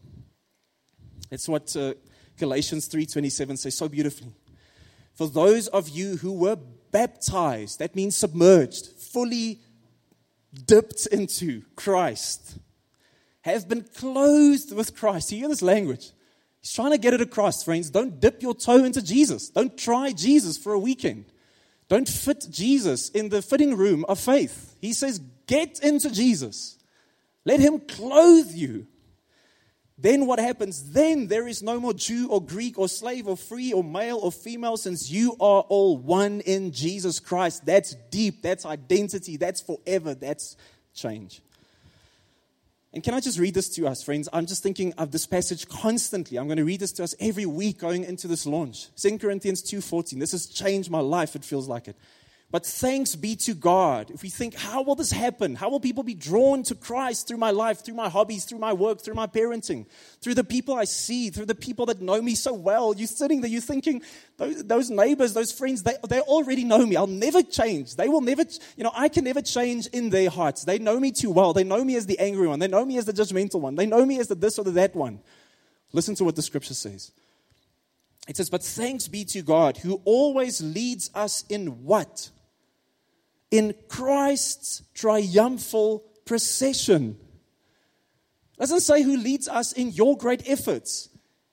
That's 1.29 1.49
what 1.49 1.75
uh, 1.75 1.95
Galatians 2.39 2.89
3:27 2.89 3.59
says 3.59 3.77
so 3.77 3.89
beautifully. 3.89 4.33
For 5.13 5.27
those 5.27 5.67
of 5.67 5.89
you 5.89 6.19
who 6.19 6.33
were 6.33 6.57
baptized, 6.93 7.79
that 7.79 7.95
means 7.97 8.17
submerged, 8.17 8.87
fully 8.87 9.61
dipped 10.67 11.07
into 11.07 11.63
Christ, 11.77 12.59
have 13.43 13.69
been 13.69 13.83
clothed 13.83 14.73
with 14.73 14.97
Christ. 14.97 15.33
You 15.33 15.39
hear 15.39 15.49
this 15.49 15.63
language? 15.63 16.11
He's 16.61 16.73
trying 16.73 16.91
to 16.91 16.99
get 16.99 17.15
it 17.15 17.21
across, 17.21 17.65
friends. 17.65 17.91
Don't 17.91 18.21
dip 18.21 18.43
your 18.43 18.55
toe 18.55 18.85
into 18.85 19.03
Jesus. 19.03 19.49
Don't 19.49 19.79
try 19.79 20.13
Jesus 20.13 20.59
for 20.59 20.73
a 20.73 20.79
weekend. 20.79 21.25
Don't 21.89 22.09
fit 22.09 22.47
Jesus 22.51 23.09
in 23.09 23.31
the 23.31 23.43
fitting 23.43 23.77
room 23.77 24.05
of 24.09 24.21
faith. 24.21 24.77
He 24.81 24.93
says, 24.93 25.21
get 25.47 25.81
into 25.81 26.11
Jesus. 26.11 26.79
Let 27.45 27.61
him 27.61 27.81
clothe 27.81 28.53
you. 28.53 28.87
Then 30.01 30.27
what 30.27 30.39
happens? 30.39 30.93
Then 30.93 31.27
there 31.27 31.47
is 31.47 31.63
no 31.63 31.79
more 31.79 31.93
Jew 31.93 32.29
or 32.31 32.41
Greek 32.41 32.79
or 32.79 32.89
slave 32.89 33.27
or 33.27 33.37
free 33.37 33.73
or 33.73 33.85
male 33.85 34.17
or 34.17 34.33
female, 34.33 34.79
since 34.79 35.11
you 35.11 35.33
are 35.41 35.63
all 35.69 35.99
one 35.99 36.41
in 36.41 36.73
Jesus 36.73 37.21
Christ. 37.21 37.67
That's 37.67 37.95
deep. 38.11 38.41
That's 38.41 38.65
identity. 38.65 39.37
That's 39.37 39.61
forever. 39.61 40.15
That's 40.15 40.57
change. 40.95 41.43
And 42.93 43.05
can 43.05 43.15
I 43.15 43.21
just 43.21 43.39
read 43.39 43.55
this 43.55 43.69
to 43.77 43.87
us, 43.87 44.03
friends? 44.03 44.29
I'm 44.33 44.47
just 44.47 44.63
thinking 44.63 44.93
of 44.95 45.13
this 45.13 45.27
passage 45.27 45.69
constantly. 45.69 46.39
I'm 46.39 46.49
going 46.49 46.57
to 46.57 46.65
read 46.65 46.81
this 46.81 46.93
to 46.93 47.05
us 47.05 47.15
every 47.21 47.47
week 47.47 47.79
going 47.79 48.05
into 48.05 48.27
this 48.27 48.47
launch. 48.47 48.89
2 48.97 49.19
Corinthians 49.19 49.63
2:14. 49.63 50.19
This 50.19 50.33
has 50.33 50.47
changed 50.47 50.91
my 50.91 50.99
life, 51.01 51.37
it 51.37 51.45
feels 51.45 51.69
like 51.69 51.87
it. 51.87 51.97
But 52.53 52.67
thanks 52.67 53.15
be 53.15 53.37
to 53.37 53.55
God. 53.55 54.11
If 54.11 54.23
we 54.23 54.29
think, 54.29 54.55
how 54.55 54.83
will 54.83 54.97
this 54.97 55.13
happen? 55.13 55.55
How 55.55 55.71
will 55.71 55.79
people 55.79 56.03
be 56.03 56.15
drawn 56.15 56.65
to 56.65 56.75
Christ 56.75 57.29
through 57.29 57.37
my 57.37 57.53
life, 57.53 57.85
through 57.85 57.95
my 57.95 58.09
hobbies, 58.09 58.45
through 58.45 58.59
my 58.59 58.73
work, 58.73 59.01
through 59.01 59.15
my 59.15 59.29
parenting, 59.29 59.87
through 60.21 60.35
the 60.35 60.43
people 60.43 60.75
I 60.75 60.83
see, 60.83 61.31
through 61.31 61.47
the 61.47 61.55
people 61.55 61.87
that 61.87 62.01
know 62.01 62.21
me 62.21 62.35
so 62.35 62.53
well? 62.53 62.93
You're 62.97 63.07
sitting 63.07 63.41
there, 63.41 63.51
you're 63.51 63.61
thinking, 63.61 64.03
those, 64.37 64.65
those 64.65 64.91
neighbors, 64.91 65.33
those 65.33 65.53
friends, 65.53 65.85
they, 65.85 65.95
they 66.09 66.21
already 66.23 66.65
know 66.65 66.85
me. 66.85 66.97
I'll 66.97 67.07
never 67.07 67.41
change. 67.41 67.95
They 67.95 68.09
will 68.09 68.21
never, 68.21 68.43
you 68.77 68.83
know, 68.83 68.93
I 68.97 69.09
can 69.09 69.23
never 69.23 69.43
change 69.43 69.87
in 69.87 70.11
their 70.11 70.29
hearts. 70.29 70.65
They 70.65 70.81
know 70.81 70.99
me 70.99 71.13
too 71.13 71.31
well. 71.31 71.53
They 71.53 71.65
know 71.65 71.85
me 71.85 71.95
as 71.95 72.07
the 72.07 72.19
angry 72.19 72.49
one. 72.49 72.59
They 72.59 72.69
know 72.69 72.85
me 72.85 72.99
as 72.99 73.05
the 73.05 73.13
judgmental 73.13 73.61
one. 73.61 73.77
They 73.77 73.87
know 73.87 74.05
me 74.05 74.19
as 74.19 74.27
the 74.27 74.35
this 74.35 74.59
or 74.59 74.65
the 74.65 74.73
that 74.73 74.97
one. 74.97 75.21
Listen 75.93 76.17
to 76.17 76.25
what 76.25 76.35
the 76.35 76.43
scripture 76.43 76.75
says. 76.75 77.13
It 78.27 78.37
says, 78.37 78.51
But 78.51 78.65
thanks 78.65 79.07
be 79.07 79.25
to 79.27 79.43
God 79.43 79.77
who 79.77 80.01
always 80.05 80.61
leads 80.61 81.11
us 81.15 81.45
in 81.49 81.85
what? 81.85 82.31
In 83.51 83.75
Christ's 83.89 84.83
triumphal 84.95 86.05
procession. 86.25 87.19
Doesn't 88.59 88.81
say 88.81 89.03
who 89.03 89.17
leads 89.17 89.49
us 89.49 89.73
in 89.73 89.91
your 89.91 90.17
great 90.17 90.49
efforts, 90.49 91.09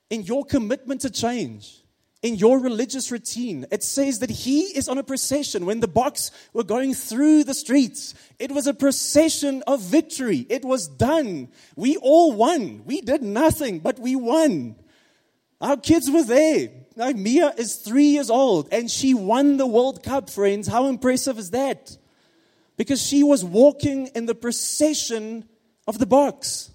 in 0.09 0.23
your 0.23 0.43
commitment 0.45 1.01
to 1.01 1.09
change, 1.09 1.83
in 2.21 2.35
your 2.35 2.59
religious 2.59 3.11
routine. 3.11 3.65
It 3.71 3.81
says 3.83 4.19
that 4.19 4.29
he 4.29 4.61
is 4.61 4.89
on 4.89 4.97
a 4.97 5.03
procession. 5.03 5.65
When 5.65 5.79
the 5.79 5.87
Boks 5.87 6.31
were 6.51 6.63
going 6.63 6.93
through 6.93 7.45
the 7.45 7.53
streets, 7.53 8.13
it 8.39 8.51
was 8.51 8.67
a 8.67 8.73
procession 8.73 9.63
of 9.67 9.81
victory. 9.81 10.45
It 10.49 10.65
was 10.65 10.87
done. 10.87 11.49
We 11.75 11.95
all 11.97 12.33
won. 12.33 12.83
We 12.85 13.01
did 13.01 13.23
nothing, 13.23 13.79
but 13.79 13.99
we 13.99 14.15
won. 14.15 14.75
Our 15.61 15.77
kids 15.77 16.11
were 16.11 16.23
there. 16.23 16.69
Now, 16.97 17.11
Mia 17.11 17.53
is 17.55 17.75
three 17.75 18.07
years 18.07 18.31
old 18.31 18.69
and 18.71 18.89
she 18.89 19.13
won 19.13 19.57
the 19.57 19.67
World 19.67 20.01
Cup, 20.01 20.31
friends. 20.31 20.67
How 20.67 20.87
impressive 20.87 21.37
is 21.37 21.51
that? 21.51 21.95
Because 22.75 23.05
she 23.05 23.21
was 23.21 23.45
walking 23.45 24.07
in 24.15 24.25
the 24.25 24.33
procession 24.33 25.47
of 25.87 25.99
the 25.99 26.07
Boks. 26.07 26.71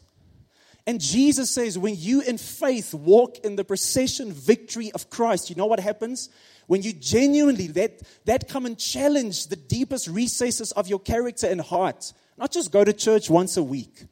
And 0.87 1.01
Jesus 1.01 1.51
says, 1.51 1.77
when 1.77 1.97
you 1.97 2.21
in 2.21 2.39
faith 2.39 2.95
walk 2.95 3.39
in 3.39 3.57
the 3.57 3.65
procession 3.65 4.33
victory 4.33 4.93
of 4.93 5.11
Christ, 5.11 5.51
you 5.51 5.57
know 5.57 5.67
what 5.67 5.81
happens? 5.81 6.29
When 6.69 6.83
you 6.83 6.93
genuinely 6.93 7.67
let 7.67 8.03
that 8.25 8.49
come 8.49 8.65
and 8.65 8.79
challenge 8.79 9.49
the 9.49 9.57
deepest 9.57 10.07
recesses 10.07 10.71
of 10.71 10.87
your 10.87 11.01
character 11.01 11.49
and 11.49 11.61
heart, 11.61 12.13
not 12.39 12.53
just 12.53 12.71
go 12.71 12.85
to 12.85 12.93
church 12.93 13.29
once 13.29 13.57
a 13.57 13.63
week, 13.63 14.05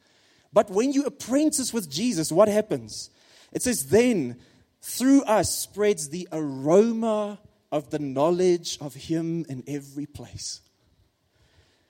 but 0.51 0.69
when 0.69 0.91
you 0.91 1.05
apprentice 1.05 1.71
with 1.73 1.89
Jesus, 1.89 2.33
what 2.33 2.49
happens? 2.49 3.09
It 3.53 3.61
says, 3.61 3.87
then 3.87 4.37
through 4.81 5.23
us 5.23 5.55
spreads 5.55 6.09
the 6.09 6.27
aroma 6.31 7.39
of 7.71 7.89
the 7.89 7.99
knowledge 7.99 8.77
of 8.81 8.93
Him 8.93 9.45
in 9.47 9.63
every 9.67 10.05
place. 10.05 10.61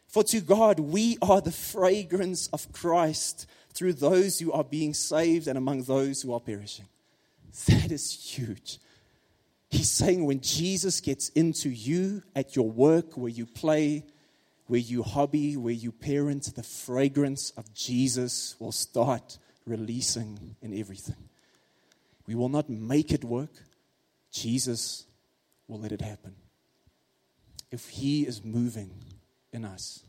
For 0.08 0.24
to 0.26 0.42
God, 0.42 0.80
we 0.80 1.18
are 1.22 1.40
the 1.40 1.52
fragrance 1.52 2.48
of 2.48 2.72
Christ 2.74 3.48
through 3.74 3.94
those 3.94 4.40
who 4.40 4.52
are 4.52 4.64
being 4.64 4.94
saved 4.94 5.48
and 5.48 5.58
among 5.58 5.84
those 5.84 6.22
who 6.22 6.34
are 6.34 6.40
perishing. 6.40 6.86
That 7.68 7.92
is 7.92 8.12
huge. 8.12 8.80
He's 9.70 9.90
saying 9.90 10.26
when 10.26 10.42
Jesus 10.42 11.00
gets 11.00 11.30
into 11.30 11.70
you 11.70 12.24
at 12.36 12.58
your 12.58 12.70
work, 12.70 13.16
where 13.16 13.32
you 13.32 13.46
play, 13.46 14.04
where 14.68 14.82
you 14.82 15.02
hobby, 15.02 15.56
where 15.56 15.74
you 15.74 15.94
parent, 15.94 16.54
the 16.56 16.64
fragrance 16.64 17.52
of 17.52 17.74
Jesus 17.74 18.56
will 18.60 18.74
start 18.74 19.38
releasing 19.66 20.58
in 20.62 20.78
everything. 20.78 21.31
We 22.32 22.36
will 22.36 22.48
not 22.48 22.70
make 22.70 23.12
it 23.12 23.26
work. 23.26 23.52
Jesus 24.32 25.06
will 25.68 25.82
let 25.82 25.92
it 25.92 26.00
happen. 26.00 26.34
If 27.72 27.90
He 27.90 28.26
is 28.26 28.42
moving 28.42 28.92
in 29.52 29.66
us. 29.66 30.06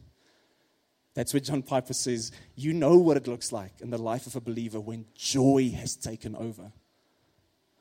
That's 1.15 1.35
what 1.35 1.43
John 1.43 1.63
Piper 1.63 1.93
says. 1.93 2.31
You 2.55 2.75
know 2.75 2.97
what 2.97 3.17
it 3.17 3.27
looks 3.27 3.51
like 3.51 3.73
in 3.81 3.91
the 3.91 3.99
life 3.99 4.29
of 4.29 4.37
a 4.37 4.41
believer 4.41 4.79
when 4.79 5.05
joy 5.17 5.73
has 5.77 5.97
taken 5.97 6.37
over. 6.37 6.71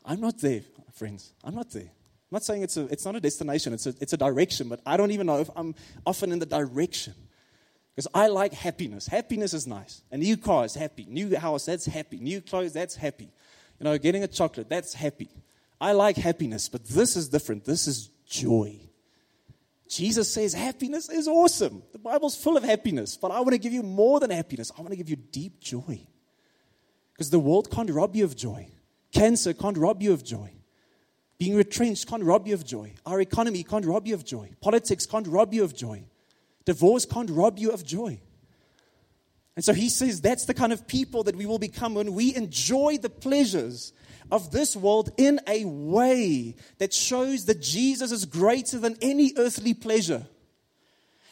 I'm 0.04 0.19
not 0.19 0.39
there, 0.39 0.62
friends. 0.91 1.34
I'm 1.43 1.54
not 1.54 1.69
there. 1.69 1.84
I'm 1.84 2.32
not 2.32 2.43
saying 2.43 2.63
it's, 2.63 2.77
a, 2.77 2.86
it's 2.86 3.06
not 3.06 3.15
a 3.15 3.19
destination, 3.19 3.73
it's 3.73 3.86
a, 3.86 3.93
it's 4.01 4.13
a 4.13 4.17
direction, 4.17 4.69
but 4.69 4.82
I 4.88 4.97
don't 4.97 5.12
even 5.12 5.27
know 5.27 5.38
if 5.38 5.51
I'm 5.56 5.75
often 6.04 6.32
in 6.32 6.39
the 6.39 6.47
direction. 6.47 7.13
Because 7.95 8.08
I 8.12 8.27
like 8.27 8.54
happiness. 8.54 9.06
Happiness 9.06 9.54
is 9.54 9.67
nice. 9.67 10.01
A 10.12 10.17
new 10.17 10.36
car 10.36 10.65
is 10.65 10.73
happy. 10.73 11.06
New 11.08 11.38
house, 11.38 11.65
that's 11.65 11.86
happy. 11.86 12.17
New 12.17 12.41
clothes, 12.41 12.73
that's 12.73 12.95
happy. 12.95 13.30
You 13.82 13.86
know, 13.86 13.98
getting 13.98 14.22
a 14.22 14.28
chocolate, 14.28 14.70
that's 14.70 14.94
happy. 14.94 15.28
I 15.82 15.94
like 15.94 16.15
happiness, 16.15 16.70
but 16.70 16.86
this 16.86 17.15
is 17.15 17.30
different. 17.30 17.65
This 17.65 17.88
is 17.88 18.12
joy. 18.28 18.80
Jesus 19.89 20.32
says 20.32 20.54
happiness 20.54 21.10
is 21.10 21.28
awesome. 21.28 21.82
The 21.91 21.98
Bible's 21.98 22.36
full 22.36 22.58
of 22.58 22.63
happiness, 22.63 23.17
but 23.17 23.32
I 23.32 23.39
want 23.39 23.54
to 23.54 23.58
give 23.58 23.74
you 23.74 23.82
more 23.82 24.20
than 24.20 24.30
happiness. 24.30 24.72
I 24.78 24.82
want 24.82 24.91
to 24.91 24.98
give 24.98 25.10
you 25.10 25.15
deep 25.15 25.60
joy. 25.60 26.06
Because 27.12 27.32
the 27.32 27.39
world 27.39 27.72
can't 27.72 27.89
rob 27.89 28.15
you 28.15 28.24
of 28.24 28.36
joy. 28.36 28.67
Cancer 29.12 29.52
can't 29.52 29.80
rob 29.80 30.04
you 30.04 30.13
of 30.13 30.24
joy. 30.24 30.52
Being 31.39 31.56
retrenched 31.56 32.08
can't 32.08 32.24
rob 32.24 32.48
you 32.48 32.54
of 32.54 32.63
joy. 32.63 32.94
Our 33.04 33.20
economy 33.20 33.63
can't 33.63 33.84
rob 33.84 34.06
you 34.06 34.13
of 34.13 34.24
joy. 34.24 34.52
Politics 34.62 35.08
can't 35.08 35.26
rob 35.26 35.56
you 35.56 35.63
of 35.63 35.76
joy. 35.76 36.04
Divorce 36.65 37.08
can't 37.08 37.32
rob 37.32 37.58
you 37.58 37.72
of 37.72 37.84
joy. 37.84 38.22
And 39.56 39.66
so 39.66 39.74
he 39.74 39.90
says 39.90 40.22
that's 40.22 40.46
the 40.46 40.54
kind 40.54 40.72
of 40.72 40.88
people 40.88 41.24
that 41.24 41.36
we 41.36 41.46
will 41.46 41.60
become 41.60 41.96
when 41.96 42.14
we 42.14 42.36
enjoy 42.36 42.98
the 42.98 43.10
pleasures 43.10 43.94
of 44.32 44.52
this 44.52 44.76
world 44.76 45.12
in 45.18 45.42
a 45.48 45.66
way 45.66 46.56
that 46.78 46.94
shows 46.94 47.46
that 47.46 47.62
Jesus 47.62 48.12
is 48.12 48.26
greater 48.26 48.80
than 48.80 48.98
any 49.02 49.34
earthly 49.38 49.74
pleasure. 49.74 50.26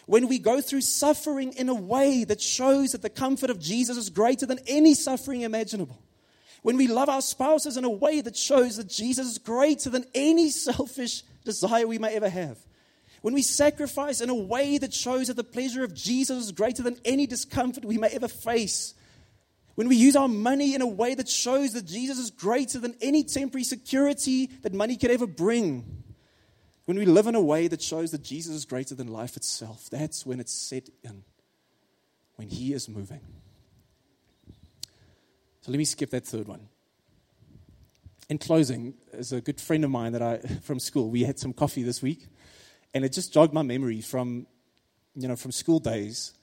When 0.06 0.28
we 0.28 0.40
go 0.40 0.60
through 0.60 0.82
suffering 0.82 1.54
in 1.54 1.70
a 1.70 1.74
way 1.74 2.24
that 2.26 2.42
shows 2.42 2.92
that 2.92 3.02
the 3.02 3.10
comfort 3.10 3.50
of 3.50 3.60
Jesus 3.60 3.96
is 3.96 4.10
greater 4.10 4.46
than 4.46 4.60
any 4.68 4.96
suffering 4.96 5.42
imaginable. 5.42 6.02
When 6.62 6.76
we 6.76 6.88
love 6.88 7.08
our 7.08 7.22
spouses 7.22 7.78
in 7.78 7.86
a 7.86 7.90
way 7.90 8.20
that 8.20 8.36
shows 8.36 8.76
that 8.78 8.90
Jesus 8.90 9.28
is 9.28 9.38
greater 9.38 9.90
than 9.90 10.06
any 10.14 10.50
selfish 10.50 11.24
desire 11.46 11.88
we 11.88 12.00
may 12.00 12.16
ever 12.16 12.28
have 12.28 12.58
when 13.22 13.34
we 13.34 13.42
sacrifice 13.42 14.22
in 14.22 14.30
a 14.30 14.36
way 14.36 14.78
that 14.78 14.94
shows 14.94 15.28
that 15.28 15.36
the 15.36 15.44
pleasure 15.44 15.84
of 15.84 15.94
Jesus 15.94 16.46
is 16.46 16.52
greater 16.52 16.84
than 16.84 16.98
any 17.04 17.28
discomfort 17.28 17.84
we 17.86 17.98
may 17.98 18.10
ever 18.10 18.28
face, 18.28 18.94
when 19.76 19.88
we 19.88 19.96
use 19.96 20.16
our 20.16 20.28
money 20.28 20.76
in 20.76 20.82
a 20.82 20.88
way 20.88 21.16
that 21.16 21.30
shows 21.30 21.74
that 21.74 21.86
Jesus 21.86 22.18
is 22.18 22.32
greater 22.32 22.80
than 22.80 22.96
any 23.02 23.24
temporary 23.24 23.64
security 23.64 24.48
that 24.62 24.74
money 24.74 24.98
could 24.98 25.12
ever 25.12 25.28
bring, 25.28 26.04
when 26.86 26.98
we 26.98 27.06
live 27.06 27.28
in 27.28 27.36
a 27.36 27.42
way 27.42 27.68
that 27.68 27.82
shows 27.82 28.12
that 28.12 28.24
Jesus 28.24 28.56
is 28.56 28.66
greater 28.66 28.96
than 28.96 29.08
life 29.08 29.38
itself, 29.38 29.90
that's 29.92 30.26
when 30.26 30.40
it's 30.40 30.54
set 30.54 30.90
in, 31.04 31.24
when 32.36 32.50
He 32.50 32.74
is 32.74 32.90
moving. 32.90 33.22
So 35.62 35.72
let 35.72 35.78
me 35.78 35.86
skip 35.86 36.10
that 36.10 36.26
third 36.26 36.48
one. 36.48 36.68
In 38.28 38.38
closing, 38.38 38.96
as 39.14 39.32
a 39.32 39.40
good 39.40 39.62
friend 39.62 39.84
of 39.84 39.92
mine 39.92 40.14
that 40.14 40.22
I 40.22 40.38
from 40.64 40.80
school, 40.80 41.10
we 41.10 41.24
had 41.24 41.38
some 41.40 41.54
coffee 41.54 41.84
this 41.84 42.02
week. 42.02 42.28
And 42.94 43.06
it 43.06 43.14
just 43.14 43.34
jogged 43.34 43.54
my 43.54 43.62
memory 43.62 44.02
from, 44.02 44.48
you 45.16 45.28
know, 45.28 45.36
from 45.36 45.52
school 45.52 45.80
days. 45.80 46.34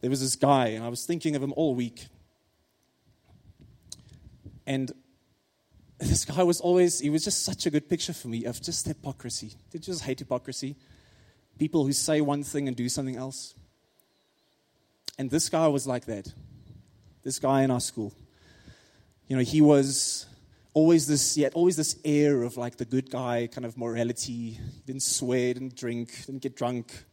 There 0.00 0.10
was 0.10 0.20
this 0.20 0.36
guy, 0.36 0.68
and 0.68 0.84
I 0.84 0.88
was 0.88 1.04
thinking 1.04 1.36
of 1.36 1.42
him 1.42 1.52
all 1.56 1.74
week. 1.74 2.06
And 4.66 4.92
this 5.98 6.24
guy 6.24 6.42
was 6.42 6.60
always, 6.60 7.00
he 7.00 7.10
was 7.10 7.24
just 7.24 7.44
such 7.44 7.66
a 7.66 7.70
good 7.70 7.88
picture 7.88 8.14
for 8.14 8.28
me 8.28 8.44
of 8.44 8.62
just 8.62 8.86
hypocrisy. 8.86 9.54
Did 9.70 9.86
you 9.86 9.92
just 9.92 10.04
hate 10.04 10.20
hypocrisy? 10.20 10.76
People 11.58 11.84
who 11.84 11.92
say 11.92 12.20
one 12.20 12.42
thing 12.42 12.68
and 12.68 12.76
do 12.76 12.88
something 12.88 13.16
else. 13.16 13.54
And 15.18 15.30
this 15.30 15.50
guy 15.50 15.68
was 15.68 15.86
like 15.86 16.06
that. 16.06 16.32
This 17.22 17.38
guy 17.38 17.62
in 17.62 17.70
our 17.70 17.80
school. 17.80 18.14
You 19.26 19.36
know, 19.36 19.42
he 19.42 19.60
was 19.60 20.26
always 20.72 21.06
this, 21.06 21.36
had 21.36 21.54
always 21.54 21.76
this 21.76 21.98
air 22.04 22.42
of 22.42 22.56
like 22.56 22.76
the 22.76 22.84
good 22.84 23.10
guy 23.10 23.48
kind 23.52 23.64
of 23.64 23.76
morality. 23.76 24.58
Didn't 24.86 25.02
swear, 25.02 25.54
didn't 25.54 25.76
drink, 25.76 26.26
didn't 26.26 26.42
get 26.42 26.56
drunk. 26.56 27.04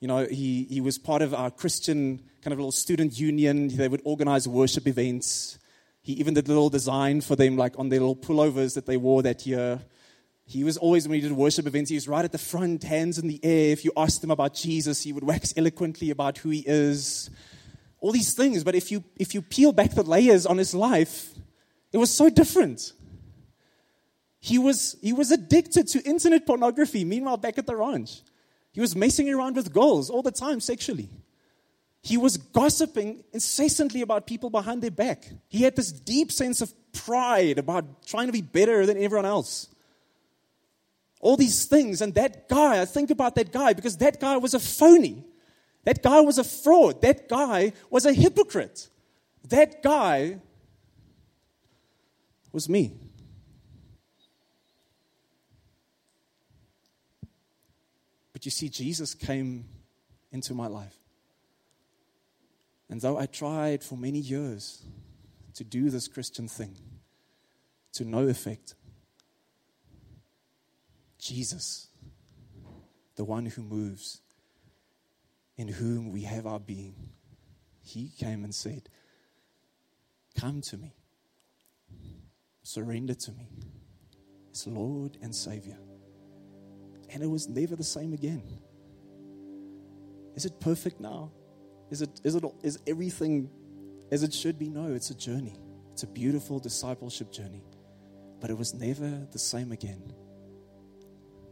You 0.00 0.08
know, 0.08 0.26
he, 0.26 0.64
he 0.64 0.80
was 0.80 0.98
part 0.98 1.22
of 1.22 1.34
our 1.34 1.50
Christian 1.50 2.22
kind 2.42 2.52
of 2.52 2.58
little 2.58 2.72
student 2.72 3.18
union. 3.18 3.68
They 3.68 3.88
would 3.88 4.02
organize 4.04 4.46
worship 4.46 4.86
events. 4.86 5.58
He 6.02 6.12
even 6.14 6.34
did 6.34 6.46
a 6.46 6.48
little 6.48 6.70
design 6.70 7.20
for 7.20 7.36
them, 7.36 7.56
like 7.56 7.78
on 7.78 7.88
their 7.88 8.00
little 8.00 8.16
pullovers 8.16 8.74
that 8.74 8.86
they 8.86 8.96
wore 8.96 9.22
that 9.22 9.44
year. 9.46 9.80
He 10.44 10.64
was 10.64 10.78
always, 10.78 11.06
when 11.06 11.16
he 11.16 11.20
did 11.20 11.32
worship 11.32 11.66
events, 11.66 11.90
he 11.90 11.96
was 11.96 12.08
right 12.08 12.24
at 12.24 12.32
the 12.32 12.38
front, 12.38 12.82
hands 12.82 13.18
in 13.18 13.28
the 13.28 13.40
air. 13.44 13.72
If 13.72 13.84
you 13.84 13.92
asked 13.96 14.24
him 14.24 14.30
about 14.30 14.54
Jesus, 14.54 15.02
he 15.02 15.12
would 15.12 15.24
wax 15.24 15.52
eloquently 15.56 16.10
about 16.10 16.38
who 16.38 16.48
he 16.48 16.64
is. 16.66 17.28
All 18.00 18.12
these 18.12 18.32
things. 18.32 18.64
But 18.64 18.74
if 18.74 18.90
you, 18.90 19.04
if 19.16 19.34
you 19.34 19.42
peel 19.42 19.72
back 19.72 19.90
the 19.90 20.02
layers 20.02 20.46
on 20.46 20.56
his 20.56 20.74
life, 20.74 21.34
it 21.92 21.98
was 21.98 22.14
so 22.14 22.28
different. 22.28 22.92
He 24.40 24.58
was, 24.58 24.96
he 25.02 25.12
was 25.12 25.30
addicted 25.30 25.88
to 25.88 26.02
internet 26.02 26.46
pornography, 26.46 27.04
meanwhile, 27.04 27.36
back 27.36 27.58
at 27.58 27.66
the 27.66 27.76
ranch. 27.76 28.22
He 28.72 28.80
was 28.80 28.94
messing 28.94 29.28
around 29.32 29.56
with 29.56 29.72
girls 29.72 30.10
all 30.10 30.22
the 30.22 30.30
time 30.30 30.60
sexually. 30.60 31.08
He 32.02 32.16
was 32.16 32.36
gossiping 32.36 33.24
incessantly 33.32 34.02
about 34.02 34.26
people 34.26 34.50
behind 34.50 34.82
their 34.82 34.90
back. 34.90 35.28
He 35.48 35.62
had 35.62 35.74
this 35.74 35.90
deep 35.90 36.30
sense 36.30 36.60
of 36.60 36.72
pride 36.92 37.58
about 37.58 38.06
trying 38.06 38.26
to 38.28 38.32
be 38.32 38.40
better 38.40 38.86
than 38.86 38.96
everyone 38.96 39.26
else. 39.26 39.68
All 41.20 41.36
these 41.36 41.64
things. 41.64 42.00
And 42.00 42.14
that 42.14 42.48
guy, 42.48 42.80
I 42.80 42.84
think 42.84 43.10
about 43.10 43.34
that 43.34 43.50
guy 43.50 43.72
because 43.72 43.96
that 43.96 44.20
guy 44.20 44.36
was 44.36 44.54
a 44.54 44.60
phony. 44.60 45.24
That 45.84 46.02
guy 46.02 46.20
was 46.20 46.38
a 46.38 46.44
fraud. 46.44 47.02
That 47.02 47.28
guy 47.28 47.72
was 47.90 48.06
a 48.06 48.12
hypocrite. 48.12 48.88
That 49.48 49.82
guy 49.82 50.38
was 52.52 52.68
me. 52.68 52.92
But 58.32 58.44
you 58.44 58.50
see, 58.50 58.68
Jesus 58.68 59.14
came 59.14 59.64
into 60.30 60.54
my 60.54 60.66
life. 60.68 60.96
And 62.88 63.00
though 63.00 63.18
I 63.18 63.26
tried 63.26 63.82
for 63.82 63.96
many 63.96 64.18
years 64.18 64.82
to 65.54 65.64
do 65.64 65.90
this 65.90 66.08
Christian 66.08 66.48
thing, 66.48 66.76
to 67.94 68.04
no 68.04 68.28
effect, 68.28 68.74
Jesus, 71.18 71.88
the 73.16 73.24
one 73.24 73.46
who 73.46 73.62
moves, 73.62 74.20
in 75.56 75.68
whom 75.68 76.12
we 76.12 76.22
have 76.22 76.46
our 76.46 76.60
being, 76.60 76.94
he 77.82 78.12
came 78.18 78.44
and 78.44 78.54
said, 78.54 78.88
Come 80.38 80.60
to 80.62 80.76
me, 80.76 80.94
surrender 82.68 83.14
to 83.14 83.32
me 83.32 83.48
as 84.52 84.66
Lord 84.66 85.16
and 85.22 85.34
Savior. 85.34 85.78
And 87.10 87.22
it 87.22 87.26
was 87.26 87.48
never 87.48 87.76
the 87.76 87.84
same 87.84 88.12
again. 88.12 88.42
Is 90.34 90.44
it 90.44 90.60
perfect 90.60 91.00
now? 91.00 91.32
Is, 91.90 92.02
it, 92.02 92.20
is, 92.22 92.34
it, 92.34 92.44
is 92.62 92.78
everything 92.86 93.48
as 94.12 94.22
it 94.22 94.34
should 94.34 94.58
be? 94.58 94.68
No, 94.68 94.92
it's 94.92 95.08
a 95.08 95.14
journey. 95.14 95.56
It's 95.92 96.02
a 96.02 96.06
beautiful 96.06 96.58
discipleship 96.58 97.32
journey. 97.32 97.64
But 98.38 98.50
it 98.50 98.58
was 98.58 98.74
never 98.74 99.26
the 99.32 99.38
same 99.38 99.72
again. 99.72 100.12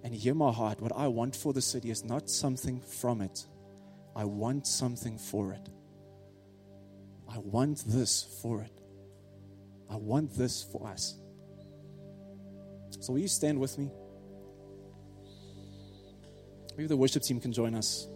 And 0.05 0.15
hear 0.15 0.35
my 0.35 0.53
heart. 0.53 0.83
What 0.83 0.93
I 0.95 1.09
want 1.09 1.35
for 1.35 1.55
the 1.55 1.63
city 1.63 1.91
is 1.91 2.05
not 2.05 2.29
something 2.29 2.81
from 2.81 3.23
it, 3.23 3.47
I 4.15 4.25
want 4.25 4.67
something 4.67 5.17
for 5.17 5.53
it. 5.55 5.71
I 7.29 7.39
want 7.39 7.85
this 7.87 8.39
for 8.43 8.61
it. 8.61 8.86
I 9.91 9.97
want 9.97 10.37
this 10.37 10.63
for 10.63 10.89
us. 10.89 11.17
So, 13.01 13.13
will 13.13 13.21
you 13.21 13.29
stand 13.29 13.59
with 13.59 13.79
me? 13.79 13.91
Maybe 16.77 16.89
the 16.89 16.97
worship 16.97 17.23
team 17.23 17.41
can 17.41 17.53
join 17.53 17.75
us. 17.75 18.09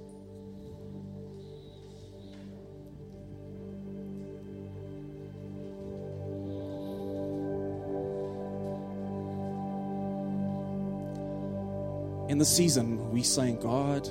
in 12.31 12.39
the 12.39 12.45
season, 12.45 13.11
we 13.11 13.25
saying, 13.25 13.59
God, 13.59 14.09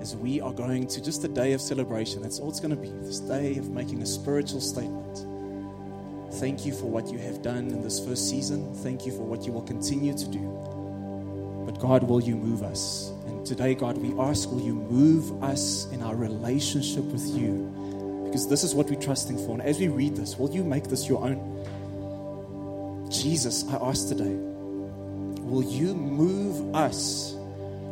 as 0.00 0.14
we 0.14 0.40
are 0.40 0.52
going 0.52 0.86
to 0.86 1.02
just 1.02 1.24
a 1.24 1.28
day 1.28 1.52
of 1.52 1.60
celebration, 1.60 2.22
that's 2.22 2.38
all 2.38 2.48
it's 2.48 2.60
going 2.60 2.70
to 2.70 2.80
be 2.80 2.90
this 3.04 3.18
day 3.18 3.56
of 3.56 3.70
making 3.70 4.00
a 4.02 4.06
spiritual 4.06 4.60
statement. 4.60 5.33
Thank 6.44 6.66
you 6.66 6.74
for 6.74 6.84
what 6.84 7.10
you 7.10 7.16
have 7.20 7.40
done 7.40 7.70
in 7.70 7.80
this 7.80 8.04
first 8.04 8.28
season. 8.28 8.74
Thank 8.74 9.06
you 9.06 9.12
for 9.12 9.22
what 9.22 9.46
you 9.46 9.52
will 9.54 9.62
continue 9.62 10.12
to 10.12 10.28
do. 10.28 10.40
But 11.64 11.80
God, 11.80 12.02
will 12.02 12.22
you 12.22 12.36
move 12.36 12.62
us? 12.62 13.10
And 13.24 13.46
today, 13.46 13.74
God, 13.74 13.96
we 13.96 14.12
ask, 14.20 14.50
will 14.50 14.60
you 14.60 14.74
move 14.74 15.42
us 15.42 15.90
in 15.90 16.02
our 16.02 16.14
relationship 16.14 17.02
with 17.04 17.26
you? 17.28 17.72
Because 18.26 18.46
this 18.46 18.62
is 18.62 18.74
what 18.74 18.90
we're 18.90 19.00
trusting 19.00 19.38
for. 19.38 19.52
And 19.52 19.62
as 19.62 19.78
we 19.78 19.88
read 19.88 20.16
this, 20.16 20.36
will 20.36 20.50
you 20.50 20.62
make 20.62 20.84
this 20.84 21.08
your 21.08 21.24
own? 21.24 21.40
Jesus, 23.10 23.66
I 23.70 23.76
ask 23.76 24.08
today 24.08 24.36
will 25.48 25.64
you 25.64 25.94
move 25.94 26.74
us 26.74 27.34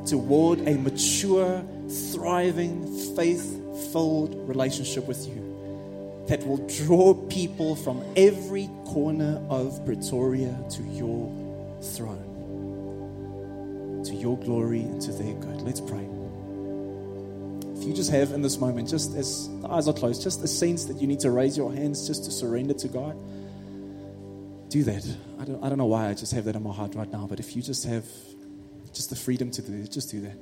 toward 0.05 0.61
a 0.69 0.77
mature, 0.77 1.65
thriving, 2.13 3.17
faith 3.17 3.59
filled 3.93 4.47
relationship 4.47 5.09
with 5.09 5.27
you 5.27 5.52
that 6.33 6.47
will 6.47 6.67
draw 6.67 7.13
people 7.29 7.77
from 7.77 8.03
every 8.17 8.71
corner 8.87 9.45
of 9.51 9.85
Pretoria 9.85 10.59
to 10.71 10.83
your 10.85 11.29
throne, 11.95 12.25
to 14.03 14.15
your 14.15 14.39
glory 14.39 14.81
and 14.81 14.99
to 15.03 15.13
their 15.13 15.35
good. 15.35 15.61
Let's 15.61 15.83
pray. 15.83 16.09
If 17.77 17.85
you 17.87 17.93
just 17.93 18.11
have 18.13 18.33
in 18.33 18.41
this 18.41 18.57
moment, 18.57 18.89
just 18.89 19.15
as 19.15 19.47
the 19.61 19.69
eyes 19.69 19.87
are 19.87 19.93
closed, 19.93 20.23
just 20.23 20.43
a 20.43 20.49
sense 20.49 20.87
that 20.87 21.03
you 21.03 21.07
need 21.07 21.21
to 21.21 21.31
raise 21.31 21.55
your 21.55 21.71
hands 21.71 22.07
just 22.07 22.25
to 22.25 22.31
surrender 22.31 22.73
to 22.73 22.89
God 22.89 23.15
do 24.71 24.85
that. 24.85 25.07
I 25.39 25.45
don't, 25.45 25.63
I 25.63 25.69
don't 25.69 25.77
know 25.77 25.85
why 25.85 26.09
I 26.09 26.15
just 26.15 26.33
have 26.33 26.47
that 26.47 26.57
in 26.57 26.63
my 26.63 26.73
heart 26.73 26.95
right 26.95 27.13
now, 27.13 27.27
but 27.27 27.41
if 27.41 27.55
you 27.55 27.61
just 27.61 27.85
have 27.85 28.07
just 28.95 29.11
the 29.11 29.17
freedom 29.17 29.51
to 29.51 29.61
do 29.61 29.75
it, 29.75 29.91
just 29.91 30.11
do 30.11 30.23
that. 30.23 30.39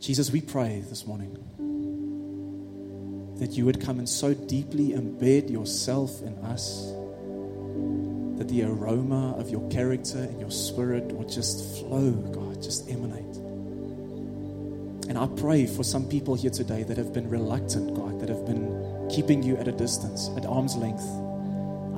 Jesus, 0.00 0.32
we 0.32 0.40
pray 0.40 0.82
this 0.88 1.06
morning 1.06 1.38
that 3.38 3.52
you 3.52 3.64
would 3.64 3.80
come 3.80 3.98
and 3.98 4.08
so 4.08 4.34
deeply 4.34 4.90
embed 4.90 5.50
yourself 5.50 6.22
in 6.22 6.36
us 6.44 6.86
that 8.38 8.48
the 8.48 8.62
aroma 8.62 9.34
of 9.38 9.50
your 9.50 9.68
character 9.70 10.18
and 10.18 10.40
your 10.40 10.50
spirit 10.50 11.04
would 11.12 11.28
just 11.28 11.78
flow, 11.78 12.10
God, 12.10 12.62
just 12.62 12.88
emanate. 12.88 13.36
And 15.08 15.16
I 15.16 15.26
pray 15.40 15.66
for 15.66 15.82
some 15.82 16.08
people 16.08 16.34
here 16.34 16.50
today 16.50 16.82
that 16.82 16.96
have 16.96 17.12
been 17.12 17.28
reluctant, 17.28 17.94
God, 17.94 18.20
that 18.20 18.28
have 18.28 18.44
been 18.44 19.08
keeping 19.10 19.42
you 19.42 19.56
at 19.56 19.66
a 19.66 19.72
distance, 19.72 20.30
at 20.36 20.44
arm's 20.44 20.76
length 20.76 21.04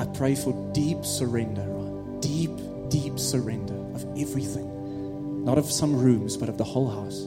I 0.00 0.06
pray 0.06 0.34
for 0.34 0.54
deep 0.72 1.04
surrender, 1.04 1.60
right? 1.60 2.22
Deep, 2.22 2.52
deep 2.88 3.18
surrender 3.18 3.74
of 3.94 4.02
everything. 4.18 5.44
Not 5.44 5.58
of 5.58 5.70
some 5.70 5.94
rooms, 5.94 6.38
but 6.38 6.48
of 6.48 6.56
the 6.56 6.64
whole 6.64 6.88
house. 6.88 7.26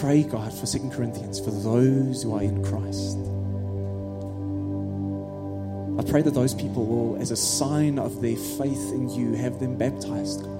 Pray, 0.00 0.22
God, 0.24 0.52
for 0.52 0.66
Second 0.66 0.92
Corinthians, 0.92 1.40
for 1.40 1.50
those 1.50 2.22
who 2.22 2.34
are 2.34 2.42
in 2.42 2.62
Christ. 2.62 3.16
I 5.98 6.02
pray 6.10 6.20
that 6.20 6.34
those 6.34 6.52
people 6.54 6.84
will, 6.84 7.16
as 7.20 7.30
a 7.30 7.36
sign 7.36 7.98
of 7.98 8.20
their 8.20 8.36
faith 8.36 8.92
in 8.92 9.08
you, 9.08 9.32
have 9.32 9.58
them 9.58 9.78
baptized, 9.78 10.42
God, 10.42 10.52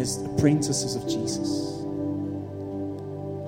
as 0.00 0.22
apprentices 0.22 0.96
of 0.96 1.06
Jesus. 1.06 1.48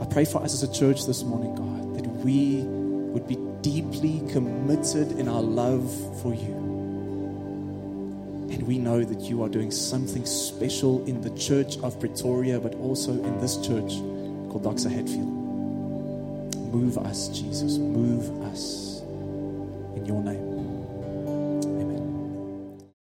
I 0.03 0.05
pray 0.13 0.27
for 0.27 0.43
us 0.43 0.53
as 0.53 0.63
a 0.63 0.73
church 0.73 1.07
this 1.07 1.23
morning, 1.23 1.55
God, 1.55 1.95
that 1.97 2.07
we 2.23 2.65
would 2.65 3.27
be 3.27 3.39
deeply 3.63 4.21
committed 4.31 5.13
in 5.13 5.27
our 5.27 5.43
love 5.43 5.91
for 6.21 6.35
you. 6.35 6.66
We 8.67 8.79
know 8.79 9.05
that 9.05 9.21
you 9.21 9.45
are 9.45 9.49
doing 9.49 9.71
something 9.71 10.27
special 10.27 11.05
in 11.07 11.21
the 11.21 11.31
church 11.39 11.79
of 11.85 12.01
Pretoria, 12.01 12.59
but 12.59 12.75
also 12.75 13.13
in 13.13 13.41
this 13.41 13.57
church 13.59 13.95
called 14.51 14.65
Doxa 14.65 14.91
Hatfield. 14.91 15.37
Move 16.75 16.99
us, 16.99 17.29
Jesus. 17.29 17.79
Move 17.79 18.43
us. 18.43 18.86